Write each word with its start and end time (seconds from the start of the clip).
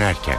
dönerken. 0.00 0.38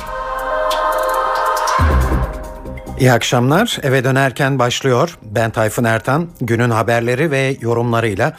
İyi 2.99 3.11
akşamlar. 3.11 3.77
Eve 3.83 4.03
dönerken 4.03 4.59
başlıyor. 4.59 5.17
Ben 5.21 5.51
Tayfun 5.51 5.83
Ertan. 5.83 6.29
Günün 6.41 6.69
haberleri 6.69 7.31
ve 7.31 7.57
yorumlarıyla 7.61 8.37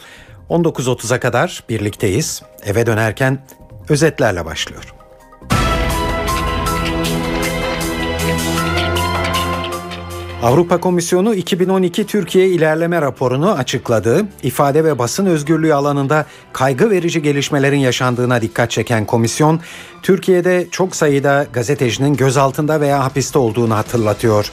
19.30'a 0.49 1.19
kadar 1.19 1.63
birlikteyiz. 1.69 2.41
Eve 2.65 2.85
dönerken 2.85 3.39
özetlerle 3.89 4.45
başlıyor. 4.45 4.93
Avrupa 10.43 10.77
Komisyonu 10.77 11.35
2012 11.35 12.05
Türkiye 12.05 12.47
ilerleme 12.47 13.01
raporunu 13.01 13.51
açıkladı. 13.51 14.25
İfade 14.43 14.83
ve 14.83 14.99
basın 14.99 15.25
özgürlüğü 15.25 15.73
alanında 15.73 16.25
kaygı 16.53 16.89
verici 16.89 17.21
gelişmelerin 17.21 17.77
yaşandığına 17.77 18.41
dikkat 18.41 18.71
çeken 18.71 19.05
komisyon, 19.05 19.59
Türkiye'de 20.01 20.67
çok 20.71 20.95
sayıda 20.95 21.45
gazetecinin 21.53 22.15
gözaltında 22.15 22.81
veya 22.81 23.03
hapiste 23.03 23.39
olduğunu 23.39 23.75
hatırlatıyor. 23.75 24.51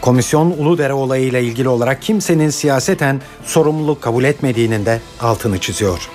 Komisyon 0.00 0.50
Uludere 0.50 0.92
olayıyla 0.92 1.38
ilgili 1.38 1.68
olarak 1.68 2.02
kimsenin 2.02 2.50
siyaseten 2.50 3.20
sorumluluk 3.44 4.02
kabul 4.02 4.24
etmediğinin 4.24 4.86
de 4.86 5.00
altını 5.20 5.58
çiziyor. 5.58 6.08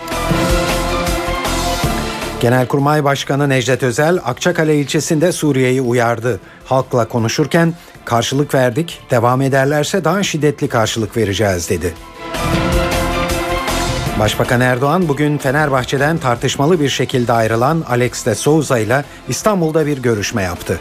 Genelkurmay 2.44 3.04
Başkanı 3.04 3.50
Necdet 3.50 3.84
Özel, 3.84 4.20
Akçakale 4.26 4.80
ilçesinde 4.80 5.32
Suriye'yi 5.32 5.82
uyardı. 5.82 6.40
Halkla 6.66 7.08
konuşurken 7.08 7.74
karşılık 8.06 8.54
verdik, 8.54 9.02
devam 9.12 9.42
ederlerse 9.42 10.04
daha 10.04 10.24
şiddetli 10.24 10.68
karşılık 10.68 11.18
vereceğiz 11.18 11.70
dedi. 11.70 11.94
Başbakan 14.20 14.62
Erdoğan 14.62 15.08
bugün 15.08 15.38
Fenerbahçe'den 15.38 16.18
tartışmalı 16.18 16.80
bir 16.80 16.90
şekilde 16.90 17.34
ayrılan 17.34 17.84
Alex 17.90 18.26
de 18.26 18.36
Souza 18.36 18.80
ile 18.80 19.06
İstanbul'da 19.28 19.86
bir 19.86 19.98
görüşme 19.98 20.44
yaptı. 20.44 20.80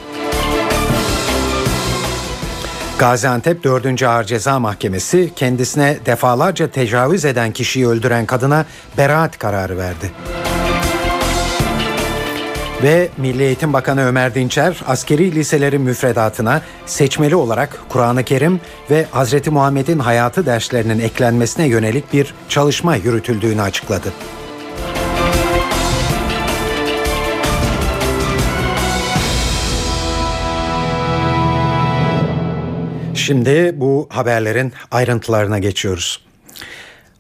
Gaziantep 2.99 3.65
4. 3.65 4.03
Ağır 4.03 4.25
Ceza 4.25 4.59
Mahkemesi 4.59 5.33
kendisine 5.37 5.99
defalarca 6.07 6.71
tecavüz 6.71 7.25
eden 7.25 7.53
kişiyi 7.53 7.89
öldüren 7.89 8.27
kadına 8.27 8.67
beraat 8.99 9.39
kararı 9.39 9.79
verdi. 9.79 10.11
Ve 12.83 13.09
Milli 13.17 13.43
Eğitim 13.43 13.73
Bakanı 13.73 14.07
Ömer 14.07 14.35
Dinçer 14.35 14.81
askeri 14.87 15.35
liselerin 15.35 15.83
müfredatına 15.83 16.63
seçmeli 16.87 17.37
olarak 17.37 17.79
Kur'an-ı 17.89 18.25
Kerim 18.25 18.61
ve 18.91 19.07
Hazreti 19.11 19.51
Muhammed'in 19.51 19.99
hayatı 19.99 20.47
derslerinin 20.47 20.99
eklenmesine 20.99 21.67
yönelik 21.67 22.13
bir 22.13 22.35
çalışma 22.49 22.97
yürütüldüğünü 22.97 23.63
açıkladı. 23.63 24.13
Şimdi 33.15 33.73
bu 33.77 34.07
haberlerin 34.11 34.73
ayrıntılarına 34.91 35.59
geçiyoruz. 35.59 36.21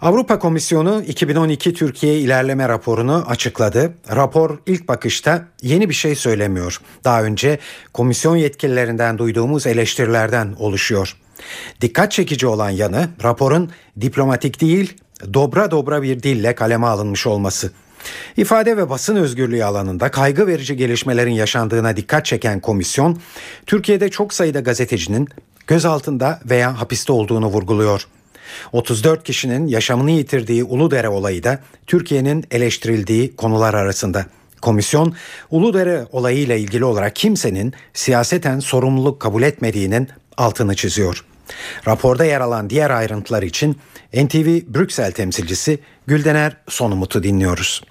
Avrupa 0.03 0.39
Komisyonu 0.39 1.03
2012 1.07 1.75
Türkiye 1.75 2.19
ilerleme 2.19 2.69
raporunu 2.69 3.25
açıkladı. 3.29 3.95
Rapor 4.17 4.59
ilk 4.67 4.89
bakışta 4.89 5.47
yeni 5.63 5.89
bir 5.89 5.95
şey 5.95 6.15
söylemiyor. 6.15 6.81
Daha 7.05 7.23
önce 7.23 7.59
komisyon 7.93 8.37
yetkililerinden 8.37 9.19
duyduğumuz 9.19 9.67
eleştirilerden 9.67 10.55
oluşuyor. 10.59 11.17
Dikkat 11.81 12.13
çekici 12.13 12.47
olan 12.47 12.71
yanı 12.71 13.09
raporun 13.23 13.71
diplomatik 14.01 14.61
değil, 14.61 14.95
dobra 15.33 15.71
dobra 15.71 16.03
bir 16.03 16.23
dille 16.23 16.55
kaleme 16.55 16.87
alınmış 16.87 17.27
olması. 17.27 17.73
İfade 18.37 18.77
ve 18.77 18.91
basın 18.91 19.17
özgürlüğü 19.17 19.65
alanında 19.65 20.11
kaygı 20.11 20.47
verici 20.47 20.77
gelişmelerin 20.77 21.35
yaşandığına 21.35 21.97
dikkat 21.97 22.25
çeken 22.25 22.61
komisyon, 22.61 23.19
Türkiye'de 23.67 24.09
çok 24.09 24.35
sayıda 24.35 24.61
gazetecinin 24.61 25.29
gözaltında 25.67 26.41
veya 26.51 26.81
hapiste 26.81 27.13
olduğunu 27.13 27.47
vurguluyor. 27.47 28.07
34 28.73 29.25
kişinin 29.25 29.67
yaşamını 29.67 30.11
yitirdiği 30.11 30.65
Uludere 30.65 31.09
olayı 31.09 31.43
da 31.43 31.59
Türkiye'nin 31.87 32.45
eleştirildiği 32.51 33.37
konular 33.37 33.75
arasında. 33.75 34.27
Komisyon 34.63 35.15
Uludere 35.51 36.07
olayıyla 36.13 36.55
ilgili 36.55 36.85
olarak 36.85 37.17
kimsenin 37.17 37.75
siyaseten 37.95 38.61
sorumluluk 38.61 39.21
kabul 39.21 39.43
etmediğinin 39.43 40.09
altını 40.37 40.77
çiziyor. 40.77 41.25
Raporda 41.87 42.25
yer 42.25 42.41
alan 42.41 42.71
diğer 42.71 42.91
ayrıntılar 42.91 43.43
için 43.43 43.77
NTV 44.15 44.75
Brüksel 44.75 45.13
temsilcisi 45.13 45.79
Güldener 46.07 46.57
Sonumut'u 46.69 47.23
dinliyoruz. 47.23 47.83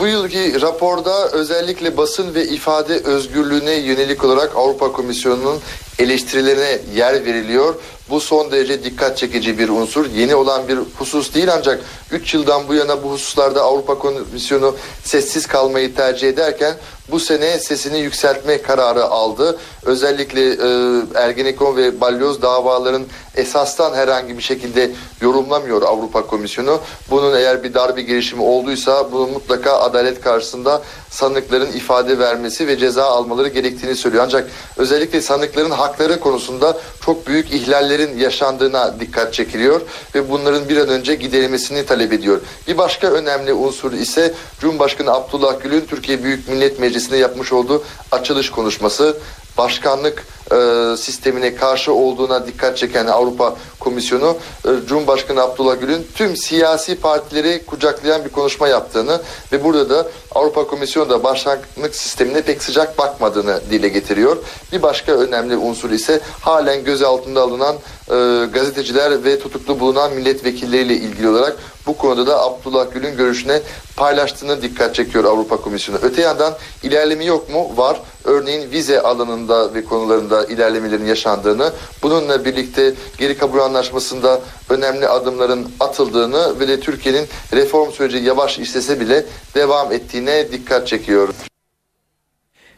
Bu 0.00 0.06
yılki 0.06 0.60
raporda 0.60 1.30
özellikle 1.32 1.96
basın 1.96 2.34
ve 2.34 2.44
ifade 2.48 2.94
özgürlüğüne 2.94 3.74
yönelik 3.74 4.24
olarak 4.24 4.56
Avrupa 4.56 4.92
Komisyonu'nun 4.92 5.60
eleştirilerine 5.98 6.78
yer 6.94 7.24
veriliyor. 7.24 7.74
Bu 8.10 8.20
son 8.20 8.50
derece 8.52 8.84
dikkat 8.84 9.18
çekici 9.18 9.58
bir 9.58 9.68
unsur. 9.68 10.10
Yeni 10.10 10.34
olan 10.34 10.68
bir 10.68 10.78
husus 10.98 11.34
değil 11.34 11.48
ancak 11.52 11.80
3 12.10 12.34
yıldan 12.34 12.68
bu 12.68 12.74
yana 12.74 13.02
bu 13.02 13.10
hususlarda 13.10 13.62
Avrupa 13.62 13.98
Komisyonu 13.98 14.76
sessiz 15.04 15.46
kalmayı 15.46 15.94
tercih 15.94 16.28
ederken 16.28 16.74
bu 17.10 17.20
sene 17.20 17.58
sesini 17.58 17.98
yükseltme 17.98 18.62
kararı 18.62 19.04
aldı. 19.04 19.58
Özellikle 19.82 20.50
e, 20.50 21.00
Ergenekon 21.14 21.76
ve 21.76 22.00
Balyoz 22.00 22.42
davaların 22.42 23.04
esastan 23.34 23.94
herhangi 23.94 24.38
bir 24.38 24.42
şekilde 24.42 24.90
yorumlamıyor 25.20 25.82
Avrupa 25.82 26.26
Komisyonu. 26.26 26.80
Bunun 27.10 27.36
eğer 27.36 27.62
bir 27.62 27.74
darbe 27.74 28.02
girişimi 28.02 28.42
olduysa 28.42 29.12
bunun 29.12 29.30
mutlaka 29.30 29.78
adalet 29.78 30.20
karşısında 30.20 30.82
sanıkların 31.14 31.72
ifade 31.72 32.18
vermesi 32.18 32.66
ve 32.66 32.78
ceza 32.78 33.04
almaları 33.04 33.48
gerektiğini 33.48 33.96
söylüyor. 33.96 34.24
Ancak 34.26 34.50
özellikle 34.76 35.20
sanıkların 35.20 35.70
hakları 35.70 36.20
konusunda 36.20 36.78
çok 37.04 37.26
büyük 37.26 37.52
ihlallerin 37.52 38.18
yaşandığına 38.18 39.00
dikkat 39.00 39.34
çekiliyor 39.34 39.80
ve 40.14 40.30
bunların 40.30 40.68
bir 40.68 40.76
an 40.76 40.88
önce 40.88 41.14
giderilmesini 41.14 41.86
talep 41.86 42.12
ediyor. 42.12 42.40
Bir 42.68 42.78
başka 42.78 43.06
önemli 43.06 43.52
unsur 43.52 43.92
ise 43.92 44.34
Cumhurbaşkanı 44.60 45.10
Abdullah 45.10 45.62
Gül'ün 45.62 45.80
Türkiye 45.80 46.24
Büyük 46.24 46.48
Millet 46.48 46.80
Meclisi'nde 46.80 47.16
yapmış 47.16 47.52
olduğu 47.52 47.84
açılış 48.12 48.50
konuşması 48.50 49.16
başkanlık 49.58 50.26
e, 50.52 50.96
sistemine 50.96 51.54
karşı 51.54 51.92
olduğuna 51.92 52.46
dikkat 52.46 52.76
çeken 52.76 53.06
Avrupa 53.06 53.56
Komisyonu 53.80 54.36
e, 54.64 54.68
Cumhurbaşkanı 54.86 55.42
Abdullah 55.42 55.80
Gül'ün 55.80 56.06
tüm 56.14 56.36
siyasi 56.36 57.00
partileri 57.00 57.64
kucaklayan 57.66 58.24
bir 58.24 58.30
konuşma 58.30 58.68
yaptığını 58.68 59.20
ve 59.52 59.64
burada 59.64 59.90
da 59.90 60.08
Avrupa 60.34 60.66
Komisyonu 60.66 61.10
da 61.10 61.24
başkanlık 61.24 61.94
sistemine 61.94 62.42
pek 62.42 62.62
sıcak 62.62 62.98
bakmadığını 62.98 63.60
dile 63.70 63.88
getiriyor. 63.88 64.36
Bir 64.72 64.82
başka 64.82 65.12
önemli 65.12 65.56
unsur 65.56 65.90
ise 65.90 66.20
halen 66.40 66.84
gözaltında 66.84 67.42
alınan 67.42 67.76
e, 68.10 68.46
gazeteciler 68.52 69.24
ve 69.24 69.38
tutuklu 69.38 69.80
bulunan 69.80 70.12
milletvekilleriyle 70.12 70.94
ilgili 70.94 71.28
olarak 71.28 71.56
bu 71.86 71.96
konuda 71.96 72.26
da 72.26 72.42
Abdullah 72.42 72.92
Gül'ün 72.94 73.16
görüşüne 73.16 73.62
paylaştığını 73.96 74.62
dikkat 74.62 74.94
çekiyor 74.94 75.24
Avrupa 75.24 75.56
Komisyonu. 75.56 75.98
Öte 76.02 76.22
yandan 76.22 76.54
ilerleme 76.82 77.24
yok 77.24 77.50
mu? 77.50 77.76
Var. 77.76 78.00
Örneğin 78.24 78.70
vize 78.70 79.02
alanında 79.02 79.74
ve 79.74 79.84
konularında 79.84 80.33
ilerlemelerin 80.42 81.06
yaşandığını, 81.06 81.72
bununla 82.02 82.44
birlikte 82.44 82.92
geri 83.18 83.38
kabul 83.38 83.58
anlaşmasında 83.58 84.40
önemli 84.68 85.08
adımların 85.08 85.68
atıldığını 85.80 86.60
ve 86.60 86.68
de 86.68 86.80
Türkiye'nin 86.80 87.26
reform 87.52 87.92
süreci 87.92 88.16
yavaş 88.16 88.58
istese 88.58 89.00
bile 89.00 89.24
devam 89.54 89.92
ettiğine 89.92 90.52
dikkat 90.52 90.86
çekiyor. 90.86 91.28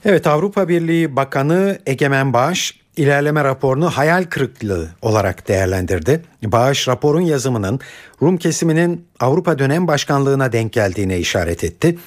Evet 0.04 0.26
Avrupa 0.26 0.68
Birliği 0.68 1.16
Bakanı 1.16 1.78
Egemen 1.86 2.32
Bağış 2.32 2.80
ilerleme 2.96 3.44
raporunu 3.44 3.90
hayal 3.90 4.24
kırıklığı 4.24 4.88
olarak 5.02 5.48
değerlendirdi. 5.48 6.22
Bağış 6.44 6.88
raporun 6.88 7.20
yazımının 7.20 7.80
Rum 8.22 8.36
kesiminin 8.36 9.08
Avrupa 9.20 9.58
dönem 9.58 9.86
başkanlığına 9.86 10.52
denk 10.52 10.72
geldiğine 10.72 11.18
işaret 11.18 11.64
etti 11.64 11.98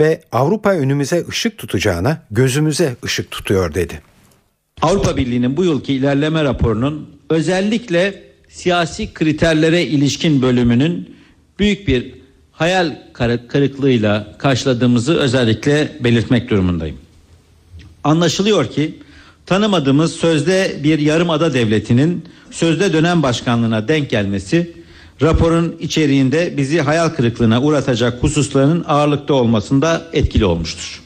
ve 0.00 0.20
Avrupa 0.32 0.70
önümüze 0.70 1.24
ışık 1.28 1.58
tutacağına 1.58 2.22
gözümüze 2.30 2.96
ışık 3.04 3.30
tutuyor 3.30 3.74
dedi. 3.74 4.02
Avrupa 4.82 5.16
Birliği'nin 5.16 5.56
bu 5.56 5.64
yılki 5.64 5.94
ilerleme 5.94 6.44
raporunun 6.44 7.08
özellikle 7.30 8.22
siyasi 8.48 9.14
kriterlere 9.14 9.82
ilişkin 9.82 10.42
bölümünün 10.42 11.16
büyük 11.58 11.88
bir 11.88 12.14
hayal 12.52 12.96
kırıklığıyla 13.48 14.36
karşıladığımızı 14.38 15.18
özellikle 15.18 15.98
belirtmek 16.00 16.50
durumundayım. 16.50 16.96
Anlaşılıyor 18.04 18.70
ki 18.70 18.98
tanımadığımız 19.46 20.12
sözde 20.12 20.80
bir 20.84 20.98
yarımada 20.98 21.54
devletinin 21.54 22.24
sözde 22.50 22.92
dönem 22.92 23.22
başkanlığına 23.22 23.88
denk 23.88 24.10
gelmesi 24.10 24.72
raporun 25.22 25.76
içeriğinde 25.80 26.56
bizi 26.56 26.80
hayal 26.80 27.08
kırıklığına 27.08 27.62
uğratacak 27.62 28.22
hususların 28.22 28.84
ağırlıkta 28.88 29.34
olmasında 29.34 30.02
etkili 30.12 30.44
olmuştur. 30.44 31.02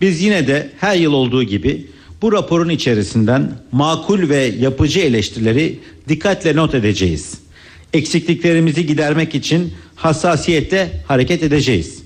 Biz 0.00 0.22
yine 0.22 0.46
de 0.46 0.70
her 0.80 0.96
yıl 0.96 1.12
olduğu 1.12 1.42
gibi 1.42 1.86
bu 2.22 2.32
raporun 2.32 2.68
içerisinden 2.68 3.52
makul 3.72 4.28
ve 4.28 4.36
yapıcı 4.36 5.00
eleştirileri 5.00 5.78
dikkatle 6.08 6.56
not 6.56 6.74
edeceğiz. 6.74 7.34
Eksikliklerimizi 7.92 8.86
gidermek 8.86 9.34
için 9.34 9.72
hassasiyetle 9.94 11.02
hareket 11.08 11.42
edeceğiz. 11.42 12.02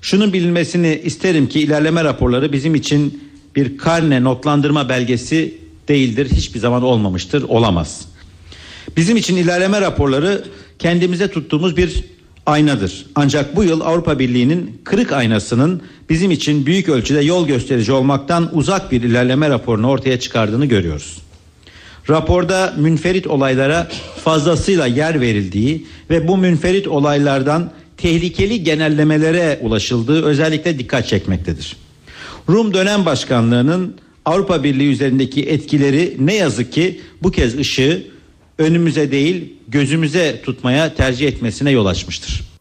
Şunun 0.00 0.32
bilinmesini 0.32 1.00
isterim 1.04 1.48
ki 1.48 1.60
ilerleme 1.60 2.04
raporları 2.04 2.52
bizim 2.52 2.74
için 2.74 3.30
bir 3.56 3.78
karne 3.78 4.24
notlandırma 4.24 4.88
belgesi 4.88 5.54
değildir. 5.88 6.30
Hiçbir 6.32 6.60
zaman 6.60 6.82
olmamıştır, 6.82 7.42
olamaz. 7.42 8.08
Bizim 8.96 9.16
için 9.16 9.36
ilerleme 9.36 9.80
raporları 9.80 10.44
kendimize 10.78 11.28
tuttuğumuz 11.28 11.76
bir 11.76 12.04
aynadır. 12.46 13.06
Ancak 13.14 13.56
bu 13.56 13.64
yıl 13.64 13.80
Avrupa 13.80 14.18
Birliği'nin 14.18 14.80
kırık 14.84 15.12
aynasının 15.12 15.82
bizim 16.10 16.30
için 16.30 16.66
büyük 16.66 16.88
ölçüde 16.88 17.20
yol 17.20 17.46
gösterici 17.46 17.92
olmaktan 17.92 18.50
uzak 18.52 18.92
bir 18.92 19.02
ilerleme 19.02 19.50
raporunu 19.50 19.88
ortaya 19.88 20.20
çıkardığını 20.20 20.66
görüyoruz. 20.66 21.18
Raporda 22.08 22.74
münferit 22.76 23.26
olaylara 23.26 23.88
fazlasıyla 24.24 24.86
yer 24.86 25.20
verildiği 25.20 25.86
ve 26.10 26.28
bu 26.28 26.36
münferit 26.36 26.88
olaylardan 26.88 27.70
tehlikeli 27.96 28.64
genellemelere 28.64 29.58
ulaşıldığı 29.62 30.24
özellikle 30.24 30.78
dikkat 30.78 31.06
çekmektedir. 31.06 31.76
Rum 32.48 32.74
dönem 32.74 33.06
başkanlığının 33.06 33.94
Avrupa 34.24 34.64
Birliği 34.64 34.90
üzerindeki 34.92 35.42
etkileri 35.42 36.16
ne 36.18 36.34
yazık 36.34 36.72
ki 36.72 37.00
bu 37.22 37.30
kez 37.30 37.58
ışığı 37.58 38.02
önümüze 38.58 39.12
değil 39.12 39.52
gözümüze 39.68 40.42
tutmaya 40.42 40.94
tercih 40.94 41.28
etmesine 41.28 41.70
yol 41.70 41.86
açmıştır. 41.86 42.52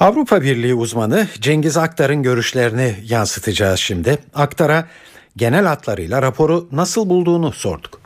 Avrupa 0.00 0.42
Birliği 0.42 0.74
uzmanı 0.74 1.28
Cengiz 1.40 1.76
Aktar'ın 1.76 2.22
görüşlerini 2.22 2.94
yansıtacağız 3.08 3.80
şimdi. 3.80 4.18
Aktar'a 4.34 4.88
genel 5.36 5.64
hatlarıyla 5.64 6.22
raporu 6.22 6.68
nasıl 6.72 7.08
bulduğunu 7.08 7.52
sorduk. 7.52 8.00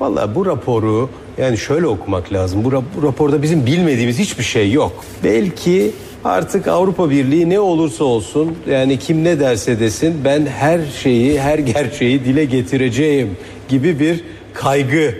Valla 0.00 0.34
bu 0.34 0.46
raporu 0.46 1.10
yani 1.38 1.58
şöyle 1.58 1.86
okumak 1.86 2.32
lazım. 2.32 2.64
Bu, 2.64 2.84
bu 2.96 3.02
raporda 3.02 3.42
bizim 3.42 3.66
bilmediğimiz 3.66 4.18
hiçbir 4.18 4.44
şey 4.44 4.72
yok. 4.72 5.04
Belki 5.24 5.92
artık 6.24 6.68
Avrupa 6.68 7.10
Birliği 7.10 7.50
ne 7.50 7.60
olursa 7.60 8.04
olsun 8.04 8.58
yani 8.70 8.98
kim 8.98 9.24
ne 9.24 9.40
derse 9.40 9.80
desin 9.80 10.20
ben 10.24 10.46
her 10.46 10.80
şeyi 11.02 11.40
her 11.40 11.58
gerçeği 11.58 12.24
dile 12.24 12.44
getireceğim 12.44 13.36
gibi 13.68 13.98
bir 13.98 14.24
kaygı 14.54 15.14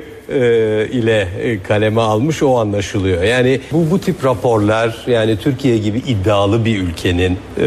ile 0.92 1.28
e, 1.42 1.62
kaleme 1.62 2.00
almış 2.00 2.42
o 2.42 2.58
anlaşılıyor. 2.58 3.22
Yani 3.22 3.60
bu 3.72 3.90
bu 3.90 4.00
tip 4.00 4.24
raporlar 4.24 4.96
yani 5.06 5.36
Türkiye 5.36 5.78
gibi 5.78 5.98
iddialı 5.98 6.64
bir 6.64 6.82
ülkenin 6.82 7.38
e, 7.58 7.66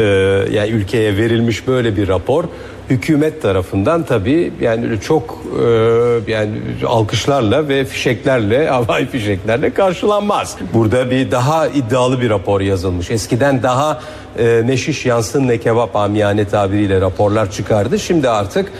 yani 0.52 0.69
ülkeye 0.69 1.18
verilmiş 1.18 1.68
böyle 1.68 1.98
bir 1.98 2.08
rapor 2.08 2.44
hükümet 2.90 3.42
tarafından 3.42 4.04
tabii 4.04 4.54
yani 4.62 5.02
çok 5.02 5.44
e, 5.60 6.31
yani 6.31 6.52
alkışlarla 6.88 7.68
ve 7.68 7.86
fişeklerle 7.86 8.68
havai 8.69 9.06
fişeklerle 9.06 9.74
karşılanmaz. 9.74 10.56
Burada 10.74 11.12
bir 11.12 11.31
daha 11.31 11.68
iddialı 11.68 12.22
bir 12.22 12.30
rapor 12.30 12.62
yazılmış. 12.62 13.12
Eskiden 13.12 13.63
daha 13.63 14.02
e, 14.40 14.62
neşiş 14.66 15.06
yansın 15.06 15.48
ne 15.48 15.58
kebap 15.58 15.96
amiyane 15.96 16.46
tabiriyle 16.46 17.02
raporlar 17.02 17.52
çıkardı. 17.52 18.00
Şimdi 18.00 18.30
artık 18.30 18.72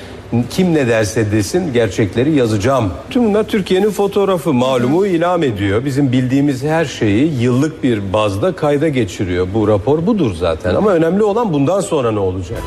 kim 0.50 0.74
ne 0.74 0.88
derse 0.88 1.32
desin 1.32 1.74
gerçekleri 1.74 2.32
yazacağım. 2.32 2.94
Tüm 3.10 3.26
bunlar 3.26 3.44
Türkiye'nin 3.44 3.92
fotoğrafı 3.92 4.54
malumu 4.54 5.06
ilam 5.06 5.44
ediyor. 5.44 5.86
Bizim 5.86 6.12
bildiğimiz 6.12 6.64
her 6.64 6.86
şeyi 6.86 7.42
yıllık 7.42 7.84
bir 7.84 8.14
bazda 8.14 8.56
kayda 8.56 8.88
geçiriyor. 8.88 9.48
Bu 9.54 9.68
rapor 9.68 10.06
budur 10.08 10.36
zaten 10.36 10.76
ama 10.76 10.92
önemli 10.92 11.24
olan 11.24 11.54
bundan 11.54 11.82
sonra 11.82 12.12
ne 12.12 12.20
olacak? 12.20 12.62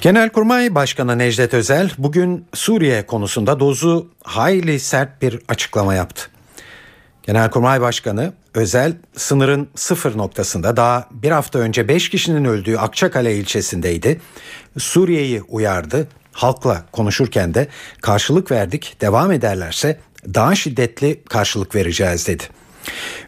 Genelkurmay 0.00 0.74
Başkanı 0.74 1.18
Necdet 1.18 1.54
Özel 1.54 1.90
bugün 1.98 2.44
Suriye 2.54 3.06
konusunda 3.06 3.60
dozu 3.60 4.06
hayli 4.22 4.80
sert 4.80 5.22
bir 5.22 5.38
açıklama 5.48 5.94
yaptı. 5.94 6.22
Genelkurmay 7.22 7.80
Başkanı 7.80 8.32
Özel 8.54 8.96
sınırın 9.16 9.68
sıfır 9.74 10.18
noktasında 10.18 10.76
daha 10.76 11.08
bir 11.10 11.30
hafta 11.30 11.58
önce 11.58 11.88
5 11.88 12.08
kişinin 12.08 12.44
öldüğü 12.44 12.76
Akçakale 12.76 13.36
ilçesindeydi. 13.36 14.20
Suriye'yi 14.78 15.42
uyardı. 15.42 16.08
Halkla 16.32 16.84
konuşurken 16.92 17.54
de 17.54 17.68
karşılık 18.02 18.50
verdik 18.50 18.96
devam 19.00 19.32
ederlerse 19.32 19.98
daha 20.34 20.54
şiddetli 20.54 21.20
karşılık 21.28 21.74
vereceğiz 21.74 22.26
dedi. 22.26 22.44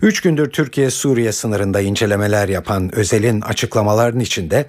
Üç 0.03 0.21
gündür 0.21 0.51
Türkiye-Suriye 0.51 1.33
sınırında 1.33 1.81
incelemeler 1.81 2.49
yapan 2.49 2.95
Özel'in 2.95 3.41
açıklamalarının 3.41 4.21
içinde 4.21 4.67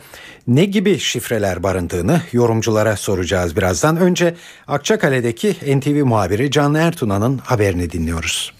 ne 0.47 0.65
gibi 0.65 0.99
şifreler 0.99 1.63
barındığını 1.63 2.21
yorumculara 2.31 2.97
soracağız 2.97 3.55
birazdan. 3.55 3.97
Önce 3.97 4.35
Akçakale'deki 4.67 5.79
NTV 5.79 6.05
muhabiri 6.05 6.51
Can 6.51 6.73
Ertuna'nın 6.73 7.37
haberini 7.37 7.91
dinliyoruz. 7.91 8.54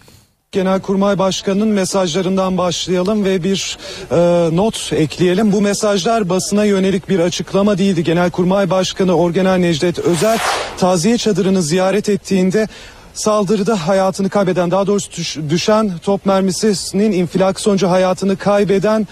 Genelkurmay 0.56 1.20
Başkanı'nın 1.20 1.68
mesajlarından 1.68 2.58
başlayalım 2.58 3.26
ve 3.26 3.44
bir 3.44 3.78
e, 4.12 4.16
not 4.56 4.94
ekleyelim. 4.94 5.52
Bu 5.52 5.62
mesajlar 5.62 6.30
basına 6.30 6.66
yönelik 6.66 7.10
bir 7.10 7.20
açıklama 7.20 7.78
değildi. 7.78 8.04
Genelkurmay 8.04 8.70
Başkanı 8.70 9.16
Orgeneral 9.16 9.58
Necdet 9.58 10.00
Özel 10.00 10.38
taziye 10.78 11.18
çadırını 11.18 11.62
ziyaret 11.62 12.10
ettiğinde 12.10 12.68
saldırıda 13.14 13.88
hayatını 13.88 14.30
kaybeden 14.30 14.72
daha 14.72 14.88
doğrusu 14.88 15.12
düşen 15.50 15.92
top 16.04 16.26
mermisinin 16.26 17.12
infilak 17.12 17.60
sonucu 17.60 17.90
hayatını 17.90 18.38
kaybeden 18.38 19.08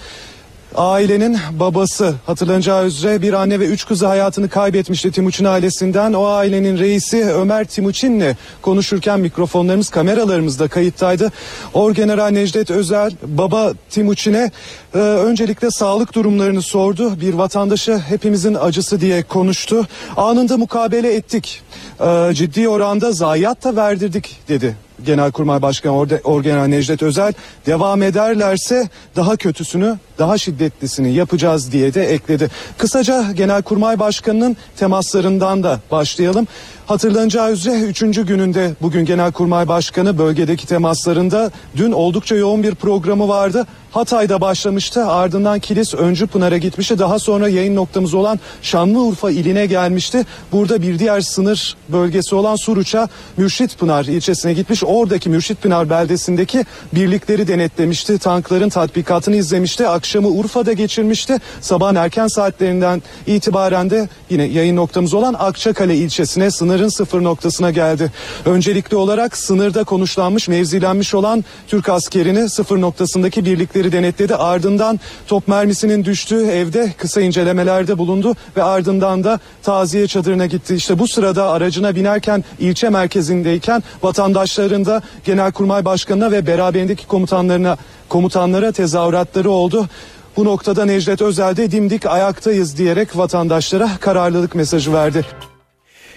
Ailenin 0.76 1.38
babası 1.60 2.16
hatırlanacağı 2.26 2.86
üzere 2.86 3.22
bir 3.22 3.34
anne 3.34 3.60
ve 3.60 3.66
üç 3.66 3.86
kızı 3.86 4.08
hayatını 4.08 4.50
kaybetmişti 4.50 5.12
Timuçin 5.12 5.46
ailesinden. 5.46 6.14
O 6.14 6.26
ailenin 6.26 6.78
reisi 6.78 7.26
Ömer 7.26 7.66
Timuçin'le 7.66 8.36
konuşurken 8.62 9.20
mikrofonlarımız 9.20 9.90
kameralarımızda 9.90 10.68
kayıttaydı. 10.68 11.32
Orgeneral 11.74 12.30
Necdet 12.30 12.72
Özel 12.72 13.12
baba 13.24 13.74
Timuçin'e 13.90 14.52
e, 14.96 14.98
öncelikle 14.98 15.72
sağlık 15.72 16.14
durumlarını 16.16 16.62
sordu. 16.62 17.22
Bir 17.22 17.34
vatandaşı 17.34 17.98
hepimizin 17.98 18.54
acısı 18.54 19.02
diye 19.02 19.24
konuştu. 19.24 19.88
Anında 20.18 20.58
mukabele 20.58 21.14
ettik. 21.14 21.62
E, 22.02 22.34
ciddi 22.34 22.70
oranda 22.70 23.12
zayiat 23.12 23.64
da 23.64 23.76
verdirdik 23.76 24.40
dedi 24.48 24.76
Genelkurmay 25.06 25.62
Başkanı 25.62 25.94
Orgeneral 26.24 26.66
Necdet 26.66 27.04
Özel 27.04 27.34
devam 27.66 28.02
ederlerse 28.04 28.90
daha 29.16 29.36
kötüsünü 29.36 29.98
daha 30.20 30.38
şiddetlisini 30.38 31.14
yapacağız 31.14 31.72
diye 31.72 31.94
de 31.94 32.14
ekledi. 32.14 32.50
Kısaca 32.78 33.32
Genelkurmay 33.32 34.00
Başkanı'nın 34.00 34.58
temaslarından 34.78 35.64
da 35.64 35.80
başlayalım. 35.92 36.48
Hatırlanacağı 36.88 37.52
üzere 37.52 37.80
3. 37.80 38.00
gününde 38.00 38.76
bugün 38.82 39.06
Genelkurmay 39.06 39.68
Başkanı 39.68 40.18
bölgedeki 40.18 40.68
temaslarında 40.68 41.52
dün 41.78 41.92
oldukça 41.92 42.36
yoğun 42.36 42.64
bir 42.64 42.76
programı 42.76 43.28
vardı. 43.28 43.68
Hatay'da 43.94 44.42
başlamıştı 44.42 45.08
ardından 45.08 45.60
Kilis 45.60 45.94
Öncü 45.94 46.28
Pınar'a 46.28 46.58
gitmişti. 46.58 47.00
Daha 47.00 47.20
sonra 47.20 47.50
yayın 47.50 47.76
noktamız 47.76 48.14
olan 48.14 48.40
Şanlıurfa 48.62 49.32
iline 49.32 49.66
gelmişti. 49.66 50.26
Burada 50.52 50.82
bir 50.82 51.00
diğer 51.00 51.22
sınır 51.22 51.76
bölgesi 51.90 52.36
olan 52.36 52.56
Suruç'a 52.56 53.10
Mürşit 53.38 53.80
Pınar 53.80 54.06
ilçesine 54.06 54.54
gitmiş. 54.54 54.84
Oradaki 54.84 55.30
Mürşit 55.30 55.62
Pınar 55.62 55.90
beldesindeki 55.90 56.66
birlikleri 56.94 57.48
denetlemişti. 57.48 58.18
Tankların 58.18 58.70
tatbikatını 58.70 59.36
izlemişti. 59.36 59.88
Akşamı 59.88 60.28
Urfa'da 60.28 60.74
geçirmişti. 60.74 61.38
Sabahın 61.62 61.96
erken 61.96 62.28
saatlerinden 62.28 63.02
itibaren 63.28 63.90
de 63.90 64.10
yine 64.30 64.44
yayın 64.44 64.76
noktamız 64.76 65.14
olan 65.14 65.36
Akçakale 65.40 65.96
ilçesine 65.96 66.52
sınırın 66.74 66.90
sıfır 66.90 67.24
noktasına 67.24 67.72
geldi. 67.72 68.12
Öncelikli 68.46 68.96
olarak 68.96 69.38
sınırda 69.38 69.84
konuşlanmış, 69.84 70.48
mevzilenmiş 70.48 71.14
olan 71.14 71.46
Türk 71.68 71.90
askerini 71.90 72.50
sıfır 72.50 72.82
noktasındaki 72.82 73.46
birlikleri 73.46 73.92
denetledi. 73.92 74.36
Ardından 74.36 75.00
top 75.28 75.48
mermisinin 75.48 76.06
düştüğü 76.06 76.46
evde 76.46 76.94
kısa 76.98 77.22
incelemelerde 77.22 77.98
bulundu 77.98 78.36
ve 78.58 78.64
ardından 78.64 79.24
da 79.24 79.40
taziye 79.64 80.08
çadırına 80.08 80.46
gitti. 80.46 80.76
İşte 80.76 81.00
bu 81.00 81.08
sırada 81.08 81.50
aracına 81.50 81.96
binerken 81.96 82.44
ilçe 82.60 82.90
merkezindeyken 82.90 83.84
vatandaşların 84.04 84.86
da 84.86 85.02
Genelkurmay 85.26 85.86
Başkanı'na 85.86 86.32
ve 86.32 86.48
beraberindeki 86.48 87.08
komutanlarına 87.08 87.78
komutanlara 88.10 88.72
tezahüratları 88.72 89.50
oldu. 89.50 89.90
Bu 90.38 90.46
noktada 90.46 90.86
Necdet 90.86 91.22
Özel 91.22 91.58
de 91.58 91.72
dimdik 91.72 92.06
ayaktayız 92.06 92.78
diyerek 92.78 93.18
vatandaşlara 93.18 93.90
kararlılık 94.00 94.56
mesajı 94.56 94.94
verdi. 94.94 95.26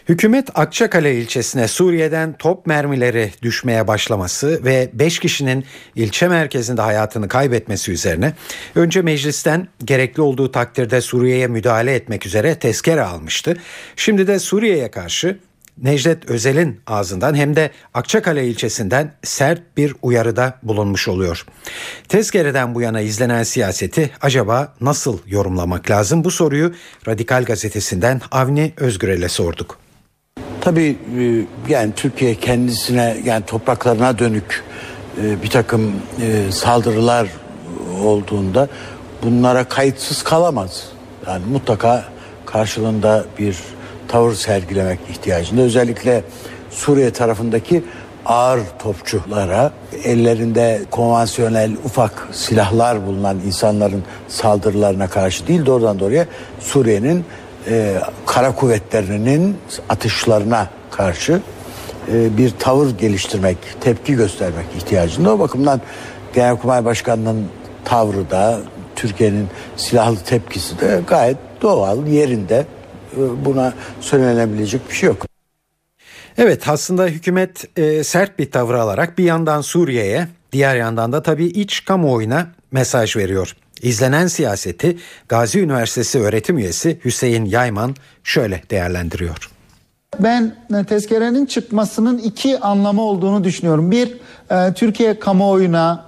Hükümet 0.09 0.49
Akçakale 0.55 1.15
ilçesine 1.15 1.69
Suriye'den 1.69 2.33
top 2.39 2.67
mermileri 2.67 3.33
düşmeye 3.43 3.87
başlaması 3.87 4.65
ve 4.65 4.91
5 4.93 5.19
kişinin 5.19 5.65
ilçe 5.95 6.29
merkezinde 6.29 6.83
hayatını 6.83 7.29
kaybetmesi 7.29 7.93
üzerine 7.93 8.33
önce 8.75 9.03
meclisten 9.03 9.69
gerekli 9.85 10.23
olduğu 10.23 10.53
takdirde 10.53 11.01
Suriye'ye 11.01 11.47
müdahale 11.47 11.95
etmek 11.95 12.27
üzere 12.27 12.55
tezkere 12.55 13.03
almıştı. 13.03 13.57
Şimdi 13.97 14.27
de 14.27 14.39
Suriye'ye 14.39 14.91
karşı 14.91 15.39
Necdet 15.83 16.31
Özel'in 16.31 16.81
ağzından 16.87 17.35
hem 17.35 17.57
de 17.57 17.71
Akçakale 17.95 18.47
ilçesinden 18.47 19.13
sert 19.23 19.77
bir 19.77 19.95
uyarıda 20.03 20.59
bulunmuş 20.63 21.09
oluyor. 21.09 21.47
Tezkereden 22.09 22.75
bu 22.75 22.81
yana 22.81 23.01
izlenen 23.01 23.43
siyaseti 23.43 24.11
acaba 24.21 24.75
nasıl 24.81 25.19
yorumlamak 25.27 25.91
lazım? 25.91 26.25
Bu 26.25 26.31
soruyu 26.31 26.75
Radikal 27.09 27.45
Gazetesi'nden 27.45 28.21
Avni 28.31 28.73
Özgürel'e 28.77 29.29
sorduk. 29.29 29.86
Tabii 30.67 30.99
e, 31.19 31.23
yani 31.69 31.93
Türkiye 31.97 32.35
kendisine 32.35 33.17
yani 33.25 33.45
topraklarına 33.47 34.19
dönük 34.19 34.65
e, 35.23 35.43
bir 35.43 35.51
takım 35.51 35.93
e, 36.23 36.53
saldırılar 36.53 37.29
olduğunda 38.03 38.69
bunlara 39.23 39.65
kayıtsız 39.65 40.23
kalamaz. 40.23 40.89
Yani 41.27 41.45
mutlaka 41.53 42.05
karşılığında 42.47 43.25
bir 43.39 43.57
tavır 44.09 44.35
sergilemek 44.35 44.99
ihtiyacında. 45.11 45.63
Özellikle 45.63 46.25
Suriye 46.71 47.11
tarafındaki 47.11 47.85
ağır 48.25 48.61
topçulara 48.79 49.73
ellerinde 50.05 50.83
konvansiyonel 50.91 51.73
ufak 51.85 52.29
silahlar 52.33 53.07
bulunan 53.07 53.37
insanların 53.47 54.03
saldırılarına 54.29 55.09
karşı 55.09 55.47
değil 55.47 55.67
doğrudan 55.67 56.01
doğruya 56.01 56.27
Suriye'nin 56.61 57.25
e, 57.69 57.97
kara 58.27 58.55
kuvvetlerinin 58.55 59.57
atışlarına 59.89 60.71
karşı 60.91 61.41
e, 62.13 62.37
bir 62.37 62.51
tavır 62.51 62.99
geliştirmek, 62.99 63.59
tepki 63.81 64.15
göstermek 64.15 64.67
ihtiyacında. 64.77 65.35
O 65.35 65.39
bakımdan 65.39 65.81
Genelkurmay 66.35 66.85
Başkanı'nın 66.85 67.47
tavrı 67.85 68.31
da 68.31 68.61
Türkiye'nin 68.97 69.47
silahlı 69.77 70.17
tepkisi 70.17 70.81
de 70.81 71.01
gayet 71.07 71.37
doğal, 71.63 72.07
yerinde. 72.07 72.67
E, 73.17 73.45
buna 73.45 73.75
söylenebilecek 74.01 74.91
bir 74.91 74.95
şey 74.95 75.07
yok. 75.07 75.27
Evet 76.39 76.69
aslında 76.69 77.07
hükümet 77.07 77.79
e, 77.79 78.05
sert 78.05 78.39
bir 78.39 78.51
tavır 78.51 78.75
alarak 78.75 79.19
bir 79.19 79.25
yandan 79.25 79.61
Suriye'ye 79.61 80.29
diğer 80.53 80.77
yandan 80.77 81.13
da 81.13 81.23
tabii 81.23 81.47
iç 81.47 81.85
kamuoyuna 81.85 82.47
mesaj 82.73 83.17
veriyor. 83.17 83.57
İzlenen 83.83 84.27
siyaseti 84.27 84.97
Gazi 85.29 85.61
Üniversitesi 85.61 86.19
öğretim 86.19 86.59
üyesi 86.59 86.99
Hüseyin 87.05 87.45
Yayman 87.45 87.95
şöyle 88.25 88.63
değerlendiriyor. 88.71 89.51
Ben 90.21 90.57
e, 90.81 90.85
tezkerenin 90.85 91.47
çıkmasının 91.47 92.19
iki 92.19 92.59
anlamı 92.59 93.03
olduğunu 93.03 93.45
düşünüyorum. 93.45 93.91
Bir, 93.91 94.15
e, 94.51 94.73
Türkiye 94.75 95.19
kamuoyuna, 95.19 96.05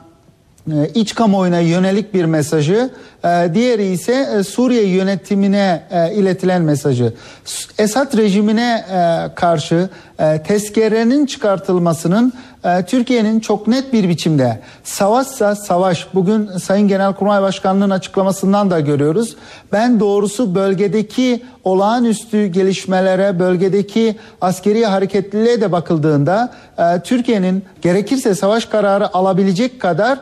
e, 0.73 0.89
iç 0.95 1.15
kamuoyuna 1.15 1.61
yönelik 1.61 2.15
bir 2.15 2.25
mesajı, 2.25 2.91
diğeri 3.25 3.87
ise 3.87 4.29
e, 4.39 4.43
Suriye 4.43 4.87
yönetimine 4.87 5.83
e, 5.91 6.15
iletilen 6.15 6.63
mesajı. 6.63 7.15
Esad 7.79 8.17
rejimine 8.17 8.85
e, 8.91 9.35
karşı 9.35 9.89
tezkerenin 10.45 11.27
çıkartılmasının 11.27 12.33
Türkiye'nin 12.87 13.41
çok 13.41 13.69
net 13.69 13.93
bir 13.93 14.09
biçimde 14.09 14.61
savaşsa 14.85 15.55
savaş 15.55 16.07
bugün 16.15 16.47
Sayın 16.47 16.89
Genelkurmay 16.89 17.43
Başkanlığı'nın 17.43 17.91
açıklamasından 17.91 18.71
da 18.71 18.81
görüyoruz. 18.81 19.37
Ben 19.73 20.01
doğrusu 20.01 20.55
bölgedeki 20.55 21.43
olağanüstü 21.65 22.47
gelişmelere, 22.47 23.39
bölgedeki 23.39 24.17
askeri 24.41 24.87
hareketliliğe 24.87 25.61
de 25.61 25.73
bakıldığında 25.73 26.53
Türkiye'nin 27.05 27.65
gerekirse 27.83 28.35
savaş 28.35 28.65
kararı 28.65 29.15
alabilecek 29.15 29.81
kadar 29.81 30.19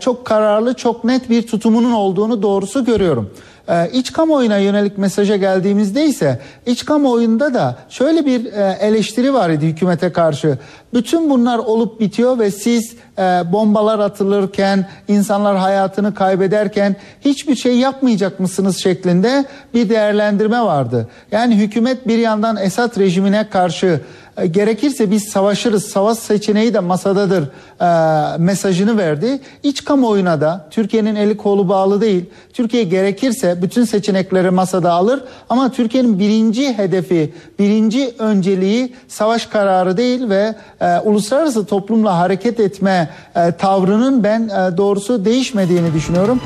çok 0.00 0.24
kararlı, 0.24 0.74
çok 0.74 1.04
net 1.04 1.30
bir 1.30 1.46
tutumunun 1.46 1.92
olduğunu 1.92 2.33
doğrusu 2.42 2.84
görüyorum. 2.84 3.30
Ee, 3.68 3.90
iç 3.92 4.12
kamuoyuna 4.12 4.58
yönelik 4.58 4.98
mesaja 4.98 5.36
geldiğimizde 5.36 6.04
ise 6.04 6.40
iç 6.66 6.84
kamuoyunda 6.84 7.54
da 7.54 7.76
şöyle 7.88 8.26
bir 8.26 8.44
e, 8.44 8.78
eleştiri 8.80 9.34
var 9.34 9.50
idi 9.50 9.66
hükümete 9.66 10.12
karşı. 10.12 10.58
Bütün 10.94 11.30
bunlar 11.30 11.58
olup 11.58 12.00
bitiyor 12.00 12.38
ve 12.38 12.50
siz 12.50 12.96
e, 13.18 13.22
bombalar 13.52 13.98
atılırken, 13.98 14.88
insanlar 15.08 15.56
hayatını 15.56 16.14
kaybederken 16.14 16.96
hiçbir 17.20 17.56
şey 17.56 17.78
yapmayacak 17.78 18.40
mısınız 18.40 18.76
şeklinde 18.76 19.44
bir 19.74 19.88
değerlendirme 19.88 20.60
vardı. 20.60 21.08
Yani 21.32 21.56
hükümet 21.56 22.08
bir 22.08 22.18
yandan 22.18 22.56
Esad 22.56 22.98
rejimine 22.98 23.48
karşı 23.48 24.00
e, 24.36 24.46
gerekirse 24.46 25.10
biz 25.10 25.24
savaşırız, 25.24 25.84
savaş 25.84 26.18
seçeneği 26.18 26.74
de 26.74 26.80
masadadır 26.80 27.44
e, 27.80 28.38
mesajını 28.38 28.98
verdi. 28.98 29.40
İç 29.62 29.84
kamuoyuna 29.84 30.40
da 30.40 30.68
Türkiye'nin 30.70 31.14
eli 31.14 31.36
kolu 31.36 31.68
bağlı 31.68 32.00
değil. 32.00 32.30
Türkiye 32.52 32.82
gerekirse 32.82 33.53
bütün 33.62 33.84
seçenekleri 33.84 34.50
masada 34.50 34.92
alır 34.92 35.24
ama 35.48 35.72
Türkiye'nin 35.72 36.18
birinci 36.18 36.78
hedefi, 36.78 37.34
birinci 37.58 38.14
önceliği 38.18 38.94
savaş 39.08 39.46
kararı 39.46 39.96
değil 39.96 40.28
ve 40.28 40.54
e, 40.80 40.98
uluslararası 40.98 41.66
toplumla 41.66 42.18
hareket 42.18 42.60
etme 42.60 43.10
e, 43.36 43.52
tavrının 43.52 44.24
ben 44.24 44.48
e, 44.48 44.76
doğrusu 44.76 45.24
değişmediğini 45.24 45.94
düşünüyorum. 45.94 46.40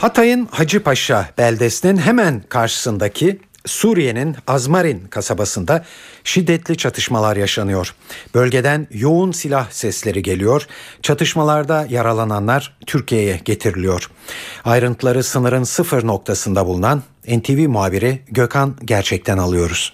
Hatay'ın 0.00 0.48
Hacıpaşa 0.50 1.26
beldesinin 1.38 1.96
hemen 1.96 2.42
karşısındaki 2.48 3.38
Suriye'nin 3.66 4.36
Azmarin 4.46 5.00
kasabasında 5.00 5.84
şiddetli 6.24 6.76
çatışmalar 6.76 7.36
yaşanıyor. 7.36 7.94
Bölgeden 8.34 8.86
yoğun 8.90 9.32
silah 9.32 9.70
sesleri 9.70 10.22
geliyor. 10.22 10.66
Çatışmalarda 11.02 11.86
yaralananlar 11.90 12.76
Türkiye'ye 12.86 13.40
getiriliyor. 13.44 14.10
Ayrıntıları 14.64 15.22
sınırın 15.22 15.64
sıfır 15.64 16.06
noktasında 16.06 16.66
bulunan 16.66 17.02
NTV 17.28 17.68
muhabiri 17.68 18.22
Gökhan 18.28 18.76
Gerçek'ten 18.84 19.38
alıyoruz. 19.38 19.92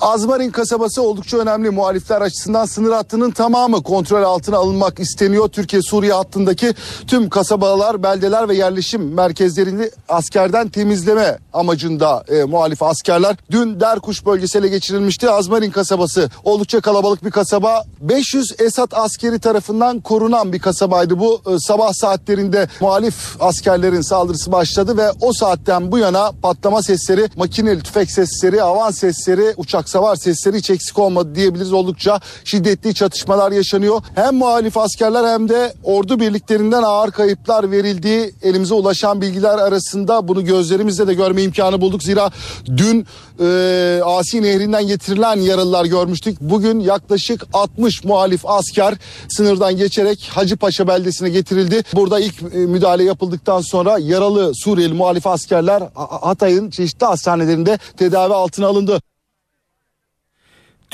Azmarin 0.00 0.50
kasabası 0.50 1.02
oldukça 1.02 1.38
önemli 1.38 1.70
muhalifler 1.70 2.20
açısından 2.20 2.64
sınır 2.64 2.92
hattının 2.92 3.30
tamamı 3.30 3.82
kontrol 3.82 4.22
altına 4.22 4.56
alınmak 4.56 5.00
isteniyor. 5.00 5.48
Türkiye-Suriye 5.48 6.12
hattındaki 6.12 6.74
tüm 7.06 7.28
kasabalar, 7.28 8.02
beldeler 8.02 8.48
ve 8.48 8.54
yerleşim 8.54 9.14
merkezlerini 9.14 9.90
askerden 10.08 10.68
temizleme 10.68 11.38
amacında 11.52 12.24
e, 12.28 12.44
muhalif 12.44 12.82
askerler. 12.82 13.36
Dün 13.50 13.80
Derkuş 13.80 14.26
bölgesi 14.26 14.70
geçirilmişti. 14.70 15.30
Azmarin 15.30 15.70
kasabası 15.70 16.30
oldukça 16.44 16.80
kalabalık 16.80 17.24
bir 17.24 17.30
kasaba. 17.30 17.84
500 18.00 18.54
Esad 18.58 18.92
askeri 18.92 19.38
tarafından 19.38 20.00
korunan 20.00 20.52
bir 20.52 20.58
kasabaydı 20.58 21.18
bu. 21.18 21.42
E, 21.46 21.58
sabah 21.58 21.92
saatlerinde 21.92 22.68
muhalif 22.80 23.36
askerlerin 23.40 24.00
saldırısı 24.00 24.52
başladı 24.52 24.96
ve 24.96 25.10
o 25.20 25.32
saatten 25.32 25.92
bu 25.92 25.98
yana 25.98 26.32
patlama 26.42 26.82
sesleri, 26.82 27.28
makineli 27.36 27.82
tüfek 27.82 28.10
sesleri, 28.10 28.62
avan 28.62 28.90
sesleri, 28.90 29.54
uçak 29.56 29.85
savar 29.88 30.16
sesleri 30.16 30.56
hiç 30.56 30.70
eksik 30.70 30.98
olmadı 30.98 31.34
diyebiliriz. 31.34 31.72
Oldukça 31.72 32.20
şiddetli 32.44 32.94
çatışmalar 32.94 33.52
yaşanıyor. 33.52 34.02
Hem 34.14 34.34
muhalif 34.34 34.76
askerler 34.76 35.32
hem 35.32 35.48
de 35.48 35.74
ordu 35.84 36.20
birliklerinden 36.20 36.82
ağır 36.82 37.10
kayıplar 37.10 37.70
verildiği 37.70 38.34
elimize 38.42 38.74
ulaşan 38.74 39.20
bilgiler 39.20 39.58
arasında 39.58 40.28
bunu 40.28 40.44
gözlerimizle 40.44 41.06
de 41.06 41.14
görme 41.14 41.42
imkanı 41.42 41.80
bulduk. 41.80 42.02
Zira 42.02 42.30
dün 42.76 43.06
e, 43.40 44.00
Asi 44.04 44.42
Nehri'nden 44.42 44.86
getirilen 44.86 45.36
yaralılar 45.36 45.84
görmüştük. 45.84 46.40
Bugün 46.40 46.80
yaklaşık 46.80 47.42
60 47.52 48.04
muhalif 48.04 48.46
asker 48.46 48.94
sınırdan 49.28 49.76
geçerek 49.76 50.30
Hacıpaşa 50.32 50.88
beldesine 50.88 51.28
getirildi. 51.28 51.82
Burada 51.94 52.20
ilk 52.20 52.42
e, 52.42 52.58
müdahale 52.58 53.04
yapıldıktan 53.04 53.60
sonra 53.60 53.98
yaralı 53.98 54.52
Suriyeli 54.54 54.94
muhalif 54.94 55.26
askerler 55.26 55.82
Hatay'ın 55.94 56.70
çeşitli 56.70 57.06
hastanelerinde 57.06 57.78
tedavi 57.96 58.34
altına 58.34 58.66
alındı. 58.66 59.00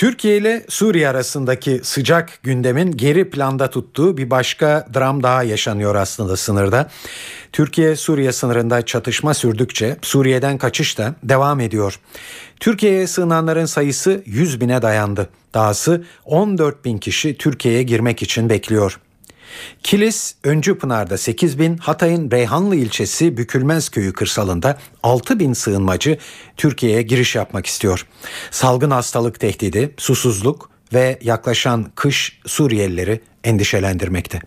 Türkiye 0.03 0.37
ile 0.37 0.65
Suriye 0.69 1.09
arasındaki 1.09 1.81
sıcak 1.83 2.39
gündemin 2.43 2.93
geri 2.93 3.31
planda 3.31 3.71
tuttuğu 3.71 4.17
bir 4.17 4.31
başka 4.31 4.87
dram 4.95 5.23
daha 5.23 5.43
yaşanıyor 5.43 5.95
aslında 5.95 6.37
sınırda. 6.37 6.91
Türkiye-Suriye 7.53 8.33
sınırında 8.33 8.85
çatışma 8.85 9.35
sürdükçe 9.35 9.97
Suriye'den 10.03 10.59
kaçış 10.59 10.99
da 10.99 11.15
devam 11.23 11.61
ediyor. 11.61 12.01
Türkiye'ye 12.61 13.07
sığınanların 13.07 13.65
sayısı 13.65 14.23
100 14.27 14.61
bine 14.61 14.83
dayandı. 14.83 15.29
Dahası 15.55 16.05
14 16.25 16.85
bin 16.85 16.99
kişi 16.99 17.39
Türkiye'ye 17.39 17.83
girmek 17.83 18.23
için 18.23 18.51
bekliyor. 18.51 19.01
Kilis, 19.83 20.35
Öncü 20.45 20.79
Pınar'da 20.79 21.19
8 21.19 21.59
bin, 21.59 21.77
Hatay'ın 21.77 22.31
Reyhanlı 22.31 22.77
ilçesi 22.77 23.37
Bükülmez 23.37 23.89
köyü 23.89 24.13
kırsalında 24.13 24.79
6 25.03 25.39
bin 25.39 25.53
sığınmacı 25.53 26.19
Türkiye'ye 26.57 27.03
giriş 27.03 27.35
yapmak 27.35 27.67
istiyor. 27.67 28.07
Salgın 28.51 28.91
hastalık 28.91 29.41
tehdidi, 29.41 29.95
susuzluk 29.97 30.71
ve 30.93 31.19
yaklaşan 31.23 31.87
kış 31.95 32.41
Suriyelileri 32.47 33.21
endişelendirmekte. 33.45 34.41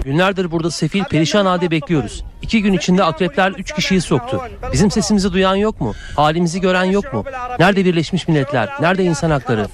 Günlerdir 0.00 0.50
burada 0.50 0.70
sefil 0.70 1.04
perişan 1.04 1.46
halde 1.46 1.70
bekliyoruz. 1.70 2.24
İki 2.42 2.62
gün 2.62 2.72
içinde 2.72 3.04
akrepler 3.04 3.50
üç 3.50 3.72
kişiyi 3.72 4.00
soktu. 4.00 4.42
Bizim 4.72 4.90
sesimizi 4.90 5.32
duyan 5.32 5.56
yok 5.56 5.80
mu? 5.80 5.94
Halimizi 6.16 6.60
gören 6.60 6.84
yok 6.84 7.12
mu? 7.12 7.24
Nerede 7.58 7.84
Birleşmiş 7.84 8.28
Milletler? 8.28 8.68
Nerede 8.80 9.04
insan 9.04 9.30
hakları? 9.30 9.66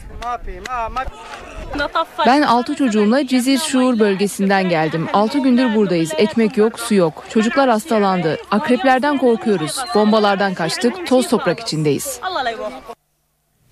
Ben 2.26 2.43
altı 2.43 2.75
çocuğumla 2.75 3.26
Cizir 3.26 3.59
Şuur 3.59 3.99
bölgesinden 3.99 4.69
geldim. 4.69 5.07
Altı 5.12 5.38
gündür 5.38 5.75
buradayız. 5.75 6.11
Ekmek 6.17 6.57
yok, 6.57 6.81
su 6.81 6.95
yok. 6.95 7.25
Çocuklar 7.29 7.69
hastalandı. 7.69 8.38
Akreplerden 8.50 9.19
korkuyoruz. 9.19 9.76
Bombalardan 9.95 10.55
kaçtık. 10.55 11.07
Toz 11.07 11.29
toprak 11.29 11.61
içindeyiz. 11.61 12.21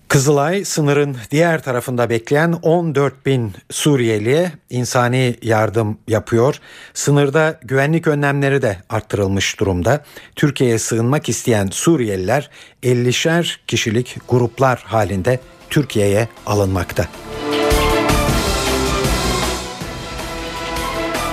Kızılay 0.08 0.64
sınırın 0.64 1.16
diğer 1.30 1.62
tarafında 1.62 2.10
bekleyen 2.10 2.52
14 2.52 3.26
bin 3.26 3.52
Suriyeliye 3.70 4.52
insani 4.70 5.36
yardım 5.42 5.98
yapıyor. 6.08 6.60
Sınırda 6.94 7.60
güvenlik 7.62 8.06
önlemleri 8.06 8.62
de 8.62 8.76
arttırılmış 8.88 9.60
durumda. 9.60 10.04
Türkiye'ye 10.36 10.78
sığınmak 10.78 11.28
isteyen 11.28 11.68
Suriyeliler 11.72 12.50
50'şer 12.82 13.56
kişilik 13.66 14.16
gruplar 14.28 14.84
halinde 14.86 15.40
Türkiye'ye 15.70 16.28
alınmakta. 16.46 17.06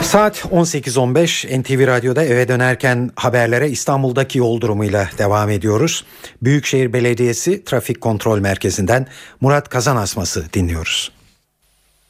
Saat 0.08 0.36
18.15 0.36 1.62
NTV 1.62 1.88
Radyo'da 1.88 2.24
eve 2.24 2.48
dönerken 2.48 3.10
haberlere 3.16 3.68
İstanbul'daki 3.68 4.38
yol 4.38 4.62
durumuyla 4.62 5.06
devam 5.18 5.50
ediyoruz. 5.50 6.06
Büyükşehir 6.42 6.94
Belediyesi 6.94 7.66
Trafik 7.66 8.02
Kontrol 8.02 8.40
Merkezi'nden 8.40 9.08
Murat 9.42 9.70
Kazan 9.70 9.96
Asması 9.96 10.54
dinliyoruz. 10.54 11.12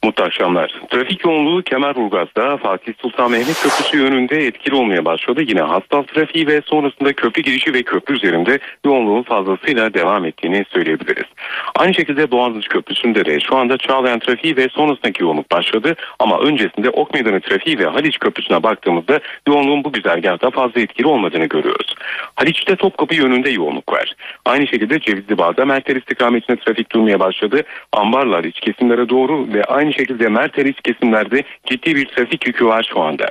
Mutlu 0.04 0.24
akşamlar. 0.24 0.82
Trafik 0.88 1.24
yoğunluğu 1.24 1.62
Kemerburgaz'da 1.62 2.56
Fatih 2.56 2.92
Sultan 3.02 3.30
Mehmet 3.30 3.62
Köprüsü 3.62 3.98
yönünde 3.98 4.46
etkili 4.46 4.74
olmaya 4.74 5.04
başladı. 5.04 5.42
Yine 5.42 5.60
hastal 5.60 6.02
trafiği 6.02 6.46
ve 6.46 6.62
sonrasında 6.66 7.12
köprü 7.12 7.42
girişi 7.42 7.74
ve 7.74 7.82
köprü 7.82 8.14
üzerinde 8.14 8.58
yoğunluğun 8.84 9.22
fazlasıyla 9.22 9.94
devam 9.94 10.24
ettiğini 10.24 10.64
söyleyebiliriz. 10.70 11.26
Aynı 11.74 11.94
şekilde 11.94 12.30
Boğaziçi 12.30 12.68
Köprüsü'nde 12.68 13.24
de 13.24 13.40
şu 13.40 13.56
anda 13.56 13.78
Çağlayan 13.78 14.18
trafiği 14.18 14.56
ve 14.56 14.68
sonrasındaki 14.68 15.22
yoğunluk 15.22 15.50
başladı. 15.50 15.94
Ama 16.18 16.38
öncesinde 16.40 16.90
Ok 16.90 17.14
Meydanı 17.14 17.40
trafiği 17.40 17.78
ve 17.78 17.84
Haliç 17.84 18.18
Köprüsü'ne 18.18 18.62
baktığımızda 18.62 19.20
yoğunluğun 19.48 19.84
bu 19.84 19.92
güzergahta 19.92 20.50
fazla 20.50 20.80
etkili 20.80 21.06
olmadığını 21.06 21.44
görüyoruz. 21.44 21.94
Haliç'te 22.36 22.76
Topkapı 22.76 23.14
yönünde 23.14 23.50
yoğunluk 23.50 23.92
var. 23.92 24.14
Aynı 24.44 24.66
şekilde 24.66 25.00
Cevizli 25.00 25.38
Bağ'da 25.38 25.64
Merter 25.64 25.96
istikametine 25.96 26.56
trafik 26.56 26.92
durmaya 26.92 27.20
başladı. 27.20 27.62
Ambarlar 27.92 28.38
Haliç 28.38 28.60
kesimlere 28.60 29.08
doğru 29.08 29.52
ve 29.52 29.64
aynı 29.64 29.92
şekilde 29.92 30.28
Merter 30.28 30.66
kesimlerde 30.84 31.42
ciddi 31.66 31.96
bir 31.96 32.06
trafik 32.06 32.46
yükü 32.46 32.66
var 32.66 32.88
şu 32.92 33.00
anda. 33.00 33.28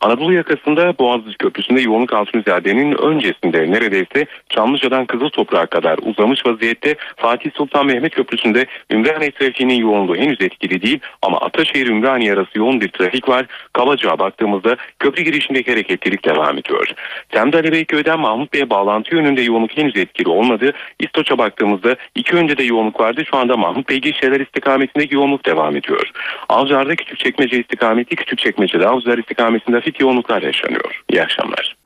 Anadolu 0.00 0.32
yakasında 0.32 0.98
Boğaziçi 0.98 1.38
Köprüsü'nde 1.38 1.80
yoğunluk 1.80 2.12
Altunizade'nin 2.12 2.92
öncesinde 2.92 3.70
neredeyse 3.70 4.26
Çamlıca'dan 4.48 5.06
Kızıl 5.06 5.28
Toprağa 5.28 5.66
kadar 5.66 5.98
uzamış 6.02 6.46
vaziyette 6.46 6.94
Fatih 7.16 7.50
Sultan 7.54 7.86
Mehmet 7.86 8.14
Köprüsü'nde 8.14 8.66
Ümraniye 8.90 9.30
trafiğinin 9.30 9.74
yoğunluğu 9.74 10.16
henüz 10.16 10.40
etkili 10.40 10.82
değil 10.82 10.98
ama 11.22 11.40
Ataşehir 11.40 11.86
Ümraniye 11.86 12.32
arası 12.32 12.58
yoğun 12.58 12.80
bir 12.80 12.88
trafik 12.88 13.28
var. 13.28 13.46
Kabacağa 13.72 14.18
baktığımızda 14.18 14.76
köprü 14.98 15.22
girişindeki 15.22 15.70
hareketlilik 15.70 16.24
devam 16.24 16.58
ediyor. 16.58 16.88
Temde 17.28 17.56
Ali 17.56 18.16
Mahmut 18.18 18.52
Bey'e 18.52 18.70
bağlantı 18.70 19.14
yönünde 19.14 19.42
yoğunluk 19.42 19.76
henüz 19.76 19.96
etkili 19.96 20.28
olmadı. 20.28 20.72
İstoç'a 20.98 21.38
baktığımızda 21.38 21.96
iki 22.14 22.36
önde 22.36 22.58
de 22.58 22.62
yoğunluk 22.62 23.00
vardı. 23.00 23.24
Şu 23.30 23.36
anda 23.36 23.56
Mahmut 23.56 23.88
Bey 23.88 24.00
Gişeler 24.00 24.40
istikametindeki 24.40 25.14
yoğunluk 25.14 25.46
devam 25.46 25.76
ediyor. 25.76 26.10
Avcılar'da 26.48 26.96
Küçükçekmece 26.96 27.60
istikameti, 27.60 28.16
Küçükçekmece'de 28.16 28.88
Avcılar 28.88 29.18
istikametinde 29.60 29.80
trafik 29.80 30.00
yoğunluklar 30.00 30.42
yaşanıyor. 30.42 31.02
İyi 31.10 31.22
akşamlar. 31.22 31.76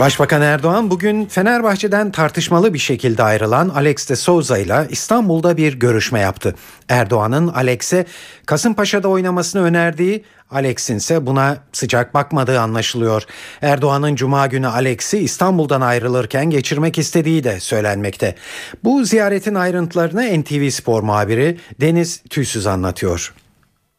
Başbakan 0.00 0.42
Erdoğan 0.42 0.90
bugün 0.90 1.26
Fenerbahçe'den 1.26 2.10
tartışmalı 2.10 2.74
bir 2.74 2.78
şekilde 2.78 3.22
ayrılan 3.22 3.68
Alex 3.68 4.10
de 4.10 4.16
Souza 4.16 4.58
ile 4.58 4.86
İstanbul'da 4.90 5.56
bir 5.56 5.74
görüşme 5.74 6.20
yaptı. 6.20 6.54
Erdoğan'ın 6.88 7.48
Alex'e 7.48 8.06
Kasımpaşa'da 8.46 9.08
oynamasını 9.08 9.62
önerdiği 9.62 10.24
Alex'in 10.50 10.96
ise 10.96 11.26
buna 11.26 11.56
sıcak 11.72 12.14
bakmadığı 12.14 12.60
anlaşılıyor. 12.60 13.22
Erdoğan'ın 13.62 14.14
cuma 14.14 14.46
günü 14.46 14.66
Alex'i 14.66 15.18
İstanbul'dan 15.18 15.80
ayrılırken 15.80 16.50
geçirmek 16.50 16.98
istediği 16.98 17.44
de 17.44 17.60
söylenmekte. 17.60 18.34
Bu 18.84 19.04
ziyaretin 19.04 19.54
ayrıntılarını 19.54 20.42
NTV 20.42 20.70
Spor 20.70 21.02
muhabiri 21.02 21.58
Deniz 21.80 22.22
Tüysüz 22.30 22.66
anlatıyor. 22.66 23.34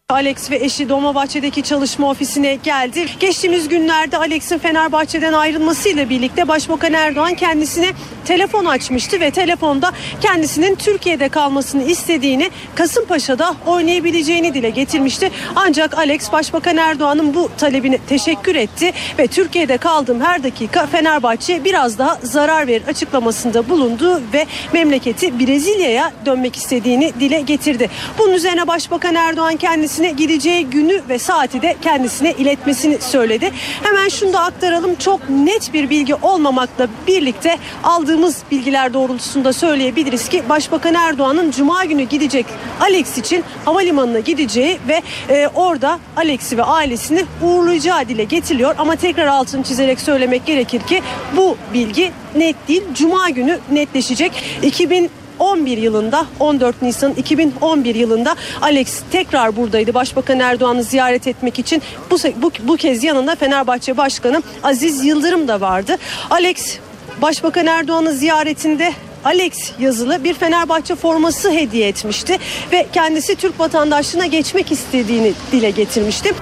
Alex 0.10 0.52
ve 0.52 0.56
eşi 0.56 0.90
Dolmabahçe'deki 0.90 1.64
çalışma 1.64 2.10
ofisine 2.10 2.56
geldi. 2.56 3.06
Geçtiğimiz 3.20 3.68
günlerde 3.68 4.18
Alex'in 4.18 4.58
Fenerbahçe'den 4.58 5.34
ayrılmasıyla 5.34 6.10
birlikte 6.10 6.48
Başbakan 6.48 6.94
Erdoğan 6.94 7.34
kendisine 7.34 7.94
telefon 8.26 8.66
açmıştı 8.66 9.20
ve 9.20 9.32
telefonda 9.32 9.91
kendisinin 10.22 10.76
Türkiye'de 10.76 11.30
kalmasını 11.30 11.84
istediğini, 11.84 12.50
Kasımpaşa'da 12.76 13.56
oynayabileceğini 13.65 14.54
dile 14.54 14.70
getirmişti. 14.70 15.32
Ancak 15.56 15.98
Alex 15.98 16.32
Başbakan 16.32 16.78
Erdoğan'ın 16.78 17.34
bu 17.34 17.50
talebine 17.58 17.98
teşekkür 17.98 18.56
etti 18.56 18.91
ve 19.20 19.28
Türkiye'de 19.28 19.78
kaldığım 19.78 20.22
her 20.22 20.43
dakika 20.43 20.86
Fenerbahçe 20.86 21.63
biraz 21.63 21.98
daha 21.98 22.20
zarar 22.24 22.67
verir 22.67 22.88
açıklamasında 22.88 23.70
bulundu 23.70 24.22
ve 24.34 24.46
memleketi 24.74 25.39
Brezilya'ya 25.39 26.13
dönmek 26.26 26.56
istediğini 26.56 27.13
dile 27.20 27.41
getirdi. 27.41 27.89
Bunun 28.17 28.34
üzerine 28.34 28.67
Başbakan 28.67 29.15
Erdoğan 29.15 29.56
kendisi 29.56 29.97
kendisine 29.98 30.26
gideceği 30.26 30.66
günü 30.66 31.02
ve 31.10 31.20
saati 31.20 31.62
de 31.62 31.76
kendisine 31.82 32.32
iletmesini 32.32 33.02
söyledi. 33.02 33.52
Hemen 33.84 34.10
şunu 34.10 34.34
da 34.34 34.40
aktaralım. 34.40 34.96
Çok 34.96 35.30
net 35.30 35.74
bir 35.74 35.90
bilgi 35.90 36.16
olmamakla 36.16 36.88
birlikte 37.08 37.58
aldığımız 37.84 38.44
bilgiler 38.52 38.94
doğrultusunda 38.94 39.54
söyleyebiliriz 39.54 40.30
ki 40.30 40.44
Başbakan 40.50 40.94
Erdoğan'ın 40.94 41.52
Cuma 41.52 41.86
günü 41.86 42.04
gidecek 42.04 42.46
Alex 42.82 43.18
için 43.18 43.44
havalimanına 43.66 44.20
gideceği 44.20 44.80
ve 44.88 45.02
e, 45.30 45.48
orada 45.48 46.00
Alex'i 46.18 46.58
ve 46.58 46.64
ailesini 46.64 47.26
uğurlayacağı 47.42 48.08
dile 48.08 48.24
getiriliyor. 48.24 48.76
Ama 48.78 48.96
tekrar 48.96 49.28
altını 49.28 49.64
çizerek 49.64 50.00
söylemek 50.00 50.46
gerekir 50.46 50.82
ki 50.82 51.02
bu 51.38 51.58
bilgi 51.74 52.12
net 52.36 52.68
değil. 52.68 52.84
Cuma 52.94 53.30
günü 53.30 53.60
netleşecek. 53.72 54.32
2000 54.64 55.10
2011 55.38 55.78
yılında 55.78 56.26
14 56.39 56.82
Nisan 56.82 57.13
2011 57.13 57.95
yılında 57.95 58.36
Alex 58.62 59.02
tekrar 59.12 59.56
buradaydı. 59.56 59.93
Başbakan 59.93 60.39
Erdoğan'ı 60.39 60.84
ziyaret 60.84 61.28
etmek 61.28 61.60
için 61.60 61.82
bu, 62.12 62.17
bu, 62.41 62.52
bu 62.63 62.78
kez 62.78 63.04
yanında 63.04 63.36
Fenerbahçe 63.36 63.97
Başkanı 63.97 64.43
Aziz 64.63 65.06
Yıldırım 65.06 65.47
da 65.47 65.62
vardı. 65.62 65.97
Alex 66.30 66.78
Başbakan 67.21 67.65
Erdoğan'ın 67.65 68.12
ziyaretinde 68.12 68.93
Alex 69.26 69.71
yazılı 69.80 70.23
bir 70.23 70.34
Fenerbahçe 70.34 70.95
forması 70.95 71.52
hediye 71.52 71.88
etmişti 71.88 72.38
ve 72.71 72.88
kendisi 72.93 73.36
Türk 73.36 73.60
vatandaşlığına 73.60 74.26
geçmek 74.26 74.71
istediğini 74.71 75.34
dile 75.52 75.69
getirmişti. 75.69 76.34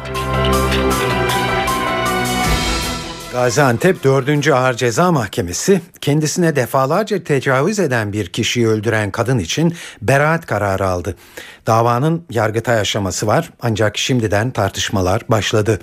Gaziantep 3.36 4.04
4. 4.04 4.48
Ağır 4.48 4.74
Ceza 4.74 5.12
Mahkemesi 5.12 5.82
kendisine 6.02 6.56
defalarca 6.56 7.24
tecavüz 7.24 7.80
eden 7.80 8.14
bir 8.14 8.28
kişiyi 8.28 8.68
öldüren 8.68 9.12
kadın 9.12 9.40
için 9.40 9.76
beraat 10.02 10.46
kararı 10.46 10.88
aldı. 10.88 11.16
Davanın 11.68 12.26
yargıtay 12.30 12.80
aşaması 12.80 13.28
var 13.28 13.50
ancak 13.62 13.98
şimdiden 13.98 14.52
tartışmalar 14.52 15.22
başladı. 15.30 15.80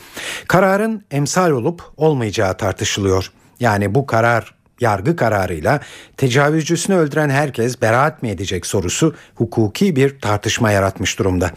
Kararın 0.48 1.04
emsal 1.10 1.50
olup 1.50 1.82
olmayacağı 1.96 2.56
tartışılıyor. 2.56 3.32
Yani 3.60 3.94
bu 3.94 4.06
karar 4.06 4.54
yargı 4.80 5.16
kararıyla 5.16 5.80
tecavüzcüsünü 6.16 6.96
öldüren 6.96 7.30
herkes 7.30 7.82
beraat 7.82 8.22
mi 8.22 8.28
edecek 8.28 8.66
sorusu 8.66 9.14
hukuki 9.34 9.96
bir 9.96 10.20
tartışma 10.20 10.70
yaratmış 10.70 11.18
durumda. 11.18 11.50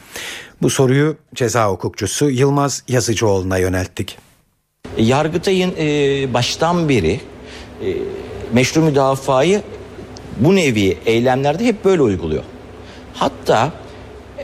Bu 0.61 0.69
soruyu 0.69 1.17
ceza 1.35 1.69
hukukçusu 1.69 2.29
Yılmaz 2.29 2.83
Yazıcıoğlu'na 2.87 3.57
yönelttik. 3.57 4.24
Yargıtay'ın 4.97 5.73
e, 5.79 6.33
baştan 6.33 6.89
beri 6.89 7.19
e, 7.81 7.87
meşru 8.53 8.81
müdafayı 8.81 9.61
bu 10.37 10.55
nevi 10.55 10.97
eylemlerde 11.05 11.65
hep 11.65 11.85
böyle 11.85 12.01
uyguluyor. 12.01 12.43
Hatta 13.13 13.71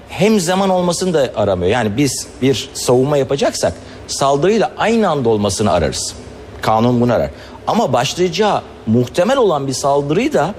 hem 0.10 0.40
zaman 0.40 0.70
olmasını 0.70 1.14
da 1.14 1.32
aramıyor. 1.36 1.72
Yani 1.72 1.98
biz 1.98 2.28
bir 2.42 2.70
savunma 2.74 3.18
yapacaksak 3.18 3.74
saldırıyla 4.08 4.72
aynı 4.78 5.10
anda 5.10 5.30
olmasını 5.30 5.72
ararız. 5.72 6.14
Kanun 6.62 7.02
bunu 7.02 7.14
arar. 7.14 7.30
Ama 7.68 7.94
başlayacağı 7.94 8.62
muhtemel 8.88 9.38
olan 9.38 9.68
bir 9.68 9.74
saldırıyı 9.74 10.34
da 10.34 10.56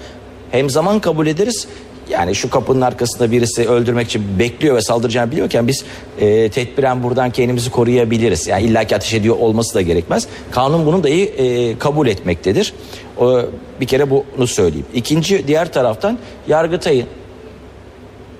hem 0.50 0.70
zaman 0.70 1.00
kabul 1.00 1.26
ederiz 1.26 1.68
yani 2.12 2.34
şu 2.34 2.50
kapının 2.50 2.80
arkasında 2.80 3.30
birisi 3.30 3.68
öldürmek 3.68 4.06
için 4.06 4.38
bekliyor 4.38 4.76
ve 4.76 4.80
saldıracağını 4.80 5.32
biliyorken 5.32 5.68
biz 5.68 5.84
e, 6.20 6.48
tedbiren 6.48 7.02
buradan 7.02 7.30
kendimizi 7.30 7.70
koruyabiliriz. 7.70 8.46
Yani 8.46 8.62
illaki 8.62 8.96
ateş 8.96 9.14
ediyor 9.14 9.36
olması 9.38 9.74
da 9.74 9.82
gerekmez. 9.82 10.26
Kanun 10.50 10.86
bunu 10.86 11.04
dahi 11.04 11.22
e, 11.22 11.78
kabul 11.78 12.06
etmektedir. 12.06 12.74
O, 13.18 13.42
bir 13.80 13.86
kere 13.86 14.10
bunu 14.10 14.46
söyleyeyim. 14.46 14.86
İkinci 14.94 15.48
diğer 15.48 15.72
taraftan 15.72 16.18
Yargıtay'ın 16.48 17.06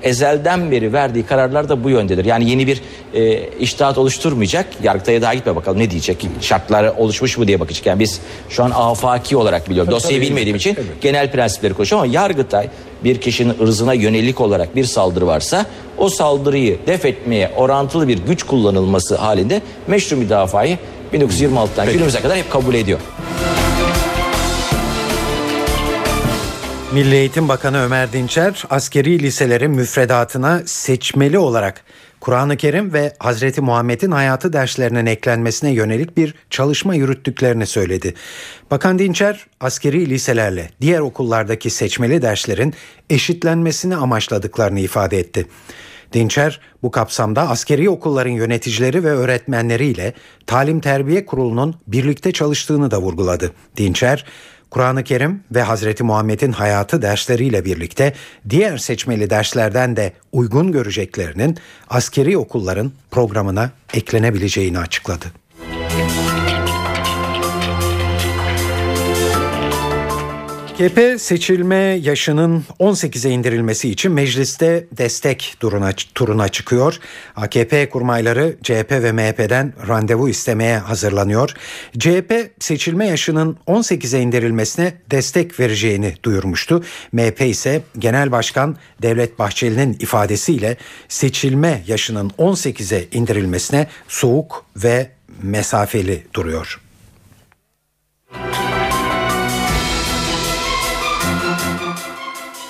ezelden 0.02 0.70
beri 0.70 0.92
verdiği 0.92 1.26
kararlar 1.26 1.68
da 1.68 1.84
bu 1.84 1.90
yöndedir. 1.90 2.24
Yani 2.24 2.50
yeni 2.50 2.66
bir 2.66 2.82
e, 3.14 3.48
iştahat 3.48 3.98
oluşturmayacak. 3.98 4.66
Yargıtay'a 4.82 5.22
daha 5.22 5.34
gitme 5.34 5.56
bakalım 5.56 5.78
ne 5.78 5.90
diyecek? 5.90 6.26
Şartlar 6.40 6.84
oluşmuş 6.84 7.38
mu 7.38 7.46
diye 7.46 7.60
bakacak. 7.60 7.86
Yani 7.86 8.00
biz 8.00 8.20
şu 8.48 8.64
an 8.64 8.70
afaki 8.70 9.36
olarak 9.36 9.70
biliyorum. 9.70 9.92
Dosyayı 9.92 10.20
bilmediğim 10.20 10.56
için 10.56 10.70
evet. 10.74 10.86
genel 11.00 11.32
prensipleri 11.32 11.74
konuşuyorum 11.74 12.04
ama 12.04 12.14
Yargıtay 12.14 12.68
bir 13.04 13.20
kişinin 13.20 13.54
ırzına 13.60 13.94
yönelik 13.94 14.40
olarak 14.40 14.76
bir 14.76 14.84
saldırı 14.84 15.26
varsa 15.26 15.66
o 15.98 16.08
saldırıyı 16.08 16.78
def 16.86 17.04
etmeye 17.04 17.50
orantılı 17.56 18.08
bir 18.08 18.18
güç 18.18 18.42
kullanılması 18.42 19.16
halinde 19.16 19.62
meşru 19.86 20.16
müdafayı 20.16 20.78
1926'dan 21.12 21.68
Peki. 21.76 21.92
günümüze 21.92 22.20
kadar 22.20 22.36
hep 22.36 22.50
kabul 22.50 22.74
ediyor. 22.74 22.98
Milli 26.92 27.14
Eğitim 27.14 27.48
Bakanı 27.48 27.84
Ömer 27.84 28.12
Dinçer 28.12 28.64
askeri 28.70 29.18
liselerin 29.18 29.70
müfredatına 29.70 30.62
seçmeli 30.66 31.38
olarak 31.38 31.84
Kur'an-ı 32.20 32.56
Kerim 32.56 32.92
ve 32.92 33.12
Hazreti 33.18 33.60
Muhammed'in 33.60 34.10
hayatı 34.10 34.52
derslerinin 34.52 35.06
eklenmesine 35.06 35.70
yönelik 35.70 36.16
bir 36.16 36.34
çalışma 36.50 36.94
yürüttüklerini 36.94 37.66
söyledi. 37.66 38.14
Bakan 38.70 38.98
Dinçer 38.98 39.46
askeri 39.60 40.10
liselerle 40.10 40.70
diğer 40.80 41.00
okullardaki 41.00 41.70
seçmeli 41.70 42.22
derslerin 42.22 42.74
eşitlenmesini 43.10 43.96
amaçladıklarını 43.96 44.80
ifade 44.80 45.18
etti. 45.18 45.46
Dinçer 46.12 46.60
bu 46.82 46.90
kapsamda 46.90 47.48
askeri 47.48 47.90
okulların 47.90 48.30
yöneticileri 48.30 49.04
ve 49.04 49.10
öğretmenleriyle 49.10 50.12
Talim 50.46 50.80
Terbiye 50.80 51.26
Kurulu'nun 51.26 51.74
birlikte 51.86 52.32
çalıştığını 52.32 52.90
da 52.90 53.00
vurguladı. 53.00 53.52
Dinçer, 53.76 54.24
Kur'an-ı 54.72 55.04
Kerim 55.04 55.44
ve 55.54 55.62
Hazreti 55.62 56.04
Muhammed'in 56.04 56.52
hayatı 56.52 57.02
dersleriyle 57.02 57.64
birlikte 57.64 58.12
diğer 58.50 58.78
seçmeli 58.78 59.30
derslerden 59.30 59.96
de 59.96 60.12
uygun 60.32 60.72
göreceklerinin 60.72 61.58
askeri 61.90 62.38
okulların 62.38 62.92
programına 63.10 63.70
eklenebileceğini 63.94 64.78
açıkladı. 64.78 65.26
AKP 70.82 71.18
seçilme 71.18 71.76
yaşının 71.76 72.64
18'e 72.80 73.30
indirilmesi 73.30 73.90
için 73.90 74.12
mecliste 74.12 74.86
destek 74.92 75.56
turuna, 75.60 75.92
turuna 76.14 76.48
çıkıyor. 76.48 76.98
AKP 77.36 77.88
kurmayları 77.88 78.56
CHP 78.62 78.90
ve 78.90 79.12
MHP'den 79.12 79.72
randevu 79.88 80.28
istemeye 80.28 80.78
hazırlanıyor. 80.78 81.54
CHP 81.98 82.50
seçilme 82.60 83.06
yaşının 83.06 83.58
18'e 83.66 84.20
indirilmesine 84.20 84.94
destek 85.10 85.60
vereceğini 85.60 86.14
duyurmuştu. 86.22 86.84
MHP 87.12 87.40
ise 87.40 87.82
Genel 87.98 88.32
Başkan 88.32 88.76
Devlet 89.02 89.38
Bahçeli'nin 89.38 89.96
ifadesiyle 90.00 90.76
seçilme 91.08 91.82
yaşının 91.86 92.30
18'e 92.30 93.08
indirilmesine 93.12 93.86
soğuk 94.08 94.64
ve 94.76 95.10
mesafeli 95.42 96.22
duruyor. 96.34 96.80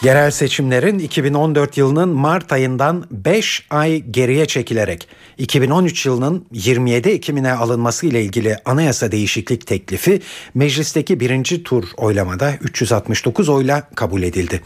Yerel 0.04 0.30
seçimlerin 0.30 0.98
2014 0.98 1.76
yılının 1.76 2.08
Mart 2.08 2.52
ayından 2.52 3.06
5 3.10 3.66
ay 3.70 3.98
geriye 4.10 4.46
çekilerek 4.46 5.08
2013 5.38 6.06
yılının 6.06 6.46
27 6.52 7.08
Ekim'ine 7.08 7.52
alınması 7.52 8.06
ile 8.06 8.22
ilgili 8.22 8.56
anayasa 8.64 9.12
değişiklik 9.12 9.66
teklifi 9.66 10.20
meclisteki 10.54 11.20
birinci 11.20 11.62
tur 11.62 11.84
oylamada 11.96 12.52
369 12.60 13.48
oyla 13.48 13.88
kabul 13.94 14.22
edildi. 14.22 14.60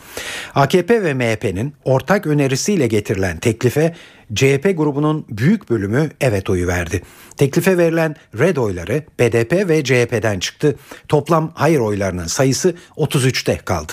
AKP 0.55 1.03
ve 1.03 1.15
MHP'nin 1.15 1.75
ortak 1.85 2.27
önerisiyle 2.27 2.87
getirilen 2.87 3.39
teklife 3.39 3.95
CHP 4.35 4.77
grubunun 4.77 5.27
büyük 5.29 5.71
bölümü 5.71 6.11
evet 6.21 6.51
oyu 6.51 6.67
verdi. 6.67 7.03
Teklife 7.37 7.79
verilen 7.79 8.17
red 8.39 8.57
oyları 8.57 9.03
BDP 9.19 9.69
ve 9.69 9.85
CHP'den 9.85 10.39
çıktı. 10.39 10.77
Toplam 11.09 11.53
hayır 11.55 11.79
oylarının 11.79 12.27
sayısı 12.27 12.75
33'te 12.97 13.57
kaldı. 13.57 13.93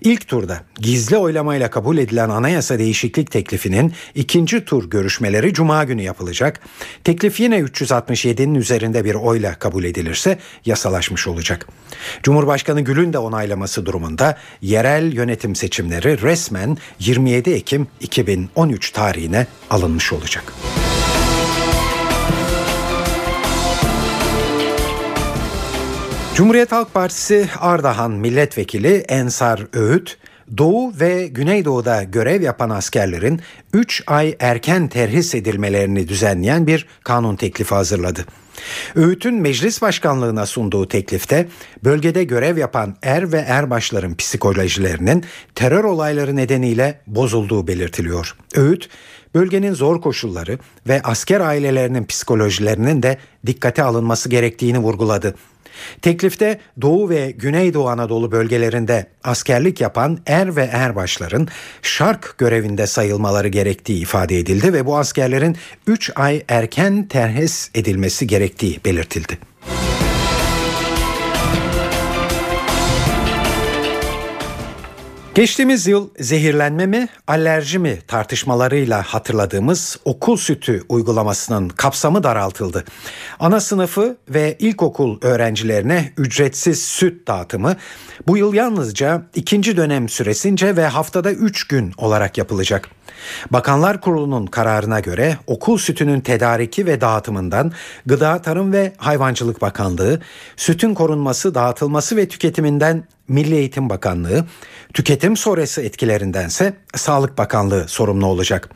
İlk 0.00 0.28
turda 0.28 0.62
gizli 0.76 1.16
oylamayla 1.16 1.70
kabul 1.70 1.98
edilen 1.98 2.28
anayasa 2.28 2.78
değişiklik 2.78 3.30
teklifinin 3.30 3.92
ikinci 4.14 4.64
tur 4.64 4.90
görüşmeleri 4.90 5.54
cuma 5.54 5.84
günü 5.84 6.02
yapılacak. 6.02 6.60
Teklif 7.04 7.40
yine 7.40 7.58
367'nin 7.58 8.54
üzerinde 8.54 9.04
bir 9.04 9.14
oyla 9.14 9.54
kabul 9.54 9.84
edilirse 9.84 10.38
yasalaşmış 10.64 11.28
olacak. 11.28 11.68
Cumhurbaşkanı 12.22 12.80
Gül'ün 12.80 13.12
de 13.12 13.18
onaylaması 13.18 13.86
durumunda 13.86 14.38
yerel 14.62 15.12
yönetim 15.12 15.54
seçimleri 15.54 16.22
resmen 16.22 16.78
27 16.98 17.50
Ekim 17.50 17.86
2013 18.00 18.90
tarihine 18.90 19.46
alınmış 19.70 20.12
olacak. 20.12 20.52
Cumhuriyet 26.34 26.72
Halk 26.72 26.94
Partisi 26.94 27.48
Ardahan 27.60 28.10
Milletvekili 28.10 28.94
Ensar 29.08 29.66
Öğüt, 29.72 30.18
Doğu 30.58 30.92
ve 31.00 31.26
Güneydoğu'da 31.26 32.02
görev 32.02 32.42
yapan 32.42 32.70
askerlerin 32.70 33.40
3 33.72 34.02
ay 34.06 34.36
erken 34.40 34.88
terhis 34.88 35.34
edilmelerini 35.34 36.08
düzenleyen 36.08 36.66
bir 36.66 36.86
kanun 37.04 37.36
teklifi 37.36 37.74
hazırladı. 37.74 38.24
Öğüt'ün 38.94 39.34
meclis 39.34 39.82
başkanlığına 39.82 40.46
sunduğu 40.46 40.88
teklifte 40.88 41.48
bölgede 41.84 42.24
görev 42.24 42.58
yapan 42.58 42.96
er 43.02 43.32
ve 43.32 43.38
erbaşların 43.38 44.16
psikolojilerinin 44.16 45.24
terör 45.54 45.84
olayları 45.84 46.36
nedeniyle 46.36 47.00
bozulduğu 47.06 47.66
belirtiliyor. 47.66 48.36
Öğüt, 48.54 48.88
bölgenin 49.34 49.74
zor 49.74 50.00
koşulları 50.00 50.58
ve 50.88 51.00
asker 51.02 51.40
ailelerinin 51.40 52.04
psikolojilerinin 52.04 53.02
de 53.02 53.18
dikkate 53.46 53.82
alınması 53.82 54.28
gerektiğini 54.28 54.78
vurguladı. 54.78 55.34
Teklifte 56.02 56.60
Doğu 56.80 57.10
ve 57.10 57.30
Güneydoğu 57.30 57.88
Anadolu 57.88 58.32
bölgelerinde 58.32 59.06
askerlik 59.24 59.80
yapan 59.80 60.18
er 60.26 60.56
ve 60.56 60.64
erbaşların 60.72 61.48
şark 61.82 62.34
görevinde 62.38 62.86
sayılmaları 62.86 63.48
gerektiği 63.48 64.02
ifade 64.02 64.38
edildi 64.38 64.72
ve 64.72 64.86
bu 64.86 64.96
askerlerin 64.96 65.56
3 65.86 66.10
ay 66.16 66.42
erken 66.48 67.08
terhis 67.08 67.70
edilmesi 67.74 68.26
gerektiği 68.26 68.80
belirtildi. 68.84 69.38
Geçtiğimiz 75.34 75.86
yıl 75.86 76.08
zehirlenme 76.18 76.86
mi, 76.86 77.08
alerji 77.26 77.78
mi 77.78 77.98
tartışmalarıyla 78.08 79.02
hatırladığımız 79.02 79.98
okul 80.04 80.36
sütü 80.36 80.82
uygulamasının 80.88 81.68
kapsamı 81.68 82.22
daraltıldı. 82.22 82.84
Ana 83.40 83.60
sınıfı 83.60 84.16
ve 84.28 84.56
ilkokul 84.58 85.18
öğrencilerine 85.22 86.12
ücretsiz 86.16 86.82
süt 86.82 87.28
dağıtımı 87.28 87.76
bu 88.26 88.36
yıl 88.36 88.54
yalnızca 88.54 89.22
ikinci 89.34 89.76
dönem 89.76 90.08
süresince 90.08 90.76
ve 90.76 90.86
haftada 90.86 91.32
3 91.32 91.68
gün 91.68 91.92
olarak 91.96 92.38
yapılacak. 92.38 92.88
Bakanlar 93.50 94.00
Kurulu'nun 94.00 94.46
kararına 94.46 95.00
göre 95.00 95.38
okul 95.46 95.78
sütünün 95.78 96.20
tedariki 96.20 96.86
ve 96.86 97.00
dağıtımından 97.00 97.72
Gıda, 98.06 98.42
Tarım 98.42 98.72
ve 98.72 98.92
Hayvancılık 98.96 99.62
Bakanlığı, 99.62 100.20
sütün 100.56 100.94
korunması, 100.94 101.54
dağıtılması 101.54 102.16
ve 102.16 102.28
tüketiminden 102.28 103.04
Milli 103.28 103.54
Eğitim 103.54 103.90
Bakanlığı, 103.90 104.44
tüketim 104.94 105.36
sonrası 105.36 105.82
etkilerindense 105.82 106.74
Sağlık 106.94 107.38
Bakanlığı 107.38 107.88
sorumlu 107.88 108.26
olacak. 108.26 108.70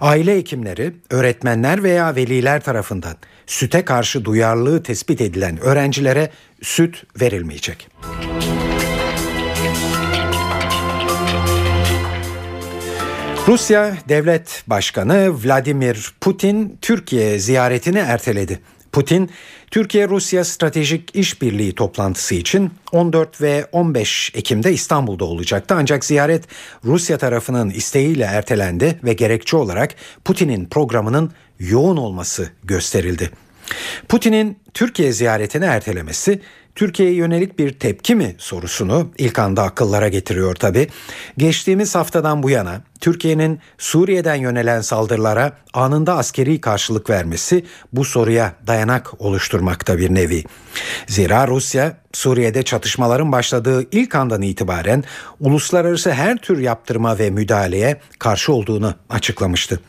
Aile 0.00 0.36
hekimleri, 0.36 0.92
öğretmenler 1.10 1.82
veya 1.82 2.16
veliler 2.16 2.60
tarafından 2.62 3.16
süte 3.46 3.84
karşı 3.84 4.24
duyarlılığı 4.24 4.82
tespit 4.82 5.20
edilen 5.20 5.60
öğrencilere 5.60 6.30
süt 6.62 7.02
verilmeyecek. 7.20 7.88
Rusya 13.48 13.96
Devlet 14.08 14.64
Başkanı 14.66 15.44
Vladimir 15.44 16.14
Putin 16.20 16.78
Türkiye 16.82 17.38
ziyaretini 17.38 17.98
erteledi. 17.98 18.60
Putin, 18.94 19.30
Türkiye-Rusya 19.70 20.44
Stratejik 20.44 21.16
İşbirliği 21.16 21.74
toplantısı 21.74 22.34
için 22.34 22.70
14 22.92 23.40
ve 23.40 23.66
15 23.72 24.32
Ekim'de 24.34 24.72
İstanbul'da 24.72 25.24
olacaktı. 25.24 25.74
Ancak 25.78 26.04
ziyaret 26.04 26.44
Rusya 26.84 27.18
tarafının 27.18 27.70
isteğiyle 27.70 28.24
ertelendi 28.24 28.98
ve 29.04 29.12
gerekçe 29.12 29.56
olarak 29.56 29.94
Putin'in 30.24 30.64
programının 30.64 31.32
yoğun 31.58 31.96
olması 31.96 32.50
gösterildi. 32.64 33.30
Putin'in 34.08 34.58
Türkiye 34.74 35.12
ziyaretini 35.12 35.64
ertelemesi 35.64 36.40
Türkiye'ye 36.74 37.14
yönelik 37.14 37.58
bir 37.58 37.72
tepki 37.72 38.14
mi 38.14 38.34
sorusunu 38.38 39.10
ilk 39.18 39.38
anda 39.38 39.62
akıllara 39.62 40.08
getiriyor 40.08 40.54
tabi. 40.54 40.88
Geçtiğimiz 41.36 41.94
haftadan 41.94 42.42
bu 42.42 42.50
yana 42.50 42.80
Türkiye'nin 43.00 43.60
Suriye'den 43.78 44.34
yönelen 44.34 44.80
saldırılara 44.80 45.52
anında 45.74 46.16
askeri 46.16 46.60
karşılık 46.60 47.10
vermesi 47.10 47.64
bu 47.92 48.04
soruya 48.04 48.52
dayanak 48.66 49.20
oluşturmakta 49.20 49.98
bir 49.98 50.14
nevi. 50.14 50.44
Zira 51.06 51.48
Rusya 51.48 52.03
Suriye'de 52.14 52.62
çatışmaların 52.62 53.32
başladığı 53.32 53.86
ilk 53.92 54.14
andan 54.14 54.42
itibaren 54.42 55.04
uluslararası 55.40 56.12
her 56.12 56.36
tür 56.36 56.58
yaptırma 56.58 57.18
ve 57.18 57.30
müdahaleye 57.30 58.00
karşı 58.18 58.52
olduğunu 58.52 58.94
açıklamıştı. 59.10 59.80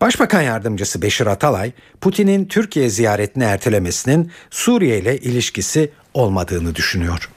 Başbakan 0.00 0.42
yardımcısı 0.42 1.02
Beşir 1.02 1.26
Atalay, 1.26 1.72
Putin'in 2.00 2.44
Türkiye 2.44 2.90
ziyaretini 2.90 3.44
ertelemesinin 3.44 4.30
Suriye 4.50 4.98
ile 4.98 5.18
ilişkisi 5.18 5.90
olmadığını 6.14 6.74
düşünüyor. 6.74 7.30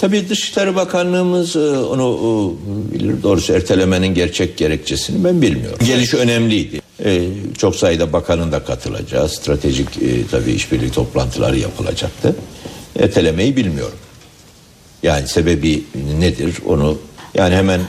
Tabii 0.00 0.28
Dışişleri 0.28 0.76
Bakanlığımız 0.76 1.56
e, 1.56 1.58
onu 1.78 2.56
bilir. 2.92 3.22
Doğrusu 3.22 3.52
ertelemenin 3.52 4.14
gerçek 4.14 4.56
gerekçesini 4.56 5.24
ben 5.24 5.42
bilmiyorum. 5.42 5.78
Geliş 5.86 6.14
önemliydi. 6.14 6.80
E, 7.04 7.28
çok 7.58 7.76
sayıda 7.76 8.12
bakanın 8.12 8.52
da 8.52 8.64
katılacağı 8.64 9.28
stratejik 9.28 9.88
e, 10.02 10.26
tabii 10.30 10.52
işbirliği 10.52 10.90
toplantıları 10.90 11.58
yapılacaktı. 11.58 12.36
Ertelemeyi 12.98 13.56
bilmiyorum. 13.56 13.98
Yani 15.02 15.28
sebebi 15.28 15.84
nedir 16.18 16.54
onu 16.66 16.98
yani 17.34 17.56
hemen 17.56 17.80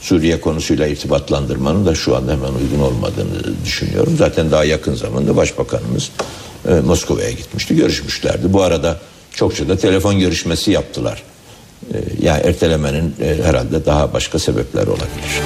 Suriye 0.00 0.40
konusuyla 0.40 0.86
irtibatlandırmanın 0.86 1.86
da 1.86 1.94
şu 1.94 2.16
anda 2.16 2.32
hemen 2.32 2.52
uygun 2.52 2.80
olmadığını 2.80 3.64
düşünüyorum. 3.64 4.16
Zaten 4.18 4.50
daha 4.50 4.64
yakın 4.64 4.94
zamanda 4.94 5.36
Başbakanımız 5.36 6.10
Moskova'ya 6.84 7.30
gitmişti, 7.30 7.76
görüşmüşlerdi. 7.76 8.52
Bu 8.52 8.62
arada 8.62 9.00
çokça 9.34 9.68
da 9.68 9.76
telefon 9.76 10.18
görüşmesi 10.18 10.70
yaptılar. 10.70 11.22
E, 11.94 11.96
yani 12.22 12.40
ertelemenin 12.40 13.14
e, 13.20 13.42
herhalde 13.42 13.86
daha 13.86 14.12
başka 14.12 14.38
sebepler 14.38 14.86
olabilir. 14.86 15.42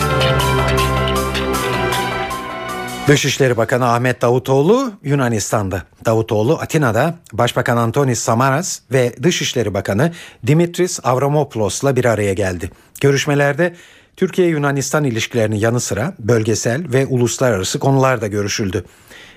Dışişleri 3.08 3.56
Bakanı 3.56 3.86
Ahmet 3.86 4.22
Davutoğlu 4.22 4.90
Yunanistan'da. 5.02 5.82
Davutoğlu 6.06 6.52
Atina'da 6.52 7.14
Başbakan 7.32 7.76
Antonis 7.76 8.18
Samaras 8.18 8.80
ve 8.92 9.12
Dışişleri 9.22 9.74
Bakanı 9.74 10.10
Dimitris 10.46 11.00
Avramopoulos'la 11.06 11.96
bir 11.96 12.04
araya 12.04 12.32
geldi. 12.32 12.70
Görüşmelerde 13.00 13.74
Türkiye-Yunanistan 14.16 15.04
ilişkilerinin 15.04 15.56
yanı 15.56 15.80
sıra 15.80 16.12
bölgesel 16.18 16.92
ve 16.92 17.06
uluslararası 17.06 17.78
konular 17.78 18.20
da 18.20 18.26
görüşüldü. 18.26 18.84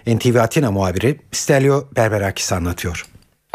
NTV 0.08 0.36
Atina 0.36 0.72
muhabiri 0.72 1.16
Stelio 1.32 1.84
Berberakis 1.96 2.54
anlatıyor. 2.54 3.06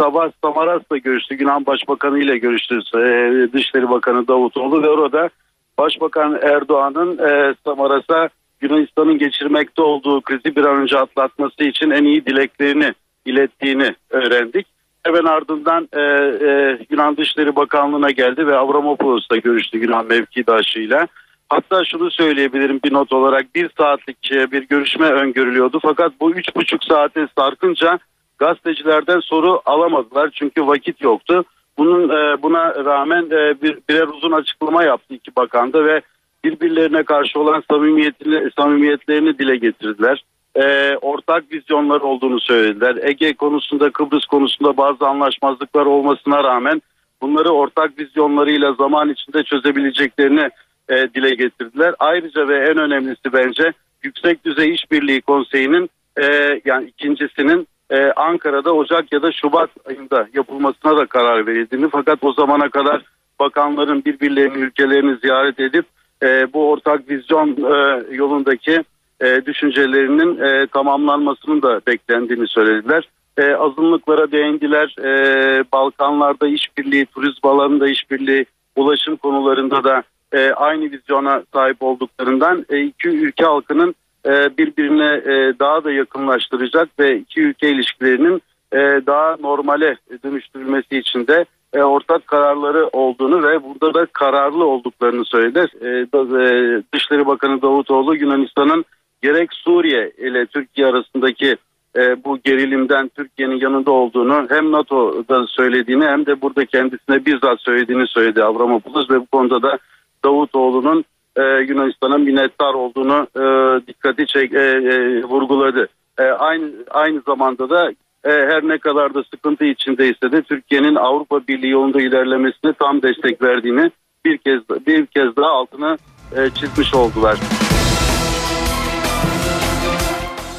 Sabah 0.00 0.30
Samaras'la 0.44 0.96
görüştü. 0.96 1.36
Yunan 1.40 1.66
Başbakanı 1.66 2.18
ile 2.18 2.38
görüştü. 2.38 2.74
Ee, 2.74 3.52
Dışişleri 3.52 3.90
Bakanı 3.90 4.28
Davutoğlu 4.28 4.82
ve 4.82 4.88
orada 4.88 5.30
Başbakan 5.78 6.38
Erdoğan'ın 6.42 7.18
e, 7.18 7.54
Samaras'a 7.64 8.28
Yunanistan'ın 8.62 9.18
geçirmekte 9.18 9.82
olduğu 9.82 10.20
krizi 10.20 10.56
bir 10.56 10.64
an 10.64 10.76
önce 10.76 10.98
atlatması 10.98 11.64
için 11.64 11.90
en 11.90 12.04
iyi 12.04 12.26
dileklerini 12.26 12.94
ilettiğini 13.24 13.94
öğrendik. 14.10 14.66
Hemen 15.02 15.24
ardından 15.24 15.88
e, 15.92 16.00
e, 16.00 16.78
Yunan 16.90 17.16
Dışişleri 17.16 17.56
Bakanlığı'na 17.56 18.10
geldi 18.10 18.46
ve 18.46 18.56
Avramopoulos'la 18.56 19.36
görüştü 19.36 19.78
Yunan 19.78 20.06
mevkidaşıyla. 20.06 21.06
Hatta 21.48 21.84
şunu 21.84 22.10
söyleyebilirim 22.10 22.80
bir 22.84 22.92
not 22.92 23.12
olarak 23.12 23.54
bir 23.54 23.70
saatlik 23.78 24.32
e, 24.32 24.52
bir 24.52 24.62
görüşme 24.68 25.06
öngörülüyordu. 25.06 25.78
Fakat 25.82 26.12
bu 26.20 26.32
üç 26.32 26.56
buçuk 26.56 26.84
saate 26.84 27.28
sarkınca 27.38 27.98
gazetecilerden 28.38 29.20
soru 29.20 29.62
alamadılar 29.64 30.30
çünkü 30.34 30.66
vakit 30.66 31.00
yoktu. 31.02 31.44
Bunun 31.78 32.08
e, 32.08 32.42
buna 32.42 32.84
rağmen 32.84 33.24
e, 33.24 33.62
bir 33.62 33.78
birer 33.88 34.06
uzun 34.06 34.32
açıklama 34.32 34.84
yaptı 34.84 35.14
iki 35.14 35.36
bakan 35.36 35.72
da 35.72 35.84
ve 35.84 36.02
birbirlerine 36.44 37.02
karşı 37.02 37.40
olan 37.40 37.62
samimiyetini, 37.70 38.50
samimiyetlerini 38.56 39.38
dile 39.38 39.56
getirdiler. 39.56 40.24
E, 40.54 40.96
ortak 40.96 41.52
vizyonlar 41.52 42.00
olduğunu 42.00 42.40
söylediler. 42.40 42.96
Ege 43.02 43.32
konusunda 43.32 43.90
Kıbrıs 43.90 44.24
konusunda 44.24 44.76
bazı 44.76 45.06
anlaşmazlıklar 45.06 45.86
olmasına 45.86 46.44
rağmen 46.44 46.82
bunları 47.22 47.50
ortak 47.50 47.98
vizyonlarıyla 47.98 48.72
zaman 48.72 49.08
içinde 49.08 49.42
çözebileceklerini 49.42 50.50
e, 50.88 50.94
dile 51.14 51.30
getirdiler. 51.34 51.94
Ayrıca 51.98 52.48
ve 52.48 52.58
en 52.58 52.78
önemlisi 52.78 53.32
bence 53.32 53.72
Yüksek 54.02 54.44
Düzey 54.44 54.74
İşbirliği 54.74 55.20
Konseyi'nin 55.20 55.90
e, 56.22 56.24
yani 56.64 56.86
ikincisinin 56.86 57.66
e, 57.90 58.12
Ankara'da 58.16 58.74
Ocak 58.74 59.12
ya 59.12 59.22
da 59.22 59.32
Şubat 59.32 59.70
ayında 59.88 60.28
yapılmasına 60.34 60.96
da 60.96 61.06
karar 61.06 61.46
verildiğini 61.46 61.88
fakat 61.92 62.24
o 62.24 62.32
zamana 62.32 62.68
kadar 62.68 63.02
bakanların 63.40 64.04
birbirlerinin 64.04 64.62
ülkelerini 64.62 65.16
ziyaret 65.16 65.60
edip 65.60 65.86
e, 66.22 66.52
bu 66.52 66.70
ortak 66.70 67.10
vizyon 67.10 67.48
e, 67.48 68.04
yolundaki 68.14 68.84
e, 69.20 69.46
düşüncelerinin 69.46 70.38
e, 70.38 70.66
tamamlanmasının 70.66 71.62
da 71.62 71.80
beklendiğini 71.86 72.48
söylediler. 72.48 73.08
E, 73.38 73.54
azınlıklara 73.54 74.32
değindiler. 74.32 74.94
E, 75.04 75.64
Balkanlarda 75.72 76.48
işbirliği, 76.48 77.06
turizm 77.06 77.46
alanında 77.46 77.88
işbirliği, 77.88 78.46
ulaşım 78.76 79.16
konularında 79.16 79.84
da 79.84 80.02
e, 80.32 80.50
aynı 80.50 80.92
vizyona 80.92 81.42
sahip 81.54 81.82
olduklarından 81.82 82.66
e, 82.70 82.80
iki 82.80 83.08
ülke 83.08 83.44
halkının 83.44 83.94
e, 84.26 84.58
birbirine 84.58 85.14
e, 85.14 85.58
daha 85.58 85.84
da 85.84 85.92
yakınlaştıracak 85.92 86.88
ve 86.98 87.18
iki 87.18 87.40
ülke 87.40 87.70
ilişkilerinin 87.70 88.42
e, 88.72 88.78
daha 89.06 89.36
normale 89.40 89.96
dönüştürülmesi 90.24 90.98
için 90.98 91.26
de 91.26 91.44
e, 91.72 91.82
ortak 91.82 92.26
kararları 92.26 92.88
olduğunu 92.92 93.42
ve 93.42 93.64
burada 93.64 93.94
da 93.94 94.06
kararlı 94.06 94.64
olduklarını 94.64 95.24
söyledi. 95.24 95.66
E, 95.80 95.88
e, 95.88 96.82
Dışişleri 96.92 97.26
Bakanı 97.26 97.62
Davutoğlu 97.62 98.16
Yunanistan'ın 98.16 98.84
gerek 99.22 99.52
Suriye 99.52 100.12
ile 100.18 100.46
Türkiye 100.46 100.86
arasındaki 100.86 101.56
e, 101.96 102.24
bu 102.24 102.38
gerilimden 102.44 103.08
Türkiye'nin 103.08 103.60
yanında 103.60 103.90
olduğunu 103.90 104.46
hem 104.48 104.72
NATO'da 104.72 105.46
söylediğini 105.46 106.04
hem 106.04 106.26
de 106.26 106.40
burada 106.40 106.64
kendisine 106.64 107.26
bizzat 107.26 107.60
söylediğini 107.60 108.06
söyledi 108.06 108.44
Avramopoulos 108.44 109.10
ve 109.10 109.20
bu 109.20 109.26
konuda 109.26 109.62
da 109.62 109.78
Davutoğlu'nun 110.24 111.04
e, 111.36 111.42
Yunanistan'a 111.42 112.18
minnettar 112.18 112.74
olduğunu 112.74 113.26
e, 113.36 113.42
dikkati 113.86 114.26
çek, 114.26 114.54
e, 114.54 114.58
e, 114.58 115.22
vurguladı. 115.22 115.88
E, 116.18 116.22
aynı 116.22 116.70
aynı 116.90 117.20
zamanda 117.20 117.70
da 117.70 117.92
e, 118.24 118.30
her 118.30 118.68
ne 118.68 118.78
kadar 118.78 119.14
da 119.14 119.24
sıkıntı 119.34 119.64
içindeyse 119.64 120.32
de 120.32 120.42
Türkiye'nin 120.42 120.94
Avrupa 120.94 121.46
Birliği 121.48 121.70
yolunda 121.70 122.02
ilerlemesine 122.02 122.72
tam 122.72 123.02
destek 123.02 123.42
verdiğini 123.42 123.90
bir 124.24 124.38
kez 124.38 124.60
bir 124.86 125.06
kez 125.06 125.36
daha 125.36 125.50
altına 125.50 125.98
e, 126.36 126.50
çizmiş 126.50 126.94
oldular. 126.94 127.38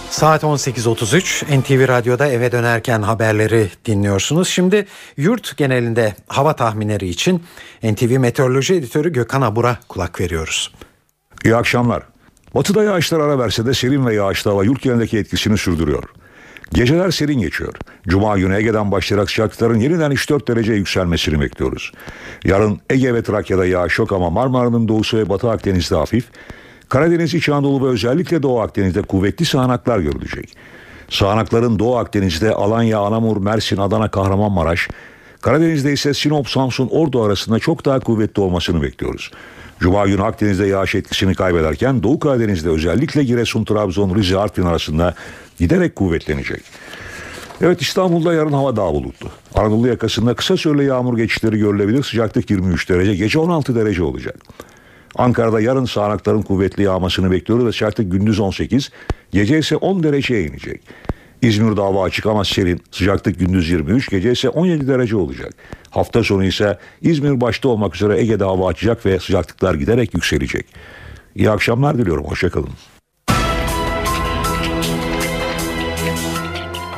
Saat 0.09 0.43
18.33 0.43 1.61
NTV 1.61 1.87
Radyo'da 1.87 2.27
eve 2.27 2.51
dönerken 2.51 3.01
haberleri 3.01 3.67
dinliyorsunuz. 3.85 4.47
Şimdi 4.47 4.87
yurt 5.17 5.57
genelinde 5.57 6.15
hava 6.27 6.55
tahminleri 6.55 7.07
için 7.07 7.43
NTV 7.83 8.19
Meteoroloji 8.19 8.73
Editörü 8.73 9.13
Gökhan 9.13 9.41
Abur'a 9.41 9.77
kulak 9.89 10.21
veriyoruz. 10.21 10.73
İyi 11.45 11.55
akşamlar. 11.55 12.03
Batıda 12.55 12.83
yağışlar 12.83 13.19
ara 13.19 13.39
verse 13.39 13.65
de 13.65 13.73
serin 13.73 14.05
ve 14.05 14.15
yağışlı 14.15 14.51
hava 14.51 14.63
yurt 14.63 14.81
genelindeki 14.81 15.17
etkisini 15.17 15.57
sürdürüyor. 15.57 16.03
Geceler 16.73 17.11
serin 17.11 17.39
geçiyor. 17.39 17.73
Cuma 18.07 18.37
günü 18.37 18.55
Ege'den 18.55 18.91
başlayarak 18.91 19.31
sıcaklıkların 19.31 19.79
yeniden 19.79 20.11
3-4 20.11 20.47
derece 20.47 20.73
yükselmesini 20.73 21.41
bekliyoruz. 21.41 21.91
Yarın 22.45 22.79
Ege 22.89 23.13
ve 23.13 23.23
Trakya'da 23.23 23.65
yağış 23.65 23.99
yok 23.99 24.11
ama 24.11 24.29
Marmara'nın 24.29 24.87
doğusu 24.87 25.17
ve 25.17 25.29
Batı 25.29 25.49
Akdeniz'de 25.49 25.95
hafif, 25.95 26.25
Karadeniz, 26.89 27.33
İç 27.33 27.49
Anadolu 27.49 27.85
ve 27.85 27.89
özellikle 27.89 28.43
Doğu 28.43 28.61
Akdeniz'de 28.61 29.01
kuvvetli 29.01 29.45
sağanaklar 29.45 29.99
görülecek. 29.99 30.57
Sağanakların 31.09 31.79
Doğu 31.79 31.97
Akdeniz'de 31.97 32.53
Alanya, 32.53 32.99
Anamur, 32.99 33.37
Mersin, 33.37 33.77
Adana, 33.77 34.11
Kahramanmaraş, 34.11 34.89
Karadeniz'de 35.41 35.93
ise 35.93 36.13
Sinop, 36.13 36.49
Samsun, 36.49 36.87
Ordu 36.87 37.23
arasında 37.23 37.59
çok 37.59 37.85
daha 37.85 37.99
kuvvetli 37.99 38.41
olmasını 38.41 38.81
bekliyoruz. 38.81 39.31
Cuma 39.79 40.07
günü 40.07 40.23
Akdeniz'de 40.23 40.67
yağış 40.67 40.95
etkisini 40.95 41.35
kaybederken 41.35 42.03
Doğu 42.03 42.19
Karadeniz'de 42.19 42.69
özellikle 42.69 43.23
Giresun, 43.23 43.63
Trabzon, 43.63 44.15
Rize, 44.15 44.37
Artvin 44.37 44.65
arasında 44.65 45.15
giderek 45.61 45.95
kuvvetlenecek. 45.95 46.61
Evet 47.61 47.81
İstanbul'da 47.81 48.33
yarın 48.33 48.51
hava 48.51 48.75
daha 48.75 48.93
bulutlu. 48.93 49.29
Anadolu 49.55 49.87
yakasında 49.87 50.33
kısa 50.33 50.57
süreli 50.57 50.85
yağmur 50.85 51.17
geçişleri 51.17 51.57
görülebilir. 51.57 52.03
Sıcaklık 52.03 52.49
23 52.49 52.89
derece, 52.89 53.15
gece 53.15 53.39
16 53.39 53.75
derece 53.75 54.03
olacak. 54.03 54.35
Ankara'da 55.15 55.61
yarın 55.61 55.85
sağanakların 55.85 56.41
kuvvetli 56.41 56.83
yağmasını 56.83 57.31
bekliyoruz 57.31 57.65
ve 57.65 57.71
sıcaklık 57.71 58.11
gündüz 58.11 58.39
18, 58.39 58.91
gece 59.31 59.59
ise 59.59 59.75
10 59.75 60.03
dereceye 60.03 60.43
inecek. 60.43 60.81
İzmir'de 61.41 61.81
hava 61.81 62.03
açık 62.03 62.25
ama 62.25 62.45
serin. 62.45 62.81
Sıcaklık 62.91 63.39
gündüz 63.39 63.69
23, 63.69 64.09
gece 64.09 64.31
ise 64.31 64.49
17 64.49 64.87
derece 64.87 65.15
olacak. 65.15 65.53
Hafta 65.89 66.23
sonu 66.23 66.43
ise 66.43 66.77
İzmir 67.01 67.41
başta 67.41 67.69
olmak 67.69 67.95
üzere 67.95 68.19
Ege'de 68.19 68.43
hava 68.43 68.67
açacak 68.67 69.05
ve 69.05 69.19
sıcaklıklar 69.19 69.75
giderek 69.75 70.13
yükselecek. 70.13 70.65
İyi 71.35 71.49
akşamlar 71.49 71.97
diliyorum. 71.97 72.25
Hoşçakalın. 72.25 72.69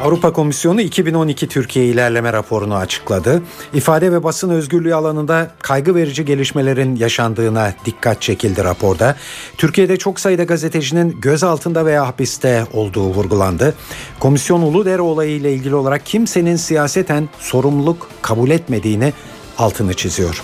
Avrupa 0.03 0.33
Komisyonu 0.33 0.81
2012 0.81 1.47
Türkiye 1.47 1.85
ilerleme 1.85 2.33
raporunu 2.33 2.75
açıkladı. 2.75 3.41
İfade 3.73 4.11
ve 4.11 4.23
basın 4.23 4.49
özgürlüğü 4.49 4.95
alanında 4.95 5.51
kaygı 5.61 5.95
verici 5.95 6.25
gelişmelerin 6.25 6.95
yaşandığına 6.95 7.73
dikkat 7.85 8.21
çekildi 8.21 8.63
raporda. 8.63 9.15
Türkiye'de 9.57 9.97
çok 9.97 10.19
sayıda 10.19 10.43
gazetecinin 10.43 11.21
gözaltında 11.21 11.85
veya 11.85 12.07
hapiste 12.07 12.65
olduğu 12.73 13.03
vurgulandı. 13.03 13.75
Komisyon 14.19 14.61
Uludere 14.61 15.01
olayı 15.01 15.31
ile 15.31 15.53
ilgili 15.53 15.75
olarak 15.75 16.05
kimsenin 16.05 16.55
siyaseten 16.55 17.29
sorumluluk 17.39 18.09
kabul 18.21 18.49
etmediğini 18.49 19.13
altını 19.57 19.93
çiziyor. 19.93 20.43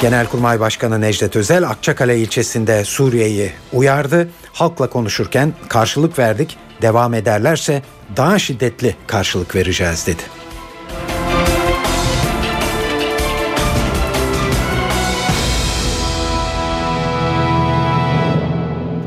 Genelkurmay 0.00 0.60
Başkanı 0.60 1.00
Necdet 1.00 1.36
Özel 1.36 1.68
Akçakale 1.68 2.18
ilçesinde 2.18 2.84
Suriye'yi 2.84 3.52
uyardı. 3.72 4.28
Halkla 4.52 4.90
konuşurken 4.90 5.52
karşılık 5.68 6.18
verdik, 6.18 6.56
devam 6.82 7.14
ederlerse 7.14 7.82
daha 8.16 8.38
şiddetli 8.38 8.96
karşılık 9.06 9.54
vereceğiz 9.54 10.06
dedi. 10.06 10.22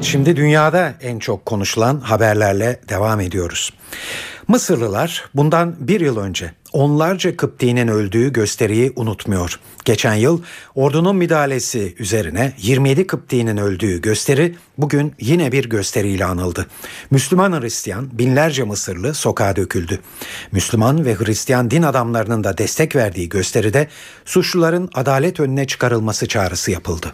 Şimdi 0.02 0.36
dünyada 0.36 0.94
en 1.02 1.20
çok 1.20 1.46
konuşulan 1.46 2.00
haberlerle 2.00 2.80
devam 2.90 3.20
ediyoruz. 3.20 3.74
Mısırlılar 4.52 5.30
bundan 5.36 5.76
bir 5.80 6.02
yıl 6.02 6.18
önce 6.18 6.52
onlarca 6.74 7.38
Kıpti'nin 7.38 7.88
öldüğü 7.88 8.34
gösteriyi 8.34 8.94
unutmuyor. 8.96 9.60
Geçen 9.86 10.14
yıl 10.14 10.42
ordunun 10.76 11.16
müdahalesi 11.16 11.96
üzerine 12.00 12.54
27 12.58 13.08
Kıpti'nin 13.08 13.58
öldüğü 13.58 14.02
gösteri 14.02 14.56
bugün 14.78 15.14
yine 15.20 15.52
bir 15.52 15.70
gösteriyle 15.70 16.26
anıldı. 16.26 16.68
Müslüman 17.12 17.62
Hristiyan 17.62 18.10
binlerce 18.12 18.64
Mısırlı 18.64 19.14
sokağa 19.14 19.56
döküldü. 19.56 20.00
Müslüman 20.52 21.06
ve 21.06 21.16
Hristiyan 21.16 21.72
din 21.72 21.84
adamlarının 21.84 22.44
da 22.44 22.58
destek 22.58 22.96
verdiği 22.96 23.30
gösteride 23.30 23.88
suçluların 24.26 24.90
adalet 24.94 25.40
önüne 25.40 25.68
çıkarılması 25.68 26.28
çağrısı 26.28 26.72
yapıldı. 26.72 27.14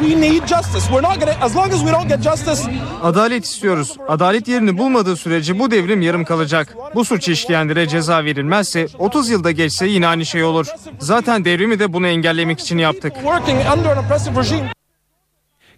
We 0.00 0.20
need 0.20 0.46
justice. 0.46 0.86
We're 0.88 1.02
not 1.02 1.20
gonna 1.20 1.34
as 1.40 1.56
long 1.56 1.72
as 1.72 1.80
we 1.80 1.92
don't 1.92 2.08
get 2.08 2.22
justice. 2.22 2.70
Adalet 3.02 3.44
istiyoruz. 3.44 3.96
Adalet 4.08 4.48
yerini 4.48 4.78
bulmadığı 4.78 5.16
sürece 5.16 5.58
bu 5.58 5.70
devrim 5.70 6.02
yarım 6.02 6.24
kalacak. 6.24 6.76
Bu 6.94 7.04
suç 7.04 7.28
işleyenlere 7.28 7.88
ceza 7.88 8.24
verilmezse 8.24 8.88
30 8.98 9.30
yılda 9.30 9.50
geçse 9.50 9.86
yine 9.86 10.06
aynı 10.06 10.26
şey 10.26 10.44
olur. 10.44 10.66
Zaten 10.98 11.44
devrimi 11.44 11.78
de 11.78 11.92
bunu 11.92 12.06
engellemek 12.06 12.60
için 12.60 12.78
yaptık. 12.78 13.12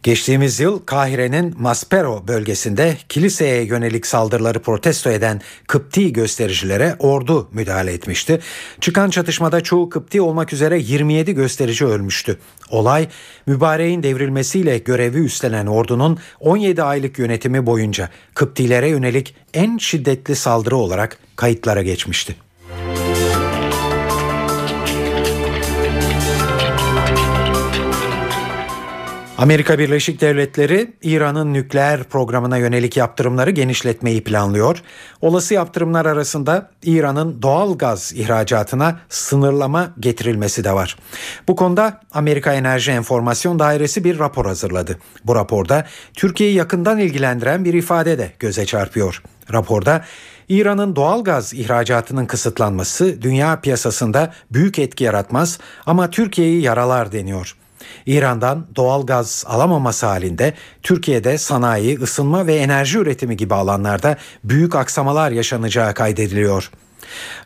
Geçtiğimiz 0.03 0.61
yıl 0.61 0.79
Kahire'nin 0.79 1.55
Maspero 1.59 2.29
bölgesinde 2.29 2.97
kiliseye 3.09 3.65
yönelik 3.65 4.07
saldırıları 4.07 4.63
protesto 4.63 5.11
eden 5.11 5.41
Kıpti 5.67 6.13
göstericilere 6.13 6.97
ordu 6.99 7.49
müdahale 7.53 7.93
etmişti. 7.93 8.41
Çıkan 8.81 9.11
çatışmada 9.11 9.61
çoğu 9.61 9.89
Kıpti 9.89 10.21
olmak 10.21 10.53
üzere 10.53 10.79
27 10.79 11.33
gösterici 11.33 11.87
ölmüştü. 11.87 12.39
Olay 12.71 13.09
mübareğin 13.47 14.03
devrilmesiyle 14.03 14.79
görevi 14.79 15.19
üstlenen 15.19 15.67
ordunun 15.67 16.19
17 16.41 16.83
aylık 16.83 17.19
yönetimi 17.19 17.67
boyunca 17.67 18.11
Kıptilere 18.35 18.89
yönelik 18.89 19.35
en 19.55 19.79
şiddetli 19.79 20.37
saldırı 20.37 20.77
olarak 20.77 21.19
kayıtlara 21.37 21.83
geçmişti. 21.83 22.37
Amerika 29.41 29.79
Birleşik 29.79 30.21
Devletleri 30.21 30.93
İran'ın 31.03 31.55
nükleer 31.55 32.05
programına 32.05 32.57
yönelik 32.57 32.97
yaptırımları 32.97 33.51
genişletmeyi 33.51 34.25
planlıyor. 34.25 34.83
Olası 35.21 35.55
yaptırımlar 35.55 36.07
arasında 36.07 36.71
İran'ın 36.83 37.43
doğal 37.43 37.79
gaz 37.79 38.13
ihracatına 38.13 38.99
sınırlama 39.09 39.95
getirilmesi 40.01 40.65
de 40.65 40.73
var. 40.73 40.97
Bu 41.49 41.57
konuda 41.57 42.01
Amerika 42.13 42.53
Enerji 42.53 42.91
Enformasyon 42.91 43.59
Dairesi 43.59 44.05
bir 44.05 44.19
rapor 44.19 44.47
hazırladı. 44.47 44.99
Bu 45.25 45.35
raporda 45.35 45.87
Türkiye'yi 46.15 46.57
yakından 46.57 46.99
ilgilendiren 46.99 47.65
bir 47.65 47.75
ifade 47.75 48.19
de 48.19 48.33
göze 48.39 48.67
çarpıyor. 48.67 49.23
Raporda 49.53 50.05
İran'ın 50.49 50.97
doğal 50.97 51.25
gaz 51.25 51.55
ihracatının 51.55 52.27
kısıtlanması 52.27 53.23
dünya 53.23 53.61
piyasasında 53.61 54.33
büyük 54.51 54.79
etki 54.79 55.05
yaratmaz 55.05 55.59
ama 55.87 56.11
Türkiye'yi 56.11 56.63
yaralar 56.63 57.13
deniyor. 57.13 57.57
İran'dan 58.07 58.67
doğal 58.77 59.07
gaz 59.07 59.45
alamaması 59.47 60.07
halinde 60.07 60.55
Türkiye'de 60.83 61.39
sanayi, 61.39 61.99
ısınma 61.99 62.47
ve 62.47 62.55
enerji 62.55 62.99
üretimi 62.99 63.37
gibi 63.37 63.55
alanlarda 63.55 64.17
büyük 64.45 64.75
aksamalar 64.75 65.31
yaşanacağı 65.31 65.95
kaydediliyor. 65.95 66.71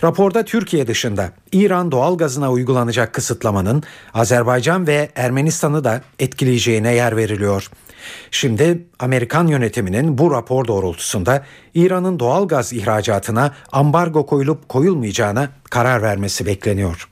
Raporda 0.05 0.45
Türkiye 0.45 0.87
dışında 0.87 1.31
İran 1.53 1.93
doğal 1.93 2.19
gazına 2.19 2.51
uygulanacak 2.51 3.13
kısıtlamanın 3.13 3.83
Azerbaycan 4.15 4.87
ve 4.87 5.11
Ermenistan'ı 5.17 5.85
da 5.85 6.01
etkileyeceğine 6.19 6.95
yer 6.95 7.17
veriliyor. 7.17 7.71
Şimdi 8.31 8.87
Amerikan 8.99 9.47
yönetiminin 9.47 10.19
bu 10.19 10.31
rapor 10.31 10.67
doğrultusunda 10.67 11.45
İran'ın 11.75 12.19
doğal 12.19 12.49
gaz 12.49 12.73
ihracatına 12.73 13.55
ambargo 13.73 14.27
koyulup 14.27 14.69
koyulmayacağına 14.69 15.49
karar 15.71 16.03
vermesi 16.03 16.47
bekleniyor. 16.47 17.09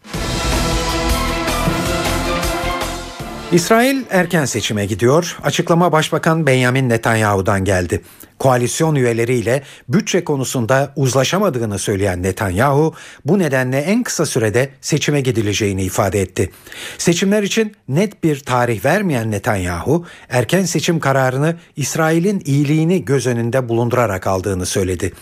İsrail 3.52 4.02
erken 4.10 4.44
seçime 4.44 4.86
gidiyor. 4.86 5.38
Açıklama 5.42 5.92
Başbakan 5.92 6.46
Benjamin 6.46 6.88
Netanyahu'dan 6.88 7.64
geldi. 7.64 8.02
Koalisyon 8.38 8.94
üyeleriyle 8.94 9.62
bütçe 9.88 10.24
konusunda 10.24 10.92
uzlaşamadığını 10.96 11.78
söyleyen 11.78 12.22
Netanyahu 12.22 12.94
bu 13.24 13.38
nedenle 13.38 13.78
en 13.78 14.02
kısa 14.02 14.26
sürede 14.26 14.70
seçime 14.80 15.20
gidileceğini 15.20 15.82
ifade 15.82 16.20
etti. 16.20 16.50
Seçimler 16.98 17.42
için 17.42 17.76
net 17.88 18.24
bir 18.24 18.40
tarih 18.40 18.84
vermeyen 18.84 19.30
Netanyahu 19.30 20.06
erken 20.28 20.64
seçim 20.64 21.00
kararını 21.00 21.56
İsrail'in 21.76 22.42
iyiliğini 22.44 23.04
göz 23.04 23.26
önünde 23.26 23.68
bulundurarak 23.68 24.26
aldığını 24.26 24.66
söyledi. 24.66 25.12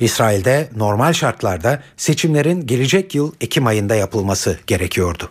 İsrail'de 0.00 0.68
normal 0.76 1.12
şartlarda 1.12 1.82
seçimlerin 1.96 2.66
gelecek 2.66 3.14
yıl 3.14 3.32
Ekim 3.40 3.66
ayında 3.66 3.94
yapılması 3.94 4.58
gerekiyordu. 4.66 5.30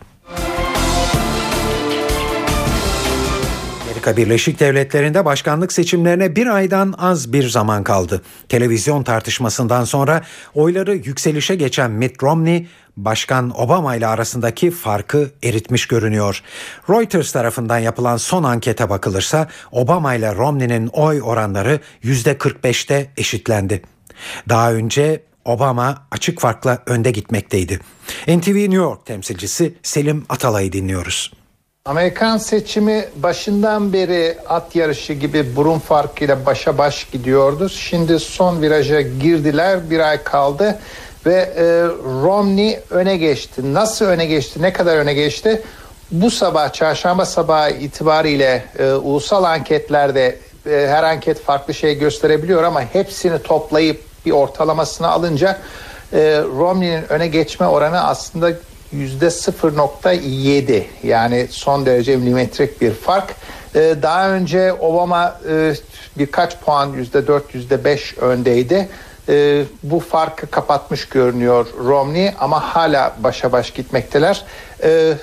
Amerika 3.99 4.17
Birleşik 4.17 4.59
Devletleri'nde 4.59 5.25
başkanlık 5.25 5.73
seçimlerine 5.73 6.35
bir 6.35 6.47
aydan 6.47 6.93
az 6.97 7.33
bir 7.33 7.49
zaman 7.49 7.83
kaldı. 7.83 8.21
Televizyon 8.49 9.03
tartışmasından 9.03 9.83
sonra 9.83 10.21
oyları 10.53 10.95
yükselişe 10.95 11.55
geçen 11.55 11.91
Mitt 11.91 12.23
Romney, 12.23 12.67
Başkan 12.97 13.61
Obama 13.61 13.95
ile 13.95 14.07
arasındaki 14.07 14.71
farkı 14.71 15.31
eritmiş 15.43 15.87
görünüyor. 15.87 16.43
Reuters 16.89 17.31
tarafından 17.31 17.77
yapılan 17.77 18.17
son 18.17 18.43
ankete 18.43 18.89
bakılırsa 18.89 19.47
Obama 19.71 20.13
ile 20.13 20.35
Romney'nin 20.35 20.87
oy 20.87 21.21
oranları 21.21 21.79
%45'te 22.03 23.11
eşitlendi. 23.17 23.81
Daha 24.49 24.73
önce 24.73 25.23
Obama 25.45 26.07
açık 26.11 26.39
farkla 26.41 26.83
önde 26.85 27.11
gitmekteydi. 27.11 27.79
NTV 28.27 28.55
New 28.55 28.75
York 28.75 29.05
temsilcisi 29.05 29.73
Selim 29.83 30.25
Atalay'ı 30.29 30.71
dinliyoruz. 30.71 31.31
Amerikan 31.89 32.37
seçimi 32.37 33.05
başından 33.15 33.93
beri 33.93 34.37
at 34.49 34.75
yarışı 34.75 35.13
gibi 35.13 35.55
burun 35.55 35.79
farkıyla 35.79 36.45
başa 36.45 36.77
baş 36.77 37.03
gidiyordu. 37.11 37.69
Şimdi 37.69 38.19
son 38.19 38.61
viraja 38.61 39.01
girdiler. 39.01 39.89
Bir 39.89 39.99
ay 39.99 40.23
kaldı 40.23 40.79
ve 41.25 41.33
e, 41.33 41.63
Romney 42.23 42.79
öne 42.89 43.17
geçti. 43.17 43.73
Nasıl 43.73 44.05
öne 44.05 44.25
geçti? 44.25 44.61
Ne 44.61 44.73
kadar 44.73 44.97
öne 44.97 45.13
geçti? 45.13 45.61
Bu 46.11 46.31
sabah 46.31 46.73
çarşamba 46.73 47.25
sabahı 47.25 47.71
itibariyle 47.71 48.63
e, 48.79 48.91
ulusal 48.91 49.43
anketlerde 49.43 50.39
e, 50.65 50.87
her 50.89 51.03
anket 51.03 51.41
farklı 51.41 51.73
şey 51.73 51.97
gösterebiliyor 51.97 52.63
ama 52.63 52.81
hepsini 52.81 53.41
toplayıp 53.41 54.01
bir 54.25 54.31
ortalamasını 54.31 55.07
alınca 55.07 55.57
e, 56.13 56.17
Romney'nin 56.57 57.03
öne 57.09 57.27
geçme 57.27 57.67
oranı 57.67 58.03
aslında 58.03 58.51
yüzde 58.91 59.25
0.7 59.25 60.83
yani 61.03 61.47
son 61.49 61.85
derece 61.85 62.17
milimetrik 62.17 62.81
bir 62.81 62.93
fark. 62.93 63.35
Ee, 63.75 63.95
daha 64.01 64.29
önce 64.29 64.73
Obama 64.73 65.39
e, 65.49 65.73
birkaç 66.17 66.59
puan 66.59 66.93
yüzde 66.93 67.27
4 67.27 67.55
yüzde 67.55 67.83
5 67.83 68.17
öndeydi. 68.17 68.89
Ee, 69.29 69.63
bu 69.83 69.99
farkı 69.99 70.47
kapatmış 70.47 71.09
görünüyor 71.09 71.67
Romney 71.85 72.33
ama 72.39 72.75
hala 72.75 73.15
başa 73.19 73.51
baş 73.51 73.71
gitmekteler. 73.71 74.45
Ee, 74.83 75.13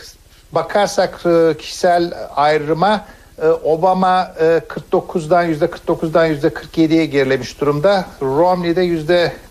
bakarsak 0.52 1.20
e, 1.26 1.54
kişisel 1.58 2.12
ayrıma 2.36 3.04
e, 3.42 3.46
Obama 3.48 4.34
e, 4.40 4.44
49'dan 4.68 5.42
yüzde 5.42 5.64
49'dan 5.64 6.26
yüzde 6.26 6.48
47'ye 6.48 7.06
gerilemiş 7.06 7.60
durumda. 7.60 8.04
Romney 8.22 8.76
de 8.76 8.86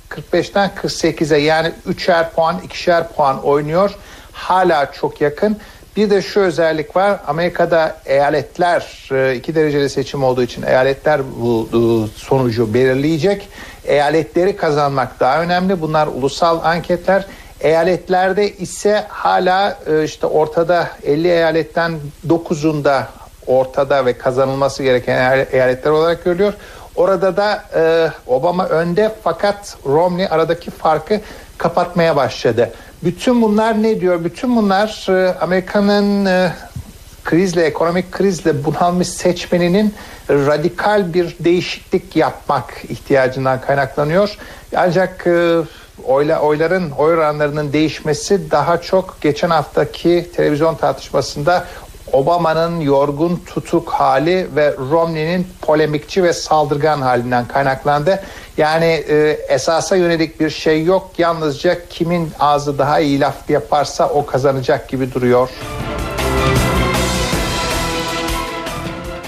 45'ten 0.10 0.72
48'e 0.84 1.38
yani 1.38 1.72
3'er 1.90 2.30
puan, 2.30 2.60
2'şer 2.70 3.08
puan 3.08 3.44
oynuyor. 3.44 3.92
Hala 4.32 4.92
çok 4.92 5.22
yakın. 5.22 5.58
Bir 5.96 6.10
de 6.10 6.22
şu 6.22 6.40
özellik 6.40 6.96
var. 6.96 7.20
Amerika'da 7.28 7.98
eyaletler 8.06 9.10
iki 9.36 9.56
dereceli 9.56 9.90
seçim 9.90 10.24
olduğu 10.24 10.44
için 10.44 10.64
eyaletler 10.64 11.22
bu 11.42 11.70
sonucu 12.16 12.74
belirleyecek. 12.74 13.50
Eyaletleri 13.86 14.56
kazanmak 14.56 15.20
daha 15.20 15.42
önemli. 15.42 15.82
Bunlar 15.82 16.08
ulusal 16.08 16.60
anketler. 16.64 17.26
Eyaletlerde 17.62 18.52
ise 18.52 19.06
hala 19.10 19.80
işte 20.04 20.28
ortada 20.28 20.90
50 21.04 21.28
eyaletten 21.28 21.94
9'unda 22.28 23.04
ortada 23.48 24.06
ve 24.06 24.18
kazanılması 24.18 24.84
gereken 24.84 25.46
eyaletler 25.52 25.92
olarak 25.92 26.24
görülüyor. 26.24 26.54
Orada 26.96 27.38
da 27.38 27.64
e, 27.76 28.12
Obama 28.28 28.68
önde 28.68 29.16
fakat 29.24 29.78
Romney 29.86 30.28
aradaki 30.30 30.72
farkı 30.72 31.22
kapatmaya 31.58 32.16
başladı. 32.16 32.72
Bütün 33.04 33.42
bunlar 33.42 33.84
ne 33.84 34.02
diyor? 34.02 34.24
Bütün 34.24 34.56
bunlar 34.56 35.06
e, 35.10 35.36
Amerika'nın 35.40 36.26
e, 36.26 36.52
krizle, 37.24 37.66
ekonomik 37.66 38.12
krizle 38.12 38.66
bunalmış 38.66 39.08
seçmeninin 39.08 39.94
radikal 40.30 41.14
bir 41.14 41.36
değişiklik 41.40 42.16
yapmak 42.16 42.74
ihtiyacından 42.90 43.62
kaynaklanıyor. 43.62 44.38
Ancak 44.76 45.28
e, 45.28 45.58
oyla, 46.04 46.40
oyların, 46.40 46.92
oy 46.92 47.14
oranlarının 47.14 47.74
değişmesi 47.74 48.52
daha 48.52 48.82
çok 48.82 49.22
geçen 49.22 49.50
haftaki 49.50 50.30
televizyon 50.36 50.76
tartışmasında 50.76 51.66
Obama'nın 52.12 52.80
yorgun 52.80 53.42
tutuk 53.46 53.90
hali 53.90 54.48
ve 54.56 54.76
Romney'nin 54.78 55.48
polemikçi 55.62 56.24
ve 56.24 56.34
saldırgan 56.34 57.02
halinden 57.02 57.48
kaynaklandı. 57.48 58.24
Yani 58.58 58.86
e, 58.86 59.38
esasa 59.50 59.96
yönelik 59.96 60.40
bir 60.40 60.50
şey 60.50 60.84
yok. 60.84 61.12
Yalnızca 61.18 61.88
kimin 61.90 62.32
ağzı 62.40 62.78
daha 62.78 63.00
iyi 63.00 63.20
laf 63.20 63.50
yaparsa 63.50 64.10
o 64.10 64.26
kazanacak 64.26 64.90
gibi 64.90 65.14
duruyor. 65.14 65.50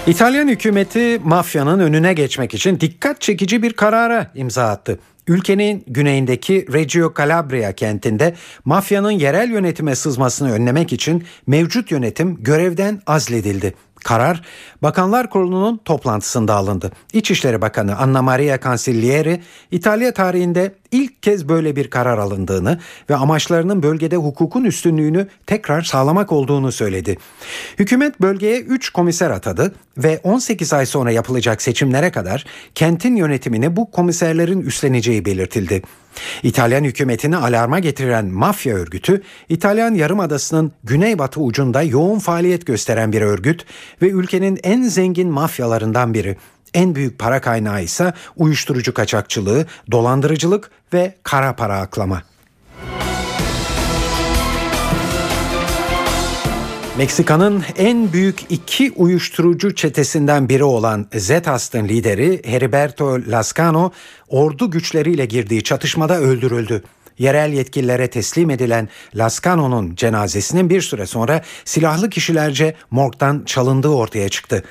İtalyan 0.06 0.48
hükümeti 0.48 1.20
mafyanın 1.24 1.80
önüne 1.80 2.12
geçmek 2.12 2.54
için 2.54 2.80
dikkat 2.80 3.20
çekici 3.20 3.62
bir 3.62 3.72
karara 3.72 4.26
imza 4.34 4.68
attı. 4.68 4.98
Ülkenin 5.28 5.84
güneyindeki 5.86 6.66
Reggio 6.72 7.14
Calabria 7.18 7.72
kentinde 7.72 8.34
mafyanın 8.64 9.10
yerel 9.10 9.50
yönetime 9.50 9.94
sızmasını 9.94 10.52
önlemek 10.52 10.92
için 10.92 11.24
mevcut 11.46 11.90
yönetim 11.90 12.42
görevden 12.42 13.02
azledildi. 13.06 13.74
Karar 14.04 14.42
Bakanlar 14.82 15.30
Kurulu'nun 15.30 15.80
toplantısında 15.84 16.54
alındı. 16.54 16.92
İçişleri 17.12 17.60
Bakanı 17.60 17.96
Anna 17.96 18.22
Maria 18.22 18.60
Cancellieri 18.60 19.40
İtalya 19.70 20.14
tarihinde 20.14 20.74
ilk 20.92 21.22
kez 21.22 21.48
böyle 21.48 21.76
bir 21.76 21.90
karar 21.90 22.18
alındığını 22.18 22.78
ve 23.10 23.16
amaçlarının 23.16 23.82
bölgede 23.82 24.16
hukukun 24.16 24.64
üstünlüğünü 24.64 25.28
tekrar 25.46 25.82
sağlamak 25.82 26.32
olduğunu 26.32 26.72
söyledi. 26.72 27.16
Hükümet 27.78 28.20
bölgeye 28.20 28.60
3 28.60 28.90
komiser 28.90 29.30
atadı 29.30 29.74
ve 29.98 30.20
18 30.22 30.72
ay 30.72 30.86
sonra 30.86 31.10
yapılacak 31.10 31.62
seçimlere 31.62 32.10
kadar 32.10 32.44
kentin 32.74 33.16
yönetimini 33.16 33.76
bu 33.76 33.90
komiserlerin 33.90 34.60
üstleneceği 34.60 35.24
belirtildi. 35.24 35.82
İtalyan 36.42 36.84
hükümetini 36.84 37.36
alarma 37.36 37.78
getiren 37.78 38.26
mafya 38.26 38.74
örgütü, 38.74 39.22
İtalyan 39.48 39.94
Yarımadası'nın 39.94 40.72
güneybatı 40.84 41.40
ucunda 41.40 41.82
yoğun 41.82 42.18
faaliyet 42.18 42.66
gösteren 42.66 43.12
bir 43.12 43.22
örgüt 43.22 43.64
ve 44.02 44.08
ülkenin 44.08 44.58
en 44.62 44.82
zengin 44.82 45.28
mafyalarından 45.28 46.14
biri. 46.14 46.36
En 46.74 46.94
büyük 46.94 47.18
para 47.18 47.40
kaynağı 47.40 47.82
ise 47.82 48.12
uyuşturucu 48.36 48.94
kaçakçılığı, 48.94 49.66
dolandırıcılık 49.90 50.70
ve 50.92 51.14
kara 51.22 51.56
para 51.56 51.78
aklama. 51.80 52.22
Meksika'nın 56.98 57.64
en 57.76 58.12
büyük 58.12 58.40
iki 58.48 58.92
uyuşturucu 58.96 59.74
çetesinden 59.74 60.48
biri 60.48 60.64
olan 60.64 61.06
Zetas'ın 61.14 61.88
lideri 61.88 62.42
Heriberto 62.44 63.18
Lascano 63.28 63.90
ordu 64.28 64.70
güçleriyle 64.70 65.26
girdiği 65.26 65.62
çatışmada 65.62 66.18
öldürüldü 66.18 66.82
yerel 67.18 67.52
yetkililere 67.52 68.10
teslim 68.10 68.50
edilen 68.50 68.88
Lascano'nun 69.14 69.94
cenazesinin 69.94 70.70
bir 70.70 70.80
süre 70.80 71.06
sonra 71.06 71.42
silahlı 71.64 72.10
kişilerce 72.10 72.74
morgdan 72.90 73.42
çalındığı 73.46 73.88
ortaya 73.88 74.28
çıktı. 74.28 74.64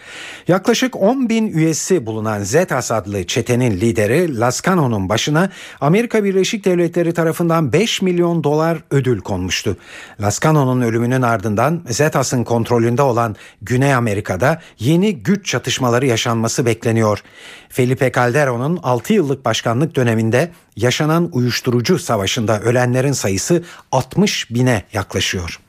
Yaklaşık 0.48 0.96
10 0.96 1.30
bin 1.30 1.48
üyesi 1.48 2.06
bulunan 2.06 2.44
Zetas 2.44 2.92
adlı 2.92 3.28
çetenin 3.28 3.72
lideri 3.72 4.40
Lascano'nun 4.40 5.10
başına 5.10 5.50
Amerika 5.82 6.24
Birleşik 6.24 6.66
Devletleri 6.66 7.14
tarafından 7.14 7.74
5 7.74 8.02
milyon 8.02 8.44
dolar 8.44 8.78
ödül 8.92 9.22
konmuştu. 9.22 9.78
Lascano'nun 10.22 10.82
ölümünün 10.82 11.22
ardından 11.22 11.82
Zetas'ın 11.90 12.44
kontrolünde 12.44 13.02
olan 13.02 13.36
Güney 13.62 13.94
Amerika'da 13.94 14.62
yeni 14.80 15.16
güç 15.16 15.46
çatışmaları 15.46 16.06
yaşanması 16.06 16.66
bekleniyor. 16.66 17.24
Felipe 17.70 18.12
Calderon'un 18.12 18.80
6 18.84 19.14
yıllık 19.14 19.46
başkanlık 19.46 19.96
döneminde 19.96 20.52
yaşanan 20.78 21.30
uyuşturucu 21.32 22.00
savaşında 22.00 22.60
ölenlerin 22.60 23.12
sayısı 23.12 23.64
60 23.92 24.52
bine 24.52 24.84
yaklaşıyor. 24.94 25.60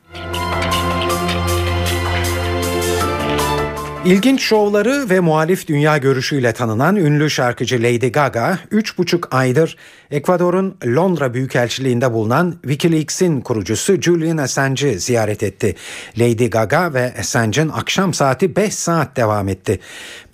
İlginç 4.04 4.42
şovları 4.42 5.10
ve 5.10 5.20
muhalif 5.20 5.68
dünya 5.68 5.98
görüşüyle 5.98 6.52
tanınan 6.52 6.96
ünlü 6.96 7.30
şarkıcı 7.30 7.82
Lady 7.82 8.08
Gaga 8.08 8.58
3,5 8.72 9.28
aydır 9.30 9.76
Ekvador'un 10.10 10.76
Londra 10.86 11.34
Büyükelçiliğinde 11.34 12.12
bulunan 12.12 12.58
Wikileaks'in 12.62 13.40
kurucusu 13.40 14.00
Julian 14.00 14.36
Assange'i 14.36 15.00
ziyaret 15.00 15.42
etti. 15.42 15.74
Lady 16.18 16.46
Gaga 16.50 16.94
ve 16.94 17.14
Assange'in 17.20 17.68
akşam 17.68 18.14
saati 18.14 18.56
5 18.56 18.74
saat 18.74 19.16
devam 19.16 19.48
etti. 19.48 19.80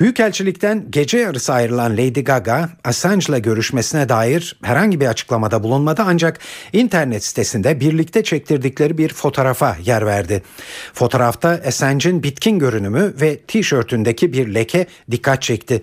Büyükelçilikten 0.00 0.86
gece 0.90 1.18
yarısı 1.18 1.52
ayrılan 1.52 1.92
Lady 1.92 2.20
Gaga, 2.20 2.70
Assange'la 2.84 3.38
görüşmesine 3.38 4.08
dair 4.08 4.58
herhangi 4.62 5.00
bir 5.00 5.06
açıklamada 5.06 5.62
bulunmadı 5.62 6.02
ancak 6.06 6.38
internet 6.72 7.24
sitesinde 7.24 7.80
birlikte 7.80 8.24
çektirdikleri 8.24 8.98
bir 8.98 9.08
fotoğrafa 9.08 9.76
yer 9.84 10.06
verdi. 10.06 10.42
Fotoğrafta 10.94 11.60
Assange'in 11.66 12.22
bitkin 12.22 12.58
görünümü 12.58 13.14
ve 13.20 13.40
tişörtündeki 13.54 14.32
bir 14.32 14.54
leke 14.54 14.86
dikkat 15.10 15.42
çekti. 15.42 15.82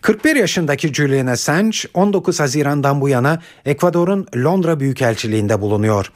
41 0.00 0.36
yaşındaki 0.36 0.94
Julian 0.94 1.26
Assange 1.26 1.78
19 1.94 2.40
Haziran'dan 2.40 3.00
bu 3.00 3.08
yana 3.08 3.42
Ekvador'un 3.64 4.26
Londra 4.36 4.80
Büyükelçiliğinde 4.80 5.60
bulunuyor. 5.60 6.12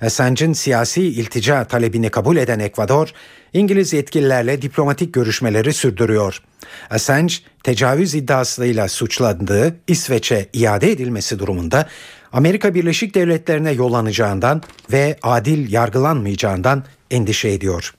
Assange'in 0.00 0.52
siyasi 0.52 1.02
iltica 1.02 1.64
talebini 1.64 2.10
kabul 2.10 2.36
eden 2.36 2.58
Ekvador, 2.58 3.08
İngiliz 3.52 3.92
yetkililerle 3.92 4.62
diplomatik 4.62 5.14
görüşmeleri 5.14 5.72
sürdürüyor. 5.72 6.42
Assange, 6.90 7.34
tecavüz 7.62 8.14
iddiasıyla 8.14 8.88
suçlandığı 8.88 9.76
İsveç'e 9.88 10.46
iade 10.52 10.92
edilmesi 10.92 11.38
durumunda 11.38 11.88
Amerika 12.32 12.74
Birleşik 12.74 13.14
Devletleri'ne 13.14 13.72
yollanacağından 13.72 14.62
ve 14.92 15.18
adil 15.22 15.72
yargılanmayacağından 15.72 16.84
endişe 17.10 17.48
ediyor. 17.48 17.94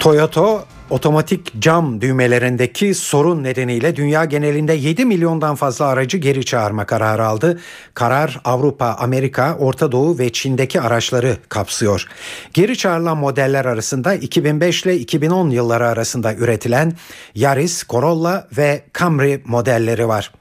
Toyota 0.00 0.64
otomatik 0.90 1.60
cam 1.60 2.00
düğmelerindeki 2.00 2.94
sorun 2.94 3.44
nedeniyle 3.44 3.96
dünya 3.96 4.24
genelinde 4.24 4.72
7 4.72 5.04
milyondan 5.04 5.54
fazla 5.54 5.86
aracı 5.86 6.16
geri 6.16 6.44
çağırma 6.44 6.86
kararı 6.86 7.26
aldı. 7.26 7.60
Karar 7.94 8.40
Avrupa, 8.44 8.86
Amerika, 8.86 9.56
Orta 9.56 9.92
Doğu 9.92 10.18
ve 10.18 10.32
Çin'deki 10.32 10.80
araçları 10.80 11.36
kapsıyor. 11.48 12.08
Geri 12.54 12.78
çağrılan 12.78 13.18
modeller 13.18 13.64
arasında 13.64 14.14
2005 14.14 14.82
ile 14.82 14.96
2010 14.96 15.50
yılları 15.50 15.86
arasında 15.86 16.34
üretilen 16.34 16.92
Yaris, 17.34 17.86
Corolla 17.88 18.48
ve 18.58 18.82
Camry 18.98 19.42
modelleri 19.44 20.08
var. 20.08 20.32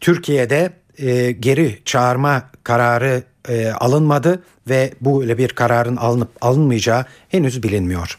Türkiye'de 0.00 0.70
e, 0.98 1.32
geri 1.32 1.78
çağırma 1.84 2.42
kararı 2.64 3.22
e, 3.48 3.70
alınmadı 3.70 4.42
ve 4.68 4.94
bu 5.00 5.22
öyle 5.22 5.38
bir 5.38 5.48
kararın 5.48 5.96
alınıp 5.96 6.30
alınmayacağı 6.40 7.04
henüz 7.28 7.62
bilinmiyor. 7.62 8.18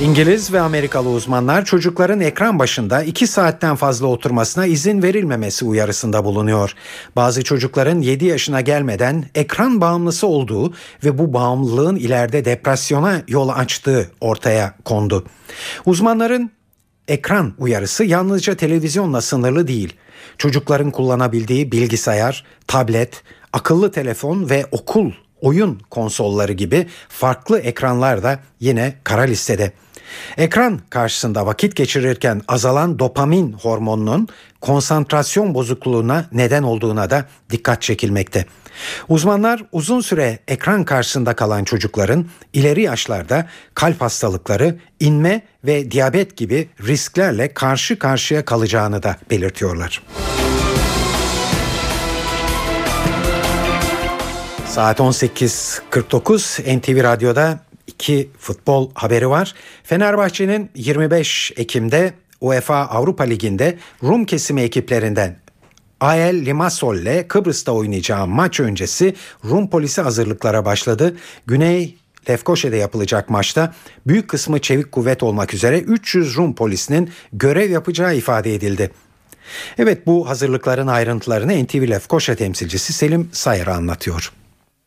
İngiliz 0.00 0.52
ve 0.52 0.60
Amerikalı 0.60 1.08
uzmanlar 1.08 1.64
çocukların 1.64 2.20
ekran 2.20 2.58
başında 2.58 3.02
2 3.02 3.26
saatten 3.26 3.76
fazla 3.76 4.06
oturmasına 4.06 4.66
izin 4.66 5.02
verilmemesi 5.02 5.64
uyarısında 5.64 6.24
bulunuyor. 6.24 6.74
Bazı 7.16 7.44
çocukların 7.44 8.00
7 8.00 8.24
yaşına 8.24 8.60
gelmeden 8.60 9.24
ekran 9.34 9.80
bağımlısı 9.80 10.26
olduğu 10.26 10.74
ve 11.04 11.18
bu 11.18 11.32
bağımlılığın 11.32 11.96
ileride 11.96 12.44
depresyona 12.44 13.22
yol 13.28 13.48
açtığı 13.48 14.10
ortaya 14.20 14.74
kondu. 14.84 15.24
Uzmanların 15.86 16.50
ekran 17.08 17.54
uyarısı 17.58 18.04
yalnızca 18.04 18.54
televizyonla 18.54 19.20
sınırlı 19.20 19.68
değil. 19.68 19.96
Çocukların 20.38 20.90
kullanabildiği 20.90 21.72
bilgisayar, 21.72 22.44
tablet, 22.66 23.22
akıllı 23.52 23.92
telefon 23.92 24.50
ve 24.50 24.66
okul 24.70 25.12
oyun 25.40 25.80
konsolları 25.90 26.52
gibi 26.52 26.86
farklı 27.08 27.58
ekranlar 27.58 28.22
da 28.22 28.40
yine 28.60 28.94
kara 29.04 29.22
listede. 29.22 29.72
Ekran 30.36 30.80
karşısında 30.90 31.46
vakit 31.46 31.76
geçirirken 31.76 32.42
azalan 32.48 32.98
dopamin 32.98 33.52
hormonunun 33.52 34.28
konsantrasyon 34.60 35.54
bozukluğuna 35.54 36.24
neden 36.32 36.62
olduğuna 36.62 37.10
da 37.10 37.24
dikkat 37.50 37.82
çekilmekte. 37.82 38.46
Uzmanlar 39.08 39.64
uzun 39.72 40.00
süre 40.00 40.38
ekran 40.48 40.84
karşısında 40.84 41.36
kalan 41.36 41.64
çocukların 41.64 42.26
ileri 42.52 42.82
yaşlarda 42.82 43.48
kalp 43.74 44.00
hastalıkları, 44.00 44.78
inme 45.00 45.42
ve 45.64 45.90
diyabet 45.90 46.36
gibi 46.36 46.68
risklerle 46.86 47.54
karşı 47.54 47.98
karşıya 47.98 48.44
kalacağını 48.44 49.02
da 49.02 49.16
belirtiyorlar. 49.30 50.02
Saat 54.76 55.00
18.49 55.00 56.78
NTV 56.78 57.02
Radyo'da 57.02 57.58
iki 57.86 58.30
futbol 58.38 58.90
haberi 58.94 59.30
var. 59.30 59.54
Fenerbahçe'nin 59.84 60.70
25 60.74 61.52
Ekim'de 61.56 62.12
UEFA 62.40 62.76
Avrupa 62.76 63.24
Ligi'nde 63.24 63.78
Rum 64.02 64.24
kesimi 64.24 64.62
ekiplerinden 64.62 65.36
AL 66.00 66.34
Limassol 66.34 66.96
ile 66.96 67.28
Kıbrıs'ta 67.28 67.72
oynayacağı 67.72 68.26
maç 68.26 68.60
öncesi 68.60 69.14
Rum 69.44 69.70
polisi 69.70 70.00
hazırlıklara 70.00 70.64
başladı. 70.64 71.16
Güney 71.46 71.96
Lefkoşa'da 72.30 72.76
yapılacak 72.76 73.30
maçta 73.30 73.74
büyük 74.06 74.28
kısmı 74.28 74.60
çevik 74.60 74.92
kuvvet 74.92 75.22
olmak 75.22 75.54
üzere 75.54 75.80
300 75.80 76.36
Rum 76.36 76.54
polisinin 76.54 77.10
görev 77.32 77.70
yapacağı 77.70 78.16
ifade 78.16 78.54
edildi. 78.54 78.90
Evet 79.78 80.06
bu 80.06 80.28
hazırlıkların 80.28 80.86
ayrıntılarını 80.86 81.64
NTV 81.64 81.88
Lefkoşa 81.88 82.34
temsilcisi 82.34 82.92
Selim 82.92 83.28
Sayar 83.32 83.66
anlatıyor. 83.66 84.32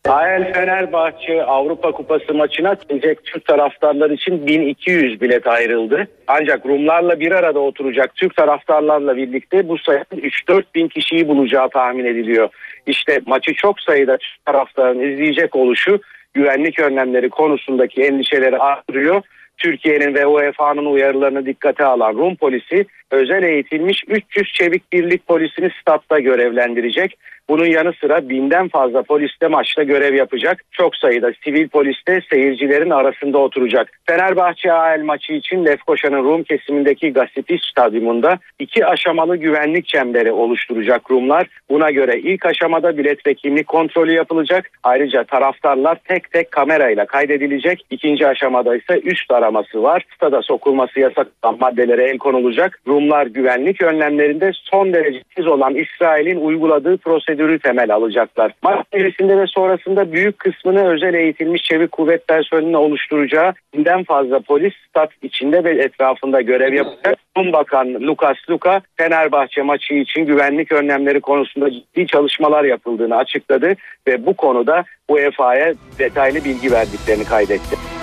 AEL 0.08 0.54
Fenerbahçe 0.54 1.44
Avrupa 1.44 1.92
Kupası 1.92 2.34
maçına 2.34 2.76
gelecek 2.90 3.26
Türk 3.26 3.46
taraftarlar 3.46 4.10
için 4.10 4.48
1200 4.48 5.22
bilet 5.22 5.48
ayrıldı. 5.48 6.08
Ancak 6.28 6.66
Rumlarla 6.66 7.20
bir 7.20 7.32
arada 7.32 7.60
oturacak 7.60 8.16
Türk 8.16 8.36
taraftarlarla 8.36 9.18
birlikte 9.18 9.68
bu 9.68 9.78
sayının 9.78 10.04
3-4 10.12 10.64
bin 10.76 10.88
kişiyi 10.88 11.28
bulacağı 11.28 11.70
tahmin 11.70 12.06
ediliyor. 12.06 12.50
İşte 12.88 13.22
maçı 13.26 13.54
çok 13.54 13.82
sayıda 13.82 14.18
taraftarın 14.46 15.00
izleyecek 15.00 15.56
oluşu 15.56 16.00
güvenlik 16.34 16.80
önlemleri 16.80 17.30
konusundaki 17.30 18.02
endişeleri 18.02 18.58
artırıyor. 18.58 19.22
Türkiye'nin 19.58 20.14
ve 20.14 20.26
UEFA'nın 20.26 20.86
uyarılarını 20.86 21.46
dikkate 21.46 21.86
alan 21.86 22.14
Rum 22.14 22.36
polisi 22.36 22.86
özel 23.12 23.44
eğitilmiş 23.44 24.04
300 24.08 24.54
çevik 24.54 24.94
birlik 24.94 25.28
polisini 25.28 25.70
statta 25.82 26.20
görevlendirecek. 26.20 27.18
Bunun 27.50 27.66
yanı 27.66 27.94
sıra 27.94 28.30
binden 28.30 28.68
fazla 28.68 29.04
polis 29.04 29.32
de 29.42 29.48
maçta 29.48 29.84
görev 29.84 30.14
yapacak. 30.14 30.64
Çok 30.72 30.96
sayıda 30.96 31.32
sivil 31.44 31.68
polis 31.68 31.98
de 32.08 32.20
seyircilerin 32.30 32.90
arasında 32.90 33.38
oturacak. 33.38 33.90
Fenerbahçe 34.06 34.74
AL 34.74 35.04
maçı 35.04 35.34
için 35.34 35.66
Lefkoşa'nın 35.66 36.24
Rum 36.24 36.44
kesimindeki 36.44 37.14
Gasipi 37.14 37.58
Stadyumunda 37.72 38.40
iki 38.60 38.86
aşamalı 38.86 39.36
güvenlik 39.36 39.88
çemberi 39.88 40.32
oluşturacak 40.32 41.12
Rumlar. 41.12 41.48
Buna 41.70 41.92
göre 41.92 42.20
ilk 42.20 42.46
aşamada 42.46 42.98
bilet 42.98 43.28
ve 43.28 43.34
kimlik 43.34 43.68
kontrolü 43.68 44.12
yapılacak. 44.12 44.72
Ayrıca 44.84 45.24
taraftarlar 45.24 45.98
tek 46.08 46.32
tek 46.32 46.52
kamerayla 46.52 47.06
kaydedilecek. 47.06 47.86
İkinci 47.90 48.28
aşamada 48.28 48.76
ise 48.76 49.00
üst 49.04 49.32
araması 49.32 49.84
var. 49.84 50.06
Stada 50.16 50.42
sokulması 50.42 51.00
yasak 51.00 51.28
olan 51.44 51.60
maddelere 51.60 52.04
el 52.04 52.18
konulacak. 52.18 52.80
Rumlar 53.00 53.26
güvenlik 53.26 53.82
önlemlerinde 53.82 54.52
son 54.54 54.94
derece 54.94 55.22
tiz 55.36 55.48
olan 55.48 55.76
İsrail'in 55.76 56.40
uyguladığı 56.40 56.98
prosedür 56.98 57.40
prosedürü 57.40 57.60
temel 57.60 57.94
alacaklar. 57.94 58.52
Maç 58.64 58.86
öncesinde 58.92 59.38
ve 59.38 59.46
sonrasında 59.48 60.12
büyük 60.12 60.40
kısmını 60.40 60.94
özel 60.94 61.14
eğitilmiş 61.14 61.64
çevik 61.64 61.92
kuvvet 61.92 62.28
personelini 62.28 62.78
oluşturacağı 62.78 63.54
binden 63.74 64.04
fazla 64.04 64.40
polis 64.40 64.74
stat 64.90 65.10
içinde 65.22 65.64
ve 65.64 65.84
etrafında 65.84 66.42
görev 66.42 66.74
yapacak. 66.74 67.20
Bakan 67.54 67.94
Lucas 67.94 68.38
Luka 68.50 68.82
Fenerbahçe 68.98 69.62
maçı 69.62 69.94
için 69.94 70.26
güvenlik 70.26 70.72
önlemleri 70.72 71.22
konusunda 71.22 71.72
ciddi 71.72 72.08
çalışmalar 72.08 72.64
yapıldığını 72.64 73.16
açıkladı 73.16 73.74
ve 74.08 74.26
bu 74.26 74.34
konuda 74.34 74.84
UEFA'ya 75.08 75.74
detaylı 76.00 76.46
bilgi 76.46 76.72
verdiklerini 76.72 77.24
kaydetti. 77.24 77.99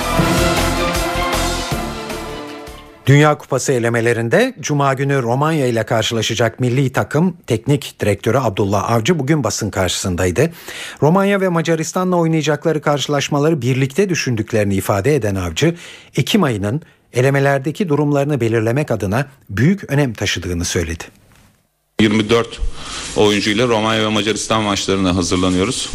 Dünya 3.07 3.39
Kupası 3.39 3.73
elemelerinde 3.73 4.55
Cuma 4.61 4.95
günü 4.95 5.23
Romanya 5.23 5.67
ile 5.67 5.87
karşılaşacak 5.87 6.61
milli 6.61 6.93
takım 6.93 7.37
teknik 7.47 8.01
direktörü 8.01 8.39
Abdullah 8.39 8.91
Avcı 8.91 9.19
bugün 9.19 9.45
basın 9.45 9.71
karşısındaydı. 9.71 10.51
Romanya 11.03 11.41
ve 11.41 11.49
Macaristan'la 11.49 12.17
oynayacakları 12.17 12.81
karşılaşmaları 12.81 13.63
birlikte 13.63 14.09
düşündüklerini 14.09 14.75
ifade 14.75 15.15
eden 15.15 15.35
Avcı, 15.35 15.75
Ekim 16.17 16.43
ayının 16.43 16.83
elemelerdeki 17.13 17.89
durumlarını 17.89 18.41
belirlemek 18.41 18.91
adına 18.91 19.27
büyük 19.51 19.91
önem 19.91 20.15
taşıdığını 20.15 20.65
söyledi. 20.65 21.05
24 22.01 22.61
oyuncuyla 23.17 23.69
Romanya 23.69 24.03
ve 24.03 24.09
Macaristan 24.09 24.63
maçlarına 24.63 25.17
hazırlanıyoruz. 25.17 25.91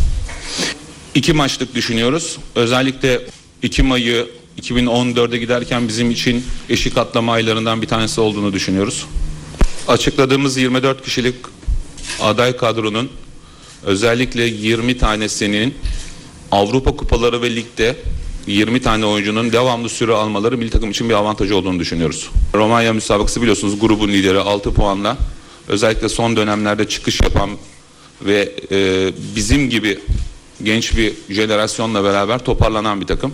İki 1.16 1.34
maçlık 1.34 1.76
düşünüyoruz. 1.76 2.38
Özellikle 2.56 3.22
Ekim 3.64 3.92
ayı 3.92 4.41
2014'e 4.62 5.38
giderken 5.38 5.88
bizim 5.88 6.12
için 6.12 6.46
eşik 6.70 6.98
atlama 6.98 7.34
aylarından 7.34 7.82
bir 7.82 7.88
tanesi 7.88 8.22
olduğunu 8.22 8.54
düşünüyoruz. 8.54 9.06
Açıkladığımız 9.88 10.58
24 10.58 11.04
kişilik 11.04 11.36
aday 12.22 12.58
kadronun 12.58 13.10
özellikle 13.84 14.44
20 14.44 14.98
tanesinin 14.98 15.76
Avrupa 16.52 16.96
kupaları 16.96 17.42
ve 17.42 17.56
ligde 17.56 17.96
20 18.48 18.82
tane 18.82 19.06
oyuncunun 19.06 19.52
devamlı 19.52 19.90
süre 19.90 20.14
almaları 20.14 20.58
milli 20.58 20.70
takım 20.70 20.92
için 20.92 21.10
bir 21.10 21.14
avantaj 21.14 21.52
olduğunu 21.52 21.80
düşünüyoruz. 21.80 22.30
Romanya 22.54 22.94
müsabakası 22.94 23.42
biliyorsunuz 23.42 23.80
grubun 23.80 24.10
lideri 24.10 24.40
6 24.40 24.74
puanla 24.74 25.18
özellikle 25.68 26.10
son 26.10 26.36
dönemlerde 26.36 26.90
çıkış 26.90 27.22
yapan 27.22 27.50
ve 28.22 28.56
e, 28.72 29.12
bizim 29.36 29.70
gibi 29.70 30.00
genç 30.64 30.98
bir 30.98 31.14
jenerasyonla 31.30 32.04
beraber 32.04 32.46
toparlanan 32.46 33.02
bir 33.02 33.08
takım 33.08 33.34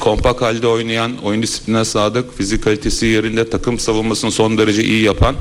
kompak 0.00 0.42
halde 0.42 0.66
oynayan, 0.66 1.18
oyun 1.24 1.42
disipline 1.42 1.84
sadık, 1.84 2.38
fizik 2.38 2.64
kalitesi 2.64 3.06
yerinde, 3.06 3.50
takım 3.50 3.78
savunmasını 3.78 4.32
son 4.32 4.58
derece 4.58 4.84
iyi 4.84 5.02
yapan 5.02 5.36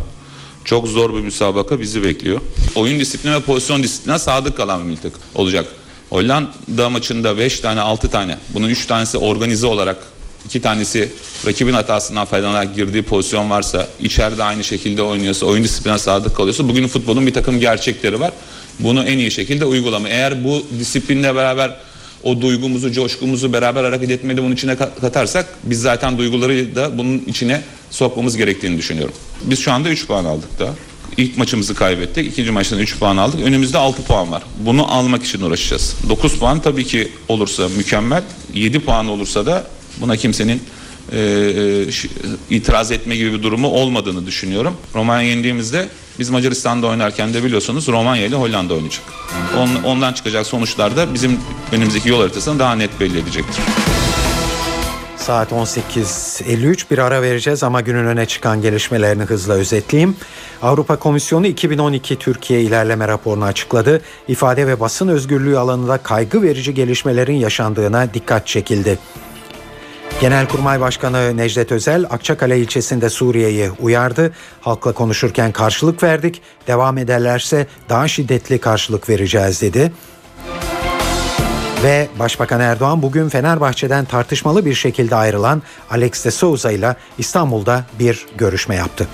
çok 0.65 0.87
zor 0.87 1.13
bir 1.13 1.19
müsabaka 1.19 1.79
bizi 1.79 2.03
bekliyor. 2.03 2.41
Oyun 2.75 2.99
disipline 2.99 3.35
ve 3.35 3.39
pozisyon 3.39 3.83
disipline 3.83 4.19
sadık 4.19 4.57
kalan 4.57 4.81
bir 4.81 4.85
milli 4.85 5.01
takım 5.01 5.21
olacak. 5.35 5.65
Hollanda 6.09 6.89
maçında 6.89 7.37
5 7.37 7.59
tane 7.59 7.81
6 7.81 8.09
tane 8.09 8.37
bunun 8.53 8.69
3 8.69 8.85
tanesi 8.85 9.17
organize 9.17 9.67
olarak 9.67 9.97
iki 10.45 10.61
tanesi 10.61 11.11
rakibin 11.45 11.73
hatasından 11.73 12.25
faydalanarak 12.25 12.75
girdiği 12.75 13.03
pozisyon 13.03 13.49
varsa 13.49 13.87
içeride 13.99 14.43
aynı 14.43 14.63
şekilde 14.63 15.01
oynuyorsa 15.01 15.45
oyun 15.45 15.63
disipline 15.63 15.97
sadık 15.97 16.35
kalıyorsa 16.35 16.67
bugünün 16.67 16.87
futbolun 16.87 17.27
bir 17.27 17.33
takım 17.33 17.59
gerçekleri 17.59 18.19
var. 18.19 18.31
Bunu 18.79 19.03
en 19.03 19.17
iyi 19.17 19.31
şekilde 19.31 19.65
uygulama. 19.65 20.09
Eğer 20.09 20.43
bu 20.43 20.65
disiplinle 20.79 21.35
beraber 21.35 21.75
o 22.23 22.41
duygumuzu, 22.41 22.91
coşkumuzu 22.91 23.53
beraber 23.53 23.83
hareket 23.83 24.11
etmeyi 24.11 24.37
bunun 24.37 24.51
içine 24.51 24.75
katarsak 24.75 25.45
biz 25.63 25.81
zaten 25.81 26.17
duyguları 26.17 26.75
da 26.75 26.97
bunun 26.97 27.23
içine 27.27 27.61
sokmamız 27.91 28.37
gerektiğini 28.37 28.77
düşünüyorum. 28.77 29.13
Biz 29.43 29.59
şu 29.59 29.71
anda 29.71 29.89
3 29.89 30.07
puan 30.07 30.25
aldık 30.25 30.59
da. 30.59 30.73
İlk 31.17 31.37
maçımızı 31.37 31.75
kaybettik. 31.75 32.27
İkinci 32.27 32.51
maçtan 32.51 32.79
3 32.79 32.99
puan 32.99 33.17
aldık. 33.17 33.41
Önümüzde 33.41 33.77
6 33.77 34.03
puan 34.03 34.31
var. 34.31 34.43
Bunu 34.59 34.93
almak 34.93 35.23
için 35.23 35.41
uğraşacağız. 35.41 35.95
9 36.09 36.39
puan 36.39 36.61
tabii 36.61 36.85
ki 36.85 37.11
olursa 37.27 37.69
mükemmel. 37.77 38.23
7 38.53 38.79
puan 38.79 39.07
olursa 39.07 39.45
da 39.45 39.67
buna 40.01 40.17
kimsenin 40.17 40.61
e, 41.11 41.19
e, 41.19 42.55
itiraz 42.55 42.91
etme 42.91 43.15
gibi 43.15 43.33
bir 43.33 43.43
durumu 43.43 43.67
olmadığını 43.67 44.25
düşünüyorum. 44.25 44.77
Romanya 44.95 45.29
yendiğimizde 45.29 45.89
biz 46.19 46.29
Macaristan'da 46.29 46.87
oynarken 46.87 47.33
de 47.33 47.43
biliyorsunuz 47.43 47.87
Romanya 47.87 48.25
ile 48.25 48.35
Hollanda 48.35 48.73
oynayacak. 48.73 49.03
On, 49.57 49.83
ondan 49.83 50.13
çıkacak 50.13 50.45
sonuçlar 50.45 50.97
da 50.97 51.13
bizim 51.13 51.39
önümüzdeki 51.71 52.09
yol 52.09 52.19
haritasını 52.21 52.59
daha 52.59 52.75
net 52.75 52.99
belli 52.99 53.19
edecektir. 53.19 53.63
Saat 55.17 55.51
18.53 55.51 56.91
bir 56.91 56.97
ara 56.97 57.21
vereceğiz 57.21 57.63
ama 57.63 57.81
günün 57.81 58.05
öne 58.05 58.25
çıkan 58.25 58.61
gelişmelerini 58.61 59.23
hızla 59.23 59.53
özetleyeyim. 59.53 60.15
Avrupa 60.61 60.95
Komisyonu 60.95 61.47
2012 61.47 62.15
Türkiye 62.15 62.61
ilerleme 62.61 63.07
raporunu 63.07 63.45
açıkladı. 63.45 64.01
İfade 64.27 64.67
ve 64.67 64.79
basın 64.79 65.07
özgürlüğü 65.07 65.57
alanında 65.57 65.97
kaygı 65.97 66.41
verici 66.41 66.73
gelişmelerin 66.73 67.35
yaşandığına 67.35 68.13
dikkat 68.13 68.47
çekildi. 68.47 68.99
Genelkurmay 70.21 70.81
Başkanı 70.81 71.37
Necdet 71.37 71.71
Özel 71.71 72.05
Akçakale 72.09 72.59
ilçesinde 72.59 73.09
Suriye'yi 73.09 73.71
uyardı. 73.79 74.31
Halkla 74.61 74.91
konuşurken 74.91 75.51
karşılık 75.51 76.03
verdik. 76.03 76.41
Devam 76.67 76.97
ederlerse 76.97 77.67
daha 77.89 78.07
şiddetli 78.07 78.59
karşılık 78.59 79.09
vereceğiz 79.09 79.61
dedi. 79.61 79.91
Ve 81.83 82.07
Başbakan 82.19 82.61
Erdoğan 82.61 83.01
bugün 83.01 83.29
Fenerbahçe'den 83.29 84.05
tartışmalı 84.05 84.65
bir 84.65 84.73
şekilde 84.73 85.15
ayrılan 85.15 85.61
Alex 85.89 86.25
de 86.25 86.31
Souza 86.31 86.71
ile 86.71 86.95
İstanbul'da 87.17 87.85
bir 87.99 88.25
görüşme 88.37 88.75
yaptı. 88.75 89.07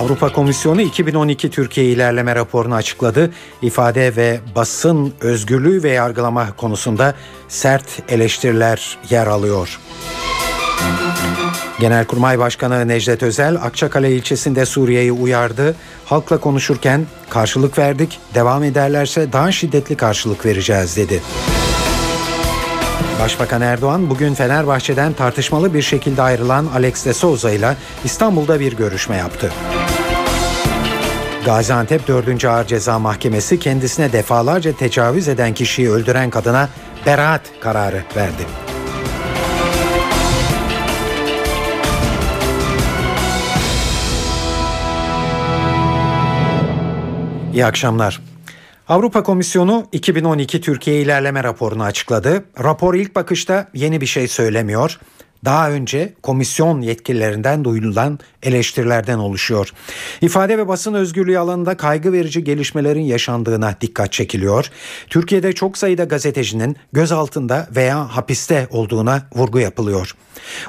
Avrupa 0.00 0.32
Komisyonu 0.32 0.80
2012 0.80 1.50
Türkiye 1.50 1.86
ilerleme 1.86 2.34
raporunu 2.34 2.74
açıkladı. 2.74 3.30
İfade 3.62 4.16
ve 4.16 4.40
basın 4.54 5.14
özgürlüğü 5.20 5.82
ve 5.82 5.90
yargılama 5.90 6.56
konusunda 6.56 7.14
sert 7.48 7.84
eleştiriler 8.08 8.98
yer 9.10 9.26
alıyor. 9.26 9.80
Genelkurmay 11.80 12.38
Başkanı 12.38 12.88
Necdet 12.88 13.22
Özel 13.22 13.56
Akçakale 13.56 14.16
ilçesinde 14.16 14.66
Suriye'yi 14.66 15.12
uyardı. 15.12 15.74
Halkla 16.04 16.40
konuşurken 16.40 17.06
karşılık 17.30 17.78
verdik, 17.78 18.18
devam 18.34 18.64
ederlerse 18.64 19.32
daha 19.32 19.52
şiddetli 19.52 19.96
karşılık 19.96 20.46
vereceğiz 20.46 20.96
dedi. 20.96 21.22
Başbakan 23.20 23.60
Erdoğan 23.60 24.10
bugün 24.10 24.34
Fenerbahçe'den 24.34 25.12
tartışmalı 25.12 25.74
bir 25.74 25.82
şekilde 25.82 26.22
ayrılan 26.22 26.66
Alex 26.74 27.06
de 27.06 27.14
Souza 27.14 27.50
ile 27.50 27.76
İstanbul'da 28.04 28.60
bir 28.60 28.76
görüşme 28.76 29.16
yaptı. 29.16 29.52
Gaziantep 31.44 32.08
4. 32.08 32.44
Ağır 32.44 32.66
Ceza 32.66 32.98
Mahkemesi 32.98 33.58
kendisine 33.58 34.12
defalarca 34.12 34.72
tecavüz 34.72 35.28
eden 35.28 35.54
kişiyi 35.54 35.90
öldüren 35.90 36.30
kadına 36.30 36.68
beraat 37.06 37.42
kararı 37.60 38.04
verdi. 38.16 38.46
İyi 47.52 47.66
akşamlar. 47.66 48.20
Avrupa 48.88 49.22
Komisyonu 49.22 49.86
2012 49.92 50.60
Türkiye 50.60 51.00
ilerleme 51.00 51.44
raporunu 51.44 51.82
açıkladı. 51.82 52.44
Rapor 52.62 52.94
ilk 52.94 53.14
bakışta 53.14 53.68
yeni 53.74 54.00
bir 54.00 54.06
şey 54.06 54.28
söylemiyor 54.28 55.00
daha 55.44 55.70
önce 55.70 56.12
komisyon 56.22 56.80
yetkililerinden 56.80 57.64
duyulan 57.64 58.18
eleştirilerden 58.42 59.18
oluşuyor. 59.18 59.72
İfade 60.20 60.58
ve 60.58 60.68
basın 60.68 60.94
özgürlüğü 60.94 61.38
alanında 61.38 61.76
kaygı 61.76 62.12
verici 62.12 62.44
gelişmelerin 62.44 63.02
yaşandığına 63.02 63.76
dikkat 63.80 64.12
çekiliyor. 64.12 64.70
Türkiye'de 65.08 65.52
çok 65.52 65.78
sayıda 65.78 66.04
gazetecinin 66.04 66.76
gözaltında 66.92 67.68
veya 67.76 68.16
hapiste 68.16 68.68
olduğuna 68.70 69.22
vurgu 69.34 69.58
yapılıyor. 69.58 70.14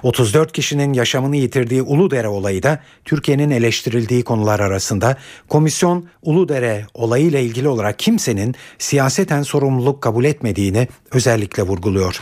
34 0.03 0.51
kişinin 0.51 0.93
yaşamını 0.93 1.35
yitirdiği 1.37 1.81
Uludere 1.81 2.27
olayı 2.27 2.63
da 2.63 2.79
Türkiye'nin 3.05 3.49
eleştirildiği 3.49 4.23
konular 4.23 4.59
arasında. 4.59 5.17
Komisyon 5.49 6.05
Uludere 6.21 6.85
olayı 6.93 7.25
ile 7.25 7.43
ilgili 7.43 7.67
olarak 7.67 7.99
kimsenin 7.99 8.55
siyaseten 8.79 9.43
sorumluluk 9.43 10.01
kabul 10.01 10.25
etmediğini 10.25 10.87
özellikle 11.11 11.63
vurguluyor. 11.63 12.21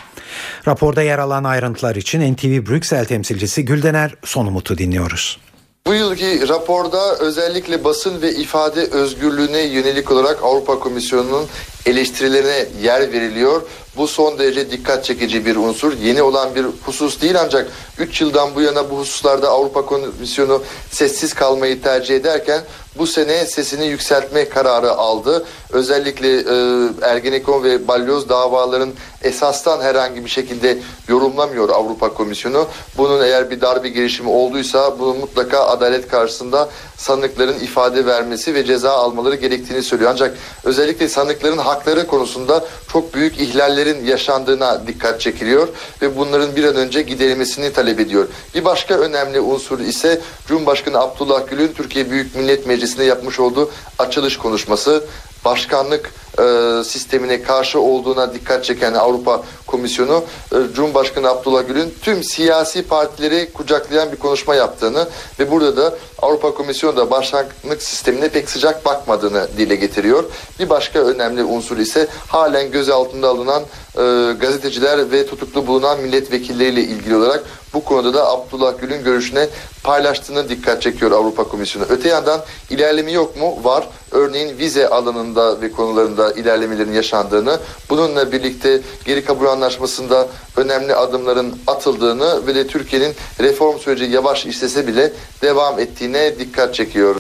Raporda 0.68 1.02
yer 1.02 1.20
alan 1.20 1.44
ayrıntılar 1.44 1.96
için 1.96 2.22
NTV 2.40 2.70
Brüksel 2.70 3.06
temsilcisi 3.06 3.66
Güldener 3.66 4.16
Sonumut'u 4.24 4.78
dinliyoruz. 4.78 5.40
Bu 5.88 5.94
yılki 5.94 6.50
raporda 6.50 7.18
özellikle 7.18 7.84
basın 7.84 8.22
ve 8.22 8.32
ifade 8.36 8.82
özgürlüğüne 8.82 9.62
yönelik 9.62 10.12
olarak 10.12 10.44
Avrupa 10.44 10.80
Komisyonu'nun 10.80 11.48
eleştirilerine 11.86 12.66
yer 12.82 13.12
veriliyor. 13.12 13.62
Bu 13.98 14.08
son 14.08 14.40
derece 14.40 14.72
dikkat 14.72 15.06
çekici 15.06 15.46
bir 15.46 15.56
unsur. 15.56 15.94
Yeni 15.98 16.22
olan 16.22 16.56
bir 16.56 16.66
husus 16.86 17.22
değil 17.22 17.42
ancak 17.42 17.72
3 17.98 18.22
yıldan 18.22 18.56
bu 18.56 18.62
yana 18.62 18.92
bu 18.92 18.98
hususlarda 18.98 19.50
Avrupa 19.50 19.86
Komisyonu 19.86 20.64
sessiz 20.92 21.34
kalmayı 21.34 21.82
tercih 21.82 22.16
ederken 22.16 22.62
bu 22.98 23.08
sene 23.08 23.46
sesini 23.46 23.86
yükseltme 23.86 24.50
kararı 24.50 24.92
aldı. 24.92 25.46
Özellikle 25.70 26.38
e, 26.38 26.88
Ergenekon 27.02 27.64
ve 27.64 27.88
Balyoz 27.88 28.30
davaların 28.30 28.94
esastan 29.22 29.82
herhangi 29.82 30.26
bir 30.26 30.30
şekilde 30.30 30.78
yorumlamıyor 31.08 31.70
Avrupa 31.70 32.14
Komisyonu. 32.14 32.68
Bunun 32.98 33.24
eğer 33.24 33.52
bir 33.52 33.62
darbe 33.62 33.90
girişimi 33.90 34.30
olduysa 34.30 35.00
bunun 35.00 35.18
mutlaka 35.18 35.66
adalet 35.68 36.08
karşısında 36.08 36.70
sanıkların 37.00 37.60
ifade 37.60 38.06
vermesi 38.06 38.54
ve 38.54 38.66
ceza 38.66 38.92
almaları 38.92 39.36
gerektiğini 39.36 39.84
söylüyor. 39.84 40.12
Ancak 40.14 40.38
özellikle 40.64 41.10
sanıkların 41.10 41.58
hakları 41.58 42.08
konusunda 42.08 42.66
çok 42.92 43.14
büyük 43.14 43.40
ihlallerin 43.40 44.06
yaşandığına 44.06 44.88
dikkat 44.88 45.22
çekiliyor 45.22 45.68
ve 46.02 46.18
bunların 46.18 46.56
bir 46.56 46.64
an 46.64 46.76
önce 46.76 47.02
giderilmesini 47.02 47.74
talep 47.74 48.00
ediyor. 48.00 48.28
Bir 48.56 48.66
başka 48.66 48.94
önemli 49.00 49.40
unsur 49.40 49.80
ise 49.80 50.22
Cumhurbaşkanı 50.48 51.00
Abdullah 51.00 51.48
Gül'ün 51.50 51.68
Türkiye 51.68 52.12
Büyük 52.12 52.36
Millet 52.36 52.68
Meclisi'nde 52.68 53.04
yapmış 53.04 53.40
olduğu 53.40 53.72
açılış 54.00 54.38
konuşması 54.38 55.04
başkanlık 55.46 56.12
e, 56.40 56.84
sistemine 56.84 57.42
karşı 57.42 57.80
olduğuna 57.80 58.34
dikkat 58.34 58.66
çeken 58.66 58.94
Avrupa 58.94 59.44
Komisyonu 59.68 60.24
e, 60.52 60.56
Cumhurbaşkanı 60.74 61.30
Abdullah 61.30 61.68
Gül'ün 61.68 61.94
tüm 62.02 62.24
siyasi 62.24 62.84
partileri 62.84 63.54
kucaklayan 63.54 64.12
bir 64.12 64.18
konuşma 64.18 64.56
yaptığını 64.56 65.08
ve 65.40 65.52
burada 65.52 65.78
da 65.78 65.96
Avrupa 66.22 66.54
Komisyonu 66.54 66.98
da 66.98 67.12
başkanlık 67.12 67.82
sistemine 67.84 68.30
pek 68.30 68.50
sıcak 68.50 68.86
bakmadığını 68.86 69.48
dile 69.58 69.76
getiriyor. 69.76 70.24
Bir 70.60 70.70
başka 70.70 71.00
önemli 71.00 71.44
unsur 71.44 71.78
ise 71.78 72.08
halen 72.28 72.72
gözaltında 72.72 73.30
alınan 73.30 73.64
e, 73.98 74.34
gazeteciler 74.34 75.12
ve 75.12 75.28
tutuklu 75.28 75.68
bulunan 75.68 76.00
milletvekilleriyle 76.00 76.82
ilgili 76.82 77.16
olarak 77.16 77.44
bu 77.74 77.84
konuda 77.84 78.14
da 78.14 78.30
Abdullah 78.30 78.80
Gül'ün 78.82 79.04
görüşüne 79.04 79.48
paylaştığını 79.84 80.50
dikkat 80.50 80.82
çekiyor 80.82 81.12
Avrupa 81.12 81.44
Komisyonu. 81.44 81.86
Öte 81.90 82.10
yandan 82.10 82.42
ilerleme 82.70 83.12
yok 83.12 83.38
mu? 83.38 83.64
Var. 83.64 83.88
Örneğin 84.12 84.58
vize 84.58 84.90
alanında 84.90 85.62
ve 85.62 85.72
konularında 85.72 86.29
ilerlemelerin 86.32 86.94
yaşandığını, 86.94 87.60
bununla 87.90 88.32
birlikte 88.32 88.82
geri 89.06 89.26
kabul 89.26 89.46
anlaşmasında 89.46 90.28
önemli 90.58 90.96
adımların 90.96 91.60
atıldığını 91.68 92.48
ve 92.48 92.56
de 92.56 92.68
Türkiye'nin 92.68 93.14
reform 93.40 93.80
süreci 93.80 94.04
yavaş 94.04 94.46
işlese 94.46 94.88
bile 94.88 95.12
devam 95.42 95.80
ettiğine 95.80 96.40
dikkat 96.40 96.76
çekiyor. 96.76 97.16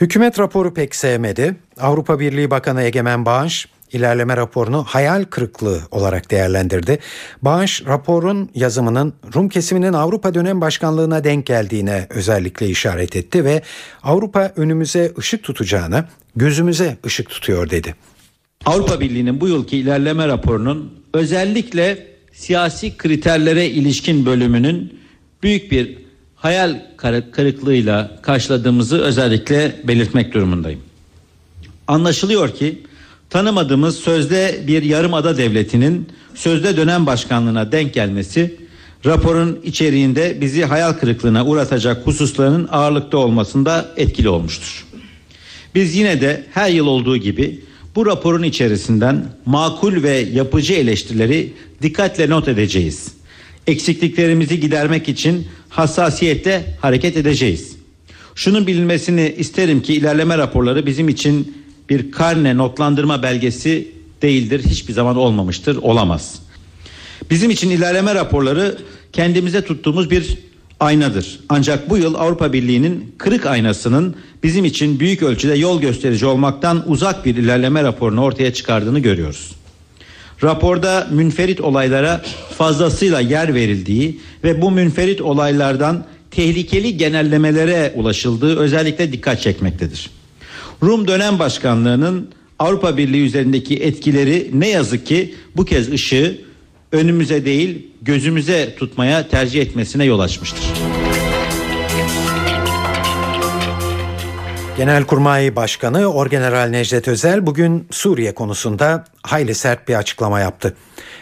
Hükümet 0.00 0.38
raporu 0.38 0.74
pek 0.74 0.94
sevmedi. 0.94 1.56
Avrupa 1.80 2.20
Birliği 2.20 2.50
Bakanı 2.50 2.82
Egemen 2.82 3.26
Bağış 3.26 3.68
ilerleme 3.92 4.36
raporunu 4.36 4.84
hayal 4.84 5.24
kırıklığı 5.24 5.80
olarak 5.90 6.30
değerlendirdi. 6.30 6.98
Bağış 7.42 7.86
raporun 7.86 8.50
yazımının 8.54 9.14
Rum 9.34 9.48
kesiminin 9.48 9.92
Avrupa 9.92 10.34
dönem 10.34 10.60
başkanlığına 10.60 11.24
denk 11.24 11.46
geldiğine 11.46 12.06
özellikle 12.10 12.68
işaret 12.68 13.16
etti 13.16 13.44
ve 13.44 13.62
Avrupa 14.02 14.52
önümüze 14.56 15.12
ışık 15.18 15.42
tutacağını 15.42 16.04
gözümüze 16.36 16.96
ışık 17.06 17.30
tutuyor 17.30 17.70
dedi. 17.70 17.94
Avrupa 18.66 19.00
Birliği'nin 19.00 19.40
bu 19.40 19.48
yılki 19.48 19.78
ilerleme 19.78 20.28
raporunun 20.28 20.92
özellikle 21.14 22.06
siyasi 22.32 22.96
kriterlere 22.96 23.66
ilişkin 23.66 24.26
bölümünün 24.26 25.00
büyük 25.42 25.72
bir 25.72 25.98
hayal 26.36 26.80
kırıklığıyla 27.32 28.18
karşıladığımızı 28.22 29.02
özellikle 29.02 29.76
belirtmek 29.84 30.34
durumundayım. 30.34 30.80
Anlaşılıyor 31.86 32.54
ki 32.54 32.82
tanımadığımız 33.30 33.96
sözde 33.96 34.60
bir 34.66 34.82
yarımada 34.82 35.36
devletinin 35.36 36.08
sözde 36.34 36.76
dönem 36.76 37.06
başkanlığına 37.06 37.72
denk 37.72 37.94
gelmesi 37.94 38.56
raporun 39.06 39.60
içeriğinde 39.64 40.40
bizi 40.40 40.64
hayal 40.64 40.92
kırıklığına 40.92 41.46
uğratacak 41.46 42.06
hususların 42.06 42.68
ağırlıkta 42.70 43.18
olmasında 43.18 43.92
etkili 43.96 44.28
olmuştur. 44.28 44.86
Biz 45.74 45.96
yine 45.96 46.20
de 46.20 46.44
her 46.54 46.68
yıl 46.70 46.86
olduğu 46.86 47.16
gibi 47.16 47.60
bu 47.96 48.06
raporun 48.06 48.42
içerisinden 48.42 49.26
makul 49.46 50.02
ve 50.02 50.16
yapıcı 50.32 50.74
eleştirileri 50.74 51.52
dikkatle 51.82 52.30
not 52.30 52.48
edeceğiz. 52.48 53.08
Eksikliklerimizi 53.66 54.60
gidermek 54.60 55.08
için 55.08 55.46
hassasiyetle 55.68 56.76
hareket 56.80 57.16
edeceğiz. 57.16 57.76
Şunun 58.34 58.66
bilinmesini 58.66 59.34
isterim 59.38 59.82
ki 59.82 59.94
ilerleme 59.94 60.38
raporları 60.38 60.86
bizim 60.86 61.08
için 61.08 61.57
bir 61.90 62.12
karne 62.12 62.56
notlandırma 62.56 63.22
belgesi 63.22 63.88
değildir. 64.22 64.62
Hiçbir 64.64 64.92
zaman 64.92 65.16
olmamıştır, 65.16 65.76
olamaz. 65.76 66.42
Bizim 67.30 67.50
için 67.50 67.70
ilerleme 67.70 68.14
raporları 68.14 68.78
kendimize 69.12 69.64
tuttuğumuz 69.64 70.10
bir 70.10 70.38
aynadır. 70.80 71.40
Ancak 71.48 71.90
bu 71.90 71.96
yıl 71.96 72.14
Avrupa 72.14 72.52
Birliği'nin 72.52 73.14
kırık 73.18 73.46
aynasının 73.46 74.16
bizim 74.42 74.64
için 74.64 75.00
büyük 75.00 75.22
ölçüde 75.22 75.54
yol 75.54 75.80
gösterici 75.80 76.26
olmaktan 76.26 76.84
uzak 76.86 77.26
bir 77.26 77.36
ilerleme 77.36 77.82
raporunu 77.82 78.22
ortaya 78.22 78.52
çıkardığını 78.52 78.98
görüyoruz. 78.98 79.52
Raporda 80.42 81.08
münferit 81.10 81.60
olaylara 81.60 82.22
fazlasıyla 82.58 83.20
yer 83.20 83.54
verildiği 83.54 84.20
ve 84.44 84.62
bu 84.62 84.70
münferit 84.70 85.20
olaylardan 85.20 86.04
tehlikeli 86.30 86.96
genellemelere 86.96 87.92
ulaşıldığı 87.96 88.58
özellikle 88.58 89.12
dikkat 89.12 89.40
çekmektedir. 89.40 90.10
Rum 90.82 91.08
dönem 91.08 91.38
başkanlığının 91.38 92.30
Avrupa 92.58 92.96
Birliği 92.96 93.26
üzerindeki 93.26 93.76
etkileri 93.76 94.50
ne 94.52 94.68
yazık 94.68 95.06
ki 95.06 95.34
bu 95.56 95.64
kez 95.64 95.92
ışığı 95.92 96.40
önümüze 96.92 97.44
değil 97.44 97.86
gözümüze 98.02 98.74
tutmaya 98.76 99.28
tercih 99.28 99.62
etmesine 99.62 100.04
yol 100.04 100.20
açmıştır. 100.20 100.64
Genelkurmay 104.76 105.56
Başkanı 105.56 106.06
Orgeneral 106.06 106.68
Necdet 106.68 107.08
Özel 107.08 107.46
bugün 107.46 107.86
Suriye 107.90 108.34
konusunda 108.34 109.04
hayli 109.22 109.54
sert 109.54 109.88
bir 109.88 109.94
açıklama 109.94 110.40
yaptı. 110.40 110.76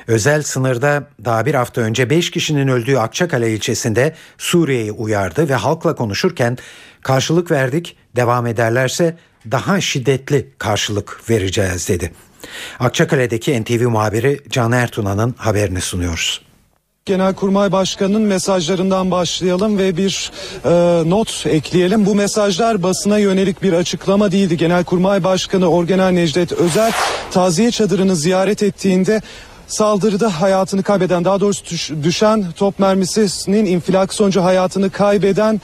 Özel 0.06 0.42
sınırda 0.42 1.08
daha 1.24 1.46
bir 1.46 1.54
hafta 1.54 1.80
önce 1.80 2.10
5 2.10 2.30
kişinin 2.30 2.68
öldüğü 2.68 2.96
Akçakale 2.96 3.52
ilçesinde 3.52 4.14
Suriye'yi 4.38 4.92
uyardı 4.92 5.48
ve 5.48 5.54
halkla 5.54 5.94
konuşurken 5.94 6.58
karşılık 7.02 7.50
verdik 7.50 7.96
devam 8.16 8.46
ederlerse 8.46 9.16
daha 9.50 9.80
şiddetli 9.80 10.50
karşılık 10.58 11.30
vereceğiz 11.30 11.88
dedi. 11.88 12.12
Akçakale'deki 12.80 13.62
NTV 13.62 13.88
muhabiri 13.88 14.40
Can 14.50 14.72
Ertuna'nın 14.72 15.34
haberini 15.38 15.80
sunuyoruz. 15.80 16.40
Genelkurmay 17.06 17.72
Başkanı'nın 17.72 18.22
mesajlarından 18.22 19.10
başlayalım 19.10 19.78
ve 19.78 19.96
bir 19.96 20.30
e, 20.64 20.70
not 21.10 21.46
ekleyelim. 21.46 22.06
Bu 22.06 22.14
mesajlar 22.14 22.82
basına 22.82 23.18
yönelik 23.18 23.62
bir 23.62 23.72
açıklama 23.72 24.32
değildi. 24.32 24.56
Genelkurmay 24.56 25.24
Başkanı 25.24 25.70
Orgeneral 25.70 26.10
Necdet 26.10 26.52
Özel 26.52 26.92
taziye 27.30 27.70
çadırını 27.70 28.16
ziyaret 28.16 28.62
ettiğinde 28.62 29.20
saldırıda 29.66 30.40
hayatını 30.40 30.82
kaybeden 30.82 31.24
daha 31.24 31.40
doğrusu 31.40 32.02
düşen 32.02 32.44
top 32.56 32.78
mermisinin 32.78 33.64
infilak 33.64 34.14
sonucu 34.14 34.42
hayatını 34.42 34.90
kaybeden 34.90 35.60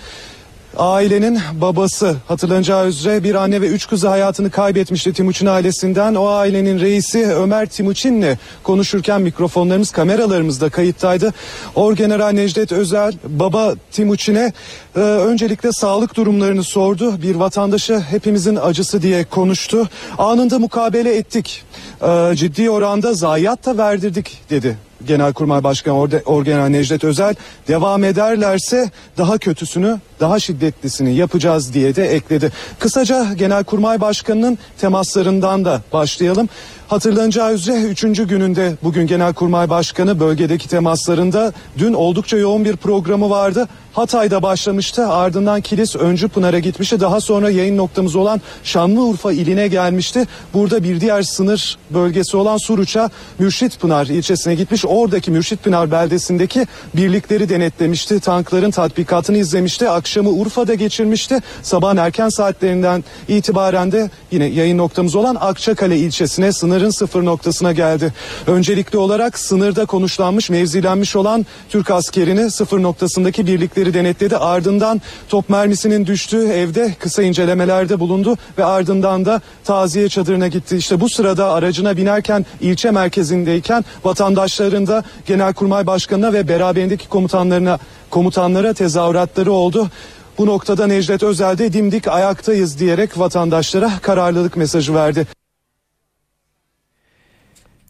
Ailenin 0.77 1.39
babası 1.61 2.17
hatırlanacağı 2.29 2.89
üzere 2.89 3.25
bir 3.25 3.35
anne 3.35 3.61
ve 3.61 3.67
üç 3.67 3.89
kızı 3.89 4.09
hayatını 4.09 4.51
kaybetmişti 4.51 5.13
Timuçin 5.13 5.47
ailesinden. 5.47 6.15
O 6.15 6.29
ailenin 6.29 6.81
reisi 6.81 7.27
Ömer 7.27 7.67
Timuçin'le 7.67 8.37
konuşurken 8.63 9.23
mikrofonlarımız 9.23 9.91
kameralarımızda 9.91 10.71
kayıttaydı. 10.71 11.35
Orgeneral 11.75 12.31
Necdet 12.31 12.73
Özel 12.73 13.13
baba 13.29 13.75
Timuçin'e 13.93 14.53
e, 14.97 15.01
öncelikle 15.01 15.73
sağlık 15.73 16.17
durumlarını 16.17 16.65
sordu. 16.65 17.23
Bir 17.23 17.35
vatandaşı 17.35 18.01
hepimizin 18.01 18.57
acısı 18.57 19.03
diye 19.03 19.25
konuştu. 19.25 19.89
Anında 20.19 20.59
mukabele 20.59 21.17
ettik. 21.17 21.65
E, 22.03 22.37
ciddi 22.37 22.71
oranda 22.71 23.15
zayiat 23.15 23.67
da 23.67 23.79
verdirdik 23.79 24.41
dedi 24.51 24.77
Genelkurmay 25.07 25.65
Başkanı 25.65 25.97
Orgeneral 26.25 26.69
Necdet 26.69 27.05
Özel 27.05 27.35
devam 27.69 28.05
ederlerse 28.05 28.91
daha 29.19 29.39
kötüsünü 29.39 30.01
daha 30.21 30.41
şiddetlisini 30.41 31.15
yapacağız 31.15 31.75
diye 31.75 31.97
de 31.97 32.15
ekledi. 32.15 32.53
Kısaca 32.79 33.33
Genelkurmay 33.35 34.01
Başkanı'nın 34.01 34.59
temaslarından 34.79 35.65
da 35.65 35.83
başlayalım. 35.93 36.49
Hatırlanacağı 36.89 37.53
üzere 37.53 37.83
3. 37.83 38.03
gününde 38.03 38.73
bugün 38.83 39.07
Genelkurmay 39.07 39.71
Başkanı 39.71 40.21
bölgedeki 40.21 40.69
temaslarında 40.69 41.53
dün 41.79 41.93
oldukça 41.93 42.37
yoğun 42.37 42.65
bir 42.65 42.77
programı 42.77 43.31
vardı. 43.31 43.69
Hatay'da 43.93 44.43
başlamıştı. 44.43 45.09
Ardından 45.09 45.61
Kilis 45.61 45.97
Öncü 45.97 46.29
Pınar'a 46.29 46.59
gitmişti. 46.59 47.01
Daha 47.01 47.21
sonra 47.21 47.51
yayın 47.51 47.77
noktamız 47.77 48.17
olan 48.17 48.41
Şanlıurfa 48.65 49.33
iline 49.33 49.69
gelmişti. 49.69 50.27
Burada 50.55 50.83
bir 50.83 51.01
diğer 51.01 51.23
sınır 51.23 51.79
bölgesi 51.91 52.37
olan 52.37 52.57
Suruç'a 52.57 53.11
Mürşit 53.39 53.81
Pınar 53.81 54.07
ilçesine 54.07 54.55
gitmiş. 54.55 54.85
Oradaki 54.87 55.31
Mürşit 55.31 55.65
Pınar 55.65 55.91
beldesindeki 55.91 56.67
birlikleri 56.95 57.49
denetlemişti. 57.49 58.21
Tankların 58.21 58.71
tatbikatını 58.71 59.37
izlemişti. 59.37 59.89
Akşamı 59.89 60.31
Urfa'da 60.31 60.75
geçirmişti. 60.75 61.39
Sabahın 61.63 61.97
erken 61.97 62.29
saatlerinden 62.29 63.05
itibaren 63.29 63.93
de 63.93 64.11
yine 64.31 64.45
yayın 64.45 64.79
noktamız 64.79 65.15
olan 65.15 65.37
Akçakale 65.41 65.99
ilçesine 65.99 66.53
sınırın 66.53 66.91
sıfır 66.91 67.25
noktasına 67.25 67.73
geldi. 67.73 68.13
Öncelikli 68.47 68.97
olarak 68.97 69.39
sınırda 69.39 69.87
konuşlanmış, 69.87 70.51
mevzilenmiş 70.51 71.17
olan 71.17 71.47
Türk 71.69 71.91
askerini 71.91 72.51
sıfır 72.51 72.83
noktasındaki 72.83 73.47
birlikleri 73.47 73.82
denetledi. 73.95 74.37
Ardından 74.37 75.01
top 75.29 75.49
mermisinin 75.49 76.07
düştüğü 76.07 76.49
evde 76.49 76.95
kısa 76.99 77.23
incelemelerde 77.23 78.01
bulundu 78.01 78.37
ve 78.59 78.65
ardından 78.65 79.25
da 79.25 79.41
taziye 79.65 80.09
çadırına 80.09 80.49
gitti. 80.49 80.77
İşte 80.77 81.01
bu 81.01 81.09
sırada 81.09 81.53
aracına 81.53 81.97
binerken 81.97 82.47
ilçe 82.61 82.91
merkezindeyken 82.91 83.85
vatandaşların 84.05 84.87
da 84.87 85.05
Genelkurmay 85.27 85.87
Başkanı'na 85.87 86.33
ve 86.33 86.49
beraberindeki 86.49 87.09
komutanlarına 87.09 87.79
komutanlara 88.11 88.73
tezahüratları 88.73 89.53
oldu. 89.53 89.91
Bu 90.39 90.47
noktada 90.47 90.87
Necdet 90.87 91.23
Özel 91.23 91.59
de 91.59 91.73
dimdik 91.73 92.09
ayaktayız 92.09 92.79
diyerek 92.79 93.19
vatandaşlara 93.19 93.91
kararlılık 94.03 94.57
mesajı 94.57 94.95
verdi. 94.95 95.27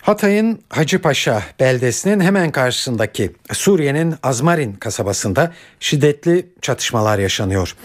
Hatay'ın 0.02 0.62
Hacıpaşa 0.68 1.42
beldesinin 1.60 2.20
hemen 2.20 2.50
karşısındaki 2.50 3.32
Suriye'nin 3.52 4.14
Azmarin 4.22 4.72
kasabasında 4.72 5.52
şiddetli 5.80 6.46
çatışmalar 6.62 7.18
yaşanıyor. 7.18 7.76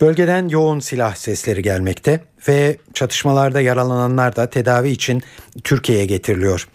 Bölgeden 0.00 0.48
yoğun 0.48 0.80
silah 0.80 1.14
sesleri 1.14 1.62
gelmekte 1.62 2.20
ve 2.48 2.76
çatışmalarda 2.94 3.60
yaralananlar 3.60 4.36
da 4.36 4.50
tedavi 4.50 4.90
için 4.90 5.22
Türkiye'ye 5.64 6.06
getiriliyor. 6.06 6.68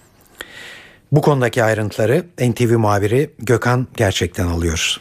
Bu 1.12 1.22
konudaki 1.22 1.64
ayrıntıları 1.64 2.26
NTV 2.39 2.78
muhabiri 2.78 3.30
Gökhan 3.39 3.88
gerçekten 3.97 4.47
alıyor. 4.47 4.97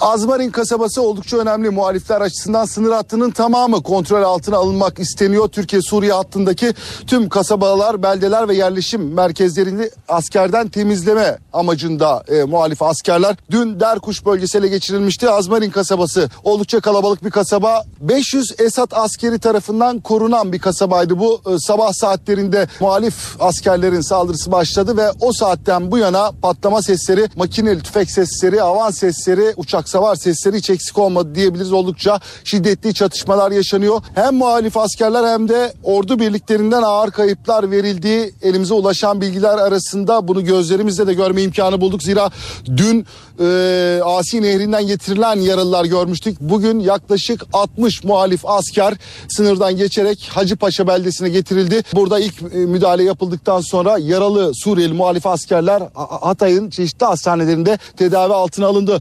Azmarin 0.00 0.50
kasabası 0.50 1.02
oldukça 1.02 1.36
önemli 1.36 1.70
muhalifler 1.70 2.20
açısından 2.20 2.64
sınır 2.64 2.92
hattının 2.92 3.30
tamamı 3.30 3.82
kontrol 3.82 4.22
altına 4.22 4.56
alınmak 4.56 4.98
isteniyor. 4.98 5.48
Türkiye-Suriye 5.48 6.12
hattındaki 6.12 6.74
tüm 7.06 7.28
kasabalar, 7.28 8.02
beldeler 8.02 8.48
ve 8.48 8.54
yerleşim 8.54 9.14
merkezlerini 9.14 9.90
askerden 10.08 10.68
temizleme 10.68 11.38
amacında 11.52 12.24
e, 12.28 12.42
muhalif 12.42 12.82
askerler 12.82 13.36
dün 13.50 13.80
Derkuş 13.80 14.26
bölgesi 14.26 14.58
ele 14.58 14.68
geçirilmişti. 14.68 15.30
Azmarin 15.30 15.70
kasabası 15.70 16.30
oldukça 16.44 16.80
kalabalık 16.80 17.24
bir 17.24 17.30
kasaba. 17.30 17.84
500 18.00 18.54
Esad 18.58 18.92
askeri 18.92 19.38
tarafından 19.38 20.00
korunan 20.00 20.52
bir 20.52 20.58
kasabaydı 20.58 21.18
bu. 21.18 21.40
E, 21.46 21.58
sabah 21.58 21.92
saatlerinde 21.92 22.68
muhalif 22.80 23.36
askerlerin 23.40 24.00
saldırısı 24.00 24.52
başladı 24.52 24.96
ve 24.96 25.10
o 25.20 25.32
saatten 25.32 25.90
bu 25.92 25.98
yana 25.98 26.32
patlama 26.42 26.82
sesleri, 26.82 27.28
makineli 27.36 27.82
tüfek 27.82 28.10
sesleri, 28.10 28.62
avan 28.62 28.90
sesleri, 28.90 29.54
uçak 29.56 29.85
savar 29.88 30.16
sesleri 30.16 30.56
hiç 30.56 30.70
eksik 30.70 30.98
olmadı 30.98 31.34
diyebiliriz. 31.34 31.72
Oldukça 31.72 32.20
şiddetli 32.44 32.94
çatışmalar 32.94 33.50
yaşanıyor. 33.50 34.02
Hem 34.14 34.34
muhalif 34.34 34.76
askerler 34.76 35.32
hem 35.32 35.48
de 35.48 35.72
ordu 35.82 36.18
birliklerinden 36.18 36.82
ağır 36.82 37.10
kayıplar 37.10 37.70
verildiği 37.70 38.34
elimize 38.42 38.74
ulaşan 38.74 39.20
bilgiler 39.20 39.58
arasında 39.58 40.28
bunu 40.28 40.44
gözlerimizle 40.44 41.06
de 41.06 41.14
görme 41.14 41.42
imkanı 41.42 41.80
bulduk. 41.80 42.02
Zira 42.02 42.30
dün 42.76 43.06
e, 43.40 44.00
Asi 44.04 44.42
Nehri'nden 44.42 44.86
getirilen 44.86 45.36
yaralılar 45.36 45.84
görmüştük. 45.84 46.40
Bugün 46.40 46.80
yaklaşık 46.80 47.42
60 47.52 48.04
muhalif 48.04 48.46
asker 48.46 48.94
sınırdan 49.28 49.76
geçerek 49.76 50.28
Hacıpaşa 50.32 50.86
beldesine 50.86 51.28
getirildi. 51.28 51.82
Burada 51.94 52.20
ilk 52.20 52.42
e, 52.42 52.56
müdahale 52.56 53.02
yapıldıktan 53.02 53.60
sonra 53.60 53.98
yaralı 53.98 54.52
Suriyeli 54.54 54.92
muhalif 54.92 55.26
askerler 55.26 55.82
Hatay'ın 55.94 56.70
çeşitli 56.70 57.06
hastanelerinde 57.06 57.78
tedavi 57.96 58.32
altına 58.32 58.66
alındı. 58.66 59.00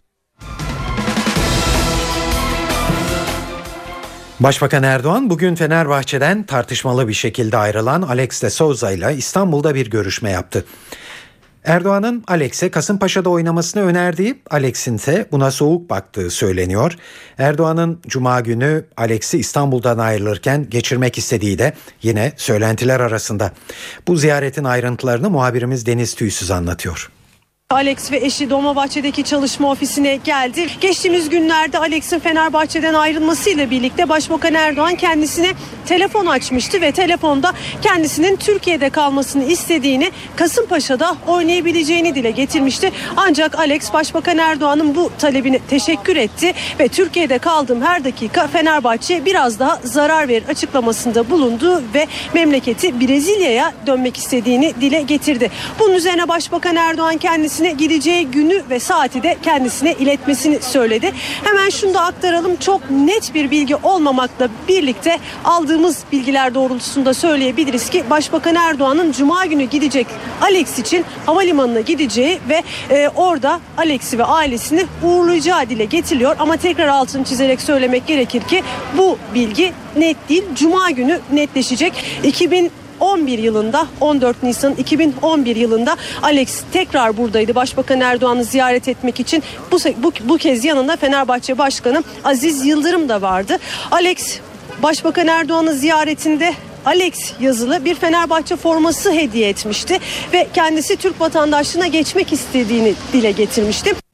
Başbakan 4.39 4.83
Erdoğan 4.83 5.29
bugün 5.29 5.55
Fenerbahçe'den 5.55 6.43
tartışmalı 6.43 7.07
bir 7.07 7.13
şekilde 7.13 7.57
ayrılan 7.57 8.01
Alex 8.01 8.43
de 8.43 8.49
Souza 8.49 8.91
ile 8.91 9.15
İstanbul'da 9.17 9.75
bir 9.75 9.89
görüşme 9.89 10.31
yaptı. 10.31 10.65
Erdoğan'ın 11.63 12.23
Alex'e 12.27 12.71
Kasımpaşa'da 12.71 13.29
oynamasını 13.29 13.83
önerdiği, 13.83 14.41
Alex'in 14.49 14.95
ise 14.95 15.27
buna 15.31 15.51
soğuk 15.51 15.89
baktığı 15.89 16.29
söyleniyor. 16.29 16.97
Erdoğan'ın 17.37 17.99
Cuma 18.07 18.39
günü 18.39 18.85
Alex'i 18.97 19.37
İstanbul'dan 19.37 19.97
ayrılırken 19.97 20.69
geçirmek 20.69 21.17
istediği 21.17 21.59
de 21.59 21.73
yine 22.01 22.33
söylentiler 22.37 22.99
arasında. 22.99 23.51
Bu 24.07 24.15
ziyaretin 24.15 24.63
ayrıntılarını 24.63 25.29
muhabirimiz 25.29 25.85
Deniz 25.85 26.15
Tüysüz 26.15 26.51
anlatıyor. 26.51 27.14
Alex 27.69 28.11
ve 28.11 28.17
eşi 28.17 28.49
Dolmabahçe'deki 28.49 29.23
çalışma 29.23 29.71
ofisine 29.71 30.15
geldi. 30.15 30.67
Geçtiğimiz 30.81 31.29
günlerde 31.29 31.79
Alex'in 31.79 32.19
Fenerbahçe'den 32.19 32.93
ayrılmasıyla 32.93 33.69
birlikte 33.71 34.09
Başbakan 34.09 34.53
Erdoğan 34.53 34.95
kendisine 34.95 35.53
telefon 35.85 36.25
açmıştı 36.25 36.81
ve 36.81 36.91
telefonda 36.91 37.53
kendisinin 37.81 38.35
Türkiye'de 38.35 38.89
kalmasını 38.89 39.43
istediğini, 39.43 40.11
Kasımpaşa'da 40.35 41.17
oynayabileceğini 41.27 42.15
dile 42.15 42.31
getirmişti. 42.31 42.91
Ancak 43.17 43.59
Alex 43.59 43.93
Başbakan 43.93 44.37
Erdoğan'ın 44.37 44.95
bu 44.95 45.11
talebini 45.19 45.59
teşekkür 45.69 46.15
etti 46.15 46.53
ve 46.79 46.87
Türkiye'de 46.87 47.37
kaldığım 47.37 47.81
her 47.81 48.03
dakika 48.03 48.47
Fenerbahçe 48.47 49.25
biraz 49.25 49.59
daha 49.59 49.79
zarar 49.83 50.27
verir 50.27 50.47
açıklamasında 50.49 51.29
bulundu 51.29 51.83
ve 51.93 52.07
memleketi 52.33 52.99
Brezilya'ya 52.99 53.73
dönmek 53.87 54.17
istediğini 54.17 54.73
dile 54.81 55.01
getirdi. 55.01 55.51
Bunun 55.79 55.93
üzerine 55.93 56.27
Başbakan 56.27 56.75
Erdoğan 56.75 57.17
kendisi 57.17 57.54
kendisine 57.55 57.71
gideceği 57.71 58.27
günü 58.27 58.63
ve 58.69 58.79
saati 58.79 59.23
de 59.23 59.37
kendisine 59.43 59.93
iletmesini 59.93 60.61
söyledi. 60.61 61.11
Hemen 61.43 61.69
şunu 61.69 61.93
da 61.93 62.01
aktaralım. 62.01 62.55
Çok 62.55 62.91
net 62.91 63.33
bir 63.33 63.51
bilgi 63.51 63.75
olmamakla 63.75 64.49
birlikte 64.67 65.19
aldığımız 65.45 66.03
bilgiler 66.11 66.53
doğrultusunda 66.55 67.13
söyleyebiliriz 67.13 67.89
ki 67.89 68.03
Başbakan 68.09 68.55
Erdoğan'ın 68.55 69.11
Cuma 69.11 69.45
günü 69.45 69.63
gidecek 69.63 70.07
Alex 70.41 70.79
için 70.79 71.05
havalimanına 71.25 71.79
gideceği 71.79 72.39
ve 72.49 72.63
e, 72.89 73.09
orada 73.15 73.59
Alex'i 73.77 74.19
ve 74.19 74.23
ailesini 74.23 74.85
uğurlayacağı 75.03 75.69
dile 75.69 75.85
getiriliyor. 75.85 76.35
Ama 76.39 76.57
tekrar 76.57 76.87
altını 76.87 77.23
çizerek 77.23 77.61
söylemek 77.61 78.07
gerekir 78.07 78.41
ki 78.41 78.63
bu 78.97 79.17
bilgi 79.35 79.73
net 79.97 80.29
değil. 80.29 80.43
Cuma 80.55 80.91
günü 80.91 81.19
netleşecek. 81.31 81.93
2000 82.23 82.71
2011 82.95 83.39
yılında 83.39 83.87
14 84.01 84.43
Nisan 84.43 84.75
2011 84.75 85.55
yılında 85.55 85.97
Alex 86.21 86.61
tekrar 86.73 87.17
buradaydı. 87.17 87.55
Başbakan 87.55 88.01
Erdoğan'ı 88.01 88.43
ziyaret 88.43 88.87
etmek 88.87 89.19
için 89.19 89.43
bu, 89.71 89.77
bu, 89.97 90.11
bu 90.23 90.37
kez 90.37 90.65
yanında 90.65 90.95
Fenerbahçe 90.95 91.57
Başkanı 91.57 92.03
Aziz 92.23 92.65
Yıldırım 92.65 93.09
da 93.09 93.21
vardı. 93.21 93.57
Alex 93.91 94.39
Başbakan 94.83 95.27
Erdoğan'ın 95.27 95.73
ziyaretinde 95.73 96.53
Alex 96.85 97.31
yazılı 97.39 97.85
bir 97.85 97.95
Fenerbahçe 97.95 98.55
forması 98.55 99.11
hediye 99.11 99.49
etmişti 99.49 99.99
ve 100.33 100.47
kendisi 100.53 100.95
Türk 100.95 101.21
vatandaşlığına 101.21 101.87
geçmek 101.87 102.33
istediğini 102.33 102.93
dile 103.13 103.31
getirmişti. 103.31 104.04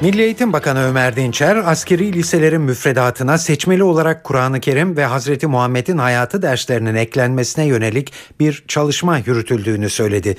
Milli 0.00 0.22
Eğitim 0.22 0.52
Bakanı 0.52 0.84
Ömer 0.84 1.16
Dinçer, 1.16 1.56
askeri 1.56 2.12
liselerin 2.12 2.60
müfredatına 2.60 3.38
seçmeli 3.38 3.82
olarak 3.82 4.24
Kur'an-ı 4.24 4.60
Kerim 4.60 4.96
ve 4.96 5.04
Hazreti 5.04 5.46
Muhammed'in 5.46 5.98
hayatı 5.98 6.42
derslerinin 6.42 6.94
eklenmesine 6.94 7.64
yönelik 7.64 8.12
bir 8.40 8.64
çalışma 8.68 9.18
yürütüldüğünü 9.18 9.90
söyledi. 9.90 10.36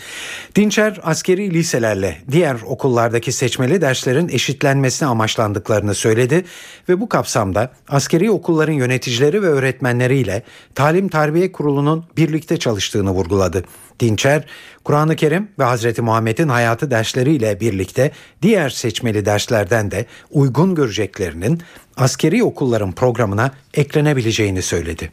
Dinçer, 0.55 0.99
askeri 1.03 1.53
liselerle 1.53 2.18
diğer 2.32 2.57
okullardaki 2.66 3.32
seçmeli 3.32 3.82
derslerin 3.82 4.30
eşitlenmesine 4.30 5.10
amaçlandıklarını 5.10 5.95
söyledi 5.95 6.45
ve 6.89 7.01
bu 7.01 7.10
kapsamda 7.10 7.72
askeri 7.89 8.32
okulların 8.32 8.74
yöneticileri 8.74 9.41
ve 9.41 9.47
öğretmenleriyle 9.47 10.43
Talim 10.76 11.10
Terbiye 11.10 11.51
Kurulu'nun 11.51 12.05
birlikte 12.18 12.57
çalıştığını 12.57 13.12
vurguladı. 13.12 13.64
Dinçer, 14.00 14.43
Kur'an-ı 14.84 15.16
Kerim 15.16 15.47
ve 15.60 15.64
Hazreti 15.64 16.02
Muhammed'in 16.02 16.50
hayatı 16.50 16.91
dersleriyle 16.91 17.60
birlikte 17.60 18.12
diğer 18.41 18.70
seçmeli 18.70 19.26
derslerden 19.26 19.91
de 19.91 20.06
uygun 20.32 20.76
göreceklerinin 20.76 21.62
askeri 21.97 22.43
okulların 22.43 22.91
programına 22.91 23.52
eklenebileceğini 23.74 24.62
söyledi. 24.62 25.12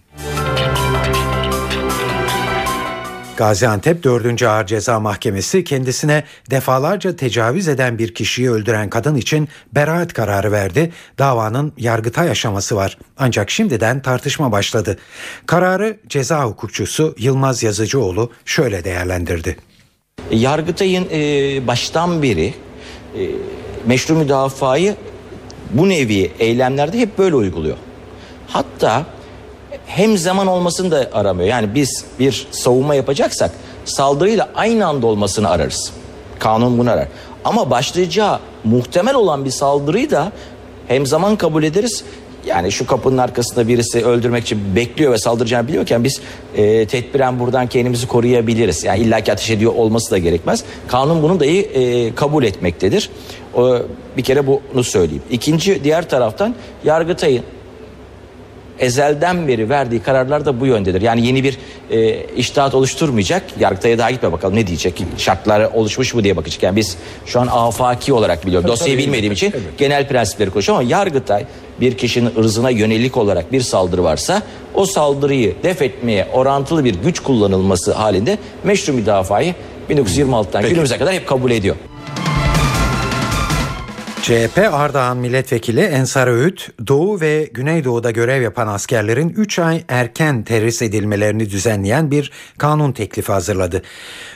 Gaziantep 3.37 4.05
4. 4.05 4.43
Ağır 4.43 4.67
Ceza 4.67 5.01
Mahkemesi 5.01 5.65
kendisine 5.65 6.25
defalarca 6.51 7.17
tecavüz 7.17 7.69
eden 7.69 7.99
bir 7.99 8.15
kişiyi 8.15 8.51
öldüren 8.51 8.91
kadın 8.91 9.15
için 9.15 9.49
beraat 9.73 10.13
kararı 10.13 10.53
verdi. 10.53 10.93
Davanın 11.19 11.73
yargıtay 11.77 12.31
aşaması 12.31 12.77
var. 12.77 12.99
Ancak 13.19 13.51
şimdiden 13.51 14.03
tartışma 14.03 14.53
başladı. 14.53 14.99
Kararı 15.47 15.97
ceza 16.09 16.45
hukukçusu 16.45 17.15
Yılmaz 17.19 17.63
Yazıcıoğlu 17.63 18.33
şöyle 18.45 18.85
değerlendirdi. 18.85 19.57
Yargıtay'ın 20.31 21.07
e, 21.13 21.67
baştan 21.67 22.23
beri 22.23 22.55
e, 23.19 23.23
meşru 23.87 24.15
müdafayı 24.15 24.97
bu 25.71 25.89
nevi 25.89 26.33
eylemlerde 26.39 26.99
hep 26.99 27.19
böyle 27.19 27.35
uyguluyor. 27.35 27.77
Hatta 28.49 29.07
hem 29.87 30.19
zaman 30.19 30.47
olmasını 30.47 30.91
da 30.91 31.11
aramıyor. 31.13 31.49
Yani 31.49 31.75
biz 31.75 32.05
bir 32.19 32.49
savunma 32.51 32.95
yapacaksak 32.95 33.51
saldırıyla 33.85 34.49
aynı 34.55 34.87
anda 34.87 35.07
olmasını 35.07 35.49
ararız. 35.49 35.93
Kanun 36.39 36.79
bunu 36.79 36.91
arar. 36.91 37.09
Ama 37.45 37.71
başlayacağı 37.71 38.39
muhtemel 38.65 39.15
olan 39.15 39.45
bir 39.45 39.51
saldırıyı 39.51 40.11
da 40.11 40.33
hem 40.89 41.07
zaman 41.07 41.37
kabul 41.37 41.63
ederiz. 41.63 42.05
Yani 42.47 42.73
şu 42.73 42.87
kapının 42.87 43.19
arkasında 43.19 43.69
birisi 43.69 44.05
öldürmek 44.05 44.43
için 44.43 44.77
bekliyor 44.77 45.13
ve 45.13 45.19
saldıracağını 45.19 45.69
biliyorken 45.69 46.05
biz 46.05 46.21
e, 46.57 46.87
tedbiren 46.87 47.41
buradan 47.41 47.67
kendimizi 47.67 48.07
koruyabiliriz. 48.07 48.85
Yani 48.85 49.01
illaki 49.01 49.33
ateş 49.33 49.51
ediyor 49.51 49.75
olması 49.75 50.11
da 50.11 50.19
gerekmez. 50.19 50.65
Kanun 50.89 51.23
bunu 51.23 51.41
dahi 51.41 51.61
e, 51.61 52.15
kabul 52.15 52.45
etmektedir. 52.45 53.11
O, 53.55 53.79
bir 54.17 54.23
kere 54.23 54.47
bunu 54.47 54.85
söyleyeyim. 54.85 55.23
İkinci 55.31 55.85
diğer 55.85 56.09
taraftan 56.09 56.55
Yargıtay'ın 56.85 57.43
ezelden 58.79 59.49
beri 59.49 59.71
verdiği 59.71 60.03
kararlar 60.03 60.45
da 60.45 60.61
bu 60.61 60.67
yöndedir. 60.67 61.01
Yani 61.03 61.27
yeni 61.27 61.45
bir 61.45 61.59
e, 61.91 62.25
iştahat 62.25 62.75
oluşturmayacak. 62.75 63.43
Yargıtay'a 63.61 63.99
daha 63.99 64.11
gitme 64.11 64.33
bakalım 64.33 64.57
ne 64.57 64.67
diyecek? 64.67 65.03
Şartlar 65.19 65.61
oluşmuş 65.75 66.15
mu 66.15 66.25
diye 66.25 66.37
bakacak. 66.37 66.63
Yani 66.63 66.77
biz 66.77 66.97
şu 67.27 67.41
an 67.41 67.47
afaki 67.47 68.13
olarak 68.13 68.47
biliyorum. 68.47 68.69
Tabii, 68.69 68.73
Dosyayı 68.73 68.97
tabii. 68.97 69.07
bilmediğim 69.07 69.33
için 69.33 69.51
Tabii. 69.51 69.63
genel 69.79 70.09
prensipleri 70.09 70.51
konuşuyorum 70.51 70.85
ama 70.85 70.91
Yargıtay 70.91 71.45
bir 71.81 71.97
kişinin 71.97 72.31
ırzına 72.39 72.71
yönelik 72.71 73.17
olarak 73.17 73.53
bir 73.53 73.61
saldırı 73.61 74.05
varsa 74.05 74.43
o 74.75 74.87
saldırıyı 74.87 75.55
def 75.63 75.83
etmeye 75.83 76.29
orantılı 76.33 76.85
bir 76.85 76.95
güç 76.95 77.21
kullanılması 77.21 77.93
halinde 77.93 78.39
meşru 78.65 78.93
müdafayı 78.93 79.55
1926'dan 79.91 80.63
Peki. 80.63 80.69
günümüze 80.69 80.99
kadar 80.99 81.15
hep 81.15 81.27
kabul 81.27 81.51
ediyor. 81.51 81.77
CHP 84.27 84.59
Ardahan 84.59 85.17
Milletvekili 85.17 85.81
Ensar 85.81 86.29
Öğüt, 86.29 86.71
Doğu 86.87 87.21
ve 87.21 87.51
Güneydoğu'da 87.55 88.11
görev 88.11 88.43
yapan 88.43 88.69
askerlerin 88.69 89.29
3 89.29 89.59
ay 89.59 89.85
erken 89.89 90.43
terhis 90.43 90.83
edilmelerini 90.83 91.51
düzenleyen 91.51 92.11
bir 92.11 92.33
kanun 92.59 92.93
teklifi 92.93 93.33
hazırladı. 93.33 93.83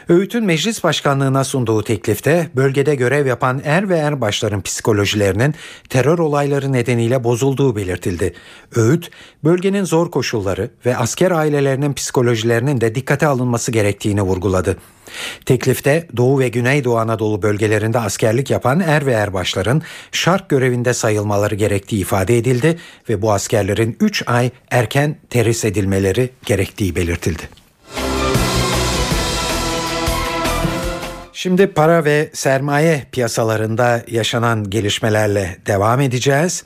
Öğüt'ün 0.08 0.44
meclis 0.44 0.84
başkanlığına 0.84 1.44
sunduğu 1.44 1.82
teklifte 1.82 2.50
bölgede 2.56 2.94
görev 2.94 3.26
yapan 3.26 3.62
er 3.64 3.88
ve 3.88 3.98
erbaşların 3.98 4.62
psikolojilerinin 4.62 5.54
terör 5.88 6.18
olayları 6.18 6.72
nedeniyle 6.72 7.24
bozulduğu 7.24 7.76
belirtildi. 7.76 8.34
Öğüt, 8.76 9.10
bölgenin 9.44 9.84
zor 9.84 10.10
koşulları 10.10 10.70
ve 10.86 10.96
asker 10.96 11.30
ailelerinin 11.30 11.92
psikolojilerinin 11.92 12.80
de 12.80 12.94
dikkate 12.94 13.26
alınması 13.26 13.72
gerektiğini 13.72 14.22
vurguladı. 14.22 14.76
Teklifte 15.46 16.06
Doğu 16.16 16.38
ve 16.38 16.48
Güneydoğu 16.48 16.98
Anadolu 16.98 17.42
bölgelerinde 17.42 17.98
askerlik 17.98 18.50
yapan 18.50 18.80
er 18.80 19.06
ve 19.06 19.12
erbaşların 19.12 19.82
şark 20.12 20.48
görevinde 20.48 20.94
sayılmaları 20.94 21.54
gerektiği 21.54 22.00
ifade 22.00 22.38
edildi 22.38 22.78
ve 23.08 23.22
bu 23.22 23.32
askerlerin 23.32 23.96
3 24.00 24.22
ay 24.26 24.50
erken 24.70 25.16
terhis 25.30 25.64
edilmeleri 25.64 26.30
gerektiği 26.46 26.96
belirtildi. 26.96 27.60
Şimdi 31.32 31.66
para 31.66 32.04
ve 32.04 32.30
sermaye 32.32 33.06
piyasalarında 33.12 34.02
yaşanan 34.08 34.70
gelişmelerle 34.70 35.56
devam 35.66 36.00
edeceğiz. 36.00 36.64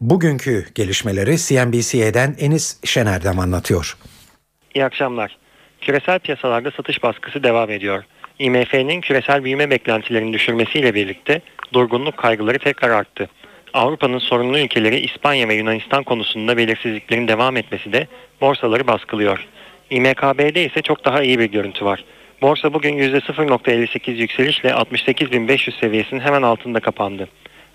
Bugünkü 0.00 0.66
gelişmeleri 0.74 1.38
CNBC'den 1.38 2.36
Enis 2.38 2.76
Şener'den 2.84 3.36
anlatıyor. 3.36 3.96
İyi 4.74 4.84
akşamlar. 4.84 5.38
Küresel 5.80 6.18
piyasalarda 6.18 6.70
satış 6.70 7.02
baskısı 7.02 7.42
devam 7.42 7.70
ediyor. 7.70 8.04
IMF'nin 8.38 9.00
küresel 9.00 9.44
büyüme 9.44 9.70
beklentilerini 9.70 10.32
düşürmesiyle 10.32 10.94
birlikte 10.94 11.40
durgunluk 11.72 12.16
kaygıları 12.16 12.58
tekrar 12.58 12.90
arttı. 12.90 13.28
Avrupa'nın 13.74 14.18
sorunlu 14.18 14.58
ülkeleri 14.58 15.00
İspanya 15.00 15.48
ve 15.48 15.54
Yunanistan 15.54 16.04
konusunda 16.04 16.56
belirsizliklerin 16.56 17.28
devam 17.28 17.56
etmesi 17.56 17.92
de 17.92 18.06
borsaları 18.40 18.86
baskılıyor. 18.86 19.46
İMKB'de 19.90 20.64
ise 20.64 20.82
çok 20.82 21.04
daha 21.04 21.22
iyi 21.22 21.38
bir 21.38 21.50
görüntü 21.50 21.84
var. 21.84 22.04
Borsa 22.42 22.74
bugün 22.74 22.98
%0.58 22.98 24.10
yükselişle 24.10 24.68
68.500 24.68 25.80
seviyesinin 25.80 26.20
hemen 26.20 26.42
altında 26.42 26.80
kapandı. 26.80 27.28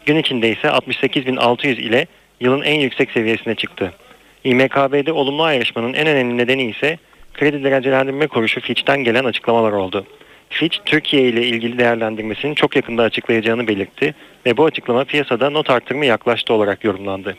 Gün 0.05 0.17
içinde 0.17 0.49
ise 0.49 0.67
68.600 0.67 1.67
ile 1.67 2.07
yılın 2.39 2.61
en 2.61 2.79
yüksek 2.79 3.11
seviyesine 3.11 3.55
çıktı. 3.55 3.93
İMKB'de 4.43 5.11
olumlu 5.11 5.43
ayrışmanın 5.43 5.93
en 5.93 6.07
önemli 6.07 6.37
nedeni 6.37 6.63
ise 6.63 6.97
kredi 7.33 7.63
derecelendirme 7.63 8.27
kuruluşu 8.27 8.61
Fitch'ten 8.61 9.03
gelen 9.03 9.23
açıklamalar 9.23 9.71
oldu. 9.71 10.05
Fitch, 10.49 10.77
Türkiye 10.85 11.23
ile 11.23 11.43
ilgili 11.43 11.79
değerlendirmesini 11.79 12.55
çok 12.55 12.75
yakında 12.75 13.03
açıklayacağını 13.03 13.67
belirtti 13.67 14.15
ve 14.45 14.57
bu 14.57 14.65
açıklama 14.65 15.03
piyasada 15.03 15.49
not 15.49 15.69
artırımı 15.69 16.05
yaklaştı 16.05 16.53
olarak 16.53 16.83
yorumlandı. 16.83 17.37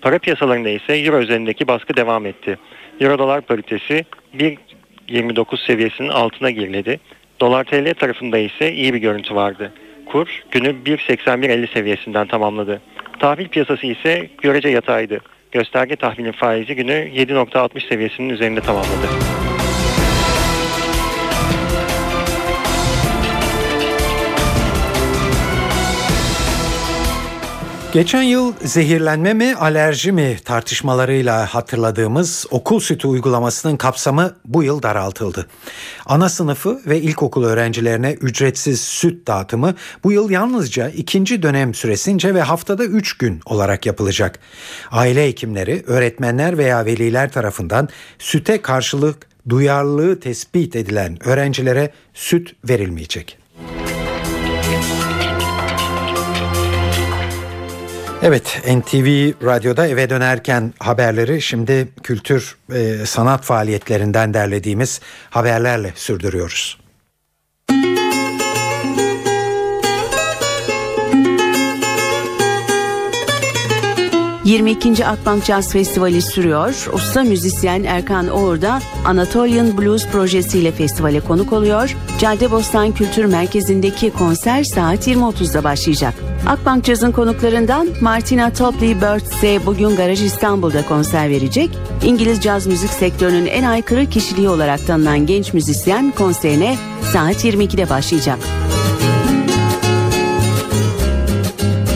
Para 0.00 0.18
piyasalarında 0.18 0.68
ise 0.68 0.94
Euro 0.96 1.18
üzerindeki 1.18 1.68
baskı 1.68 1.96
devam 1.96 2.26
etti. 2.26 2.58
Euro 3.00 3.18
dolar 3.18 3.40
paritesi 3.40 4.04
1.29 4.38 5.66
seviyesinin 5.66 6.08
altına 6.08 6.50
geriledi. 6.50 7.00
Dolar 7.40 7.64
TL 7.64 7.94
tarafında 7.94 8.38
ise 8.38 8.72
iyi 8.72 8.94
bir 8.94 8.98
görüntü 8.98 9.34
vardı. 9.34 9.72
Kur 10.06 10.42
günü 10.50 10.68
1.8150 10.68 11.72
seviyesinden 11.72 12.26
tamamladı. 12.26 12.80
Tahvil 13.18 13.48
piyasası 13.48 13.86
ise 13.86 14.28
görece 14.42 14.68
yataydı. 14.68 15.20
Gösterge 15.54 15.96
tahvilin 15.96 16.32
faizi 16.32 16.74
günü 16.74 16.92
7.60 16.92 17.88
seviyesinin 17.88 18.28
üzerinde 18.28 18.60
tamamladı. 18.60 19.43
Geçen 27.94 28.22
yıl 28.22 28.52
zehirlenme 28.64 29.34
mi 29.34 29.54
alerji 29.54 30.12
mi 30.12 30.36
tartışmalarıyla 30.44 31.46
hatırladığımız 31.46 32.46
okul 32.50 32.80
sütü 32.80 33.08
uygulamasının 33.08 33.76
kapsamı 33.76 34.36
bu 34.44 34.62
yıl 34.62 34.82
daraltıldı. 34.82 35.46
Ana 36.06 36.28
sınıfı 36.28 36.80
ve 36.86 37.00
ilkokul 37.00 37.44
öğrencilerine 37.44 38.12
ücretsiz 38.12 38.80
süt 38.80 39.26
dağıtımı 39.26 39.74
bu 40.04 40.12
yıl 40.12 40.30
yalnızca 40.30 40.88
ikinci 40.88 41.42
dönem 41.42 41.74
süresince 41.74 42.34
ve 42.34 42.42
haftada 42.42 42.84
3 42.84 43.18
gün 43.18 43.40
olarak 43.46 43.86
yapılacak. 43.86 44.38
Aile 44.90 45.26
hekimleri, 45.26 45.84
öğretmenler 45.86 46.58
veya 46.58 46.86
veliler 46.86 47.32
tarafından 47.32 47.88
süte 48.18 48.62
karşılık 48.62 49.26
duyarlılığı 49.48 50.20
tespit 50.20 50.76
edilen 50.76 51.28
öğrencilere 51.28 51.90
süt 52.14 52.52
verilmeyecek. 52.68 53.38
Evet 58.26 58.62
NTV 58.66 59.32
Radyo'da 59.46 59.86
eve 59.86 60.10
dönerken 60.10 60.74
haberleri 60.78 61.42
şimdi 61.42 61.88
kültür 62.02 62.56
e, 62.72 63.06
sanat 63.06 63.44
faaliyetlerinden 63.44 64.34
derlediğimiz 64.34 65.00
haberlerle 65.30 65.92
sürdürüyoruz. 65.94 66.78
22. 74.44 75.06
Akbank 75.06 75.44
Jazz 75.44 75.72
Festivali 75.72 76.22
sürüyor. 76.22 76.90
Usta 76.92 77.22
müzisyen 77.22 77.84
Erkan 77.84 78.28
Oğur 78.28 78.62
da 78.62 78.80
Anatolian 79.04 79.78
Blues 79.78 80.06
projesiyle 80.06 80.72
festivale 80.72 81.20
konuk 81.20 81.52
oluyor. 81.52 81.96
Caddebostan 82.20 82.92
Kültür 82.92 83.24
Merkezi'ndeki 83.24 84.10
konser 84.10 84.64
saat 84.64 85.08
20.30'da 85.08 85.64
başlayacak. 85.64 86.14
Akbank 86.46 86.84
Jazz'ın 86.84 87.12
konuklarından 87.12 87.88
Martina 88.00 88.52
Topley 88.52 88.96
Bird 88.96 89.66
bugün 89.66 89.96
Garaj 89.96 90.22
İstanbul'da 90.22 90.86
konser 90.86 91.30
verecek. 91.30 91.70
İngiliz 92.04 92.40
caz 92.40 92.66
müzik 92.66 92.90
sektörünün 92.90 93.46
en 93.46 93.64
aykırı 93.64 94.06
kişiliği 94.06 94.48
olarak 94.48 94.86
tanınan 94.86 95.26
genç 95.26 95.52
müzisyen 95.52 96.12
konserine 96.16 96.76
saat 97.12 97.44
22'de 97.44 97.90
başlayacak. 97.90 98.38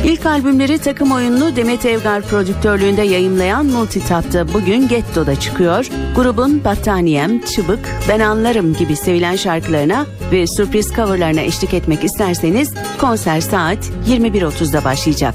İlk 0.09 0.27
albümleri 0.27 0.79
takım 0.79 1.13
oyununu 1.13 1.57
Demet 1.57 1.87
Evgar 1.87 2.23
prodüktörlüğünde 2.23 3.03
yayımlayan 3.03 3.67
Multitap'ta 3.67 4.55
bugün 4.55 4.89
Getto'da 4.89 5.41
çıkıyor. 5.41 5.87
Grubun 6.17 6.65
Battaniyem, 6.65 7.41
Çıbık, 7.41 7.79
Ben 8.09 8.21
Anlarım 8.21 8.75
gibi 8.75 8.97
sevilen 8.97 9.37
şarkılarına 9.37 10.07
ve 10.33 10.47
sürpriz 10.47 10.93
coverlarına 10.97 11.41
eşlik 11.41 11.75
etmek 11.75 12.05
isterseniz 12.05 12.75
konser 13.01 13.41
saat 13.41 13.79
21.30'da 14.09 14.85
başlayacak. 14.85 15.35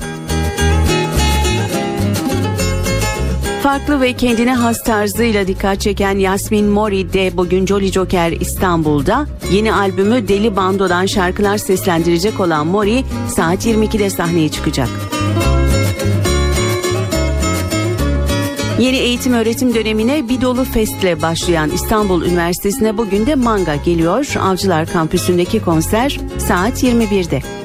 Farklı 3.64 4.02
ve 4.02 4.14
kendine 4.14 4.54
has 4.54 4.84
tarzıyla 4.84 5.48
dikkat 5.48 5.82
çeken 5.82 6.18
Yasmin 6.18 6.66
Mori 6.66 7.14
de 7.14 7.38
bugün 7.38 7.66
Jolly 7.66 7.92
Joker 7.92 8.32
İstanbul'da 8.32 9.26
yeni 9.52 9.74
albümü 9.74 10.28
Deli 10.28 10.56
Bando'dan 10.56 11.06
şarkılar 11.06 11.58
seslendirecek 11.58 12.40
olan 12.40 12.68
Mori 12.68 13.04
saat 13.28 13.66
22'de 13.66 14.10
sahneye 14.10 14.50
çıkacak. 14.50 14.90
Yeni 18.80 18.98
eğitim 18.98 19.34
öğretim 19.34 19.76
dönemine 19.76 20.30
bir 20.30 20.42
dolu 20.42 20.64
festle 20.64 21.22
başlayan 21.22 21.70
İstanbul 21.70 22.26
Üniversitesi'ne 22.26 22.98
bugün 22.98 23.26
de 23.26 23.36
manga 23.36 23.76
geliyor. 23.76 24.34
Avcılar 24.42 24.86
Kampüsü'ndeki 24.86 25.62
konser 25.62 26.20
saat 26.48 26.84
21'de. 26.84 27.63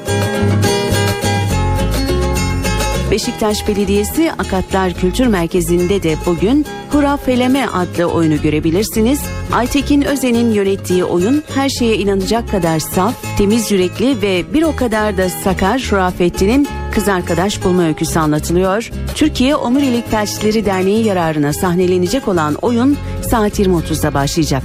Beşiktaş 3.11 3.67
Belediyesi 3.67 4.31
Akatlar 4.31 4.93
Kültür 4.93 5.27
Merkezi'nde 5.27 6.03
de 6.03 6.15
bugün 6.25 6.65
Hurafeleme 6.91 7.67
adlı 7.67 8.05
oyunu 8.05 8.41
görebilirsiniz. 8.41 9.21
Aytekin 9.53 10.01
Özen'in 10.01 10.51
yönettiği 10.51 11.03
oyun 11.03 11.43
her 11.55 11.69
şeye 11.69 11.95
inanacak 11.95 12.51
kadar 12.51 12.79
saf, 12.79 13.37
temiz 13.37 13.71
yürekli 13.71 14.21
ve 14.21 14.53
bir 14.53 14.63
o 14.63 14.75
kadar 14.75 15.17
da 15.17 15.29
sakar 15.29 15.79
Şurafettin'in 15.79 16.67
kız 16.91 17.07
arkadaş 17.07 17.63
bulma 17.63 17.83
öyküsü 17.83 18.19
anlatılıyor. 18.19 18.91
Türkiye 19.15 19.55
Omurilik 19.55 20.11
Felçlileri 20.11 20.65
Derneği 20.65 21.05
yararına 21.05 21.53
sahnelenecek 21.53 22.27
olan 22.27 22.55
oyun 22.55 22.97
saat 23.29 23.59
20.30'da 23.59 24.13
başlayacak. 24.13 24.63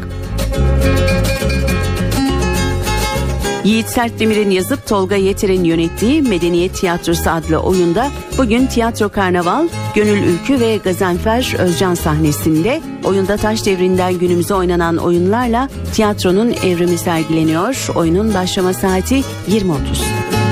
Yiğit 3.64 3.88
Sertdemir'in 3.88 4.50
yazıp 4.50 4.86
Tolga 4.86 5.16
Yeter'in 5.16 5.64
yönettiği 5.64 6.22
Medeniyet 6.22 6.74
Tiyatrosu 6.74 7.30
adlı 7.30 7.58
oyunda 7.58 8.08
bugün 8.38 8.66
Tiyatro 8.66 9.08
Karnaval, 9.08 9.68
Gönül 9.94 10.22
Ülkü 10.22 10.60
ve 10.60 10.76
Gazanfer 10.76 11.54
Özcan 11.58 11.94
sahnesinde 11.94 12.80
oyunda 13.04 13.36
taş 13.36 13.66
devrinden 13.66 14.18
günümüze 14.18 14.54
oynanan 14.54 14.96
oyunlarla 14.96 15.68
tiyatronun 15.94 16.52
evrimi 16.52 16.98
sergileniyor. 16.98 17.88
Oyunun 17.94 18.34
başlama 18.34 18.72
saati 18.72 19.14
20.30. 19.48 20.43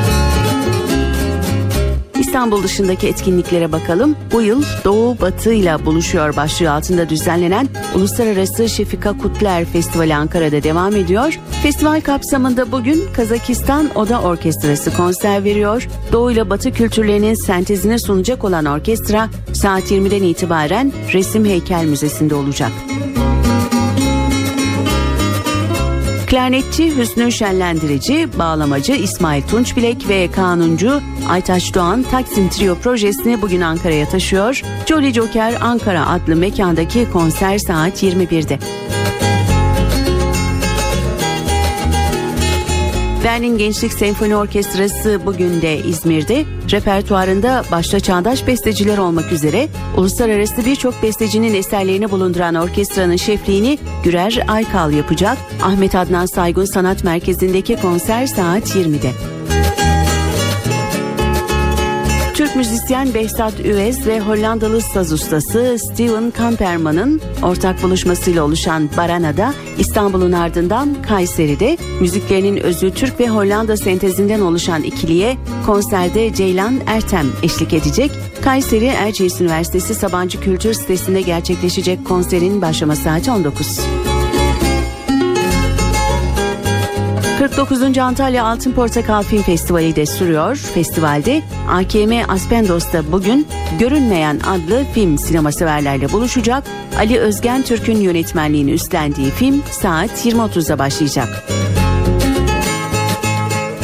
İstanbul 2.32 2.62
dışındaki 2.62 3.08
etkinliklere 3.08 3.72
bakalım. 3.72 4.16
Bu 4.32 4.42
yıl 4.42 4.62
Doğu 4.84 5.20
Batı 5.20 5.52
ile 5.52 5.86
buluşuyor 5.86 6.36
başlığı 6.36 6.72
altında 6.72 7.08
düzenlenen 7.08 7.68
Uluslararası 7.94 8.68
Şefika 8.68 9.18
Kutler 9.18 9.64
Festivali 9.64 10.14
Ankara'da 10.14 10.62
devam 10.62 10.96
ediyor. 10.96 11.38
Festival 11.62 12.00
kapsamında 12.00 12.72
bugün 12.72 13.02
Kazakistan 13.16 13.90
Oda 13.94 14.22
Orkestrası 14.22 14.96
konser 14.96 15.44
veriyor. 15.44 15.88
Doğu 16.12 16.32
ile 16.32 16.50
Batı 16.50 16.72
kültürlerinin 16.72 17.34
sentezini 17.34 17.98
sunacak 17.98 18.44
olan 18.44 18.64
orkestra 18.64 19.28
saat 19.52 19.90
20'den 19.90 20.22
itibaren 20.22 20.92
Resim 21.12 21.44
Heykel 21.44 21.84
Müzesi'nde 21.84 22.34
olacak. 22.34 22.72
Klarnetçi 26.32 26.96
Hüsnü 26.96 27.32
Şenlendirici, 27.32 28.28
bağlamacı 28.38 28.92
İsmail 28.92 29.42
Tunçbilek 29.42 30.08
ve 30.08 30.30
kanuncu 30.30 31.00
Aytaç 31.28 31.74
Doğan 31.74 32.02
Taksim 32.02 32.48
Trio 32.48 32.74
projesini 32.74 33.42
bugün 33.42 33.60
Ankara'ya 33.60 34.08
taşıyor. 34.08 34.62
Jolly 34.86 35.12
Joker 35.12 35.54
Ankara 35.60 36.08
adlı 36.08 36.36
mekandaki 36.36 37.10
konser 37.12 37.58
saat 37.58 38.02
21'de. 38.02 38.58
Berlin 43.24 43.58
Gençlik 43.58 43.92
Senfoni 43.92 44.36
Orkestrası 44.36 45.20
bugün 45.26 45.62
de 45.62 45.78
İzmir'de 45.78 46.44
repertuarında 46.70 47.64
başta 47.70 48.00
çağdaş 48.00 48.46
besteciler 48.46 48.98
olmak 48.98 49.32
üzere 49.32 49.68
uluslararası 49.96 50.64
birçok 50.66 51.02
bestecinin 51.02 51.54
eserlerini 51.54 52.10
bulunduran 52.10 52.54
orkestranın 52.54 53.16
şefliğini 53.16 53.78
Gürer 54.04 54.44
Aykal 54.48 54.92
yapacak. 54.92 55.38
Ahmet 55.62 55.94
Adnan 55.94 56.26
Saygun 56.26 56.64
Sanat 56.64 57.04
Merkezi'ndeki 57.04 57.76
konser 57.76 58.26
saat 58.26 58.76
20'de. 58.76 59.10
Türk 62.34 62.56
müzisyen 62.56 63.14
Behzat 63.14 63.60
Üvez 63.60 64.06
ve 64.06 64.20
Hollandalı 64.20 64.80
saz 64.80 65.12
ustası 65.12 65.76
Steven 65.78 66.30
Kamperman'ın 66.30 67.20
ortak 67.42 67.82
buluşmasıyla 67.82 68.44
oluşan 68.44 68.90
Barana'da 68.96 69.54
İstanbul'un 69.78 70.32
ardından 70.32 71.02
Kayseri'de 71.08 71.76
müziklerinin 72.00 72.56
özü 72.56 72.94
Türk 72.94 73.20
ve 73.20 73.28
Hollanda 73.28 73.76
sentezinden 73.76 74.40
oluşan 74.40 74.82
ikiliye 74.82 75.36
konserde 75.66 76.34
Ceylan 76.34 76.80
Ertem 76.86 77.26
eşlik 77.42 77.72
edecek. 77.72 78.10
Kayseri 78.44 78.86
Erciyes 78.86 79.40
Üniversitesi 79.40 79.94
Sabancı 79.94 80.40
Kültür 80.40 80.74
sitesinde 80.74 81.20
gerçekleşecek 81.20 82.04
konserin 82.04 82.62
başlama 82.62 82.96
saati 82.96 83.30
19. 83.30 83.80
49. 87.56 87.98
Antalya 87.98 88.44
Altın 88.44 88.72
Portakal 88.72 89.22
Film 89.22 89.42
Festivali 89.42 89.96
de 89.96 90.06
sürüyor. 90.06 90.56
Festivalde 90.56 91.42
AKM 91.70 92.30
Aspendos'ta 92.32 93.12
bugün 93.12 93.46
Görünmeyen 93.78 94.40
adlı 94.46 94.84
film 94.94 95.18
sinema 95.18 95.52
severlerle 95.52 96.12
buluşacak. 96.12 96.64
Ali 96.98 97.18
Özgen 97.18 97.62
Türk'ün 97.62 98.00
yönetmenliğini 98.00 98.72
üstlendiği 98.72 99.30
film 99.30 99.62
saat 99.70 100.26
20.30'da 100.26 100.78
başlayacak. 100.78 101.44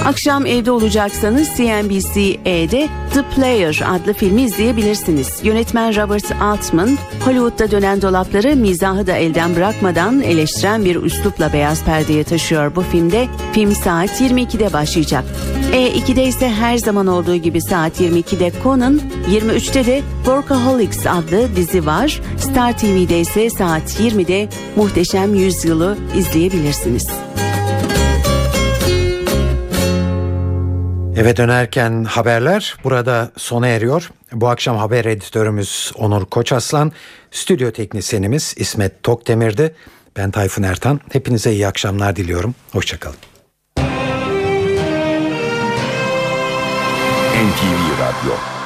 Akşam 0.04 0.46
evde 0.46 0.70
olacaksanız 0.70 1.48
CNBC-E'de 1.56 2.88
The 3.14 3.22
Player 3.34 3.82
adlı 3.86 4.12
filmi 4.12 4.42
izleyebilirsiniz. 4.42 5.40
Yönetmen 5.42 5.96
Robert 5.96 6.32
Altman, 6.42 6.98
Hollywood'da 7.24 7.70
dönen 7.70 8.02
dolapları 8.02 8.56
mizahı 8.56 9.06
da 9.06 9.12
elden 9.12 9.56
bırakmadan 9.56 10.20
eleştiren 10.20 10.84
bir 10.84 10.96
üslupla 10.96 11.52
beyaz 11.52 11.84
perdeye 11.84 12.24
taşıyor 12.24 12.76
bu 12.76 12.82
filmde. 12.82 13.28
Film 13.52 13.74
saat 13.74 14.20
22'de 14.20 14.72
başlayacak. 14.72 15.24
E2'de 15.72 16.24
ise 16.24 16.48
her 16.48 16.78
zaman 16.78 17.06
olduğu 17.06 17.36
gibi 17.36 17.60
saat 17.60 18.00
22'de 18.00 18.52
Conan, 18.62 19.00
23'te 19.30 19.86
de 19.86 20.02
Workaholics 20.24 21.06
adlı 21.06 21.56
dizi 21.56 21.86
var. 21.86 22.20
Star 22.38 22.78
TV'de 22.78 23.20
ise 23.20 23.50
saat 23.50 24.00
20'de 24.00 24.48
Muhteşem 24.76 25.34
Yüzyılı 25.34 25.96
izleyebilirsiniz. 26.16 27.08
Eve 31.18 31.36
dönerken 31.36 32.04
haberler 32.04 32.76
burada 32.84 33.30
sona 33.36 33.68
eriyor. 33.68 34.10
Bu 34.32 34.48
akşam 34.48 34.76
haber 34.76 35.04
editörümüz 35.04 35.92
Onur 35.96 36.26
Koçaslan, 36.26 36.92
stüdyo 37.30 37.70
teknisyenimiz 37.70 38.54
İsmet 38.56 39.02
Tokdemir'di. 39.02 39.74
Ben 40.16 40.30
Tayfun 40.30 40.62
Ertan. 40.62 41.00
Hepinize 41.12 41.52
iyi 41.52 41.66
akşamlar 41.66 42.16
diliyorum. 42.16 42.54
Hoşçakalın. 42.72 43.16
NTV 47.34 48.00
Radyo 48.00 48.57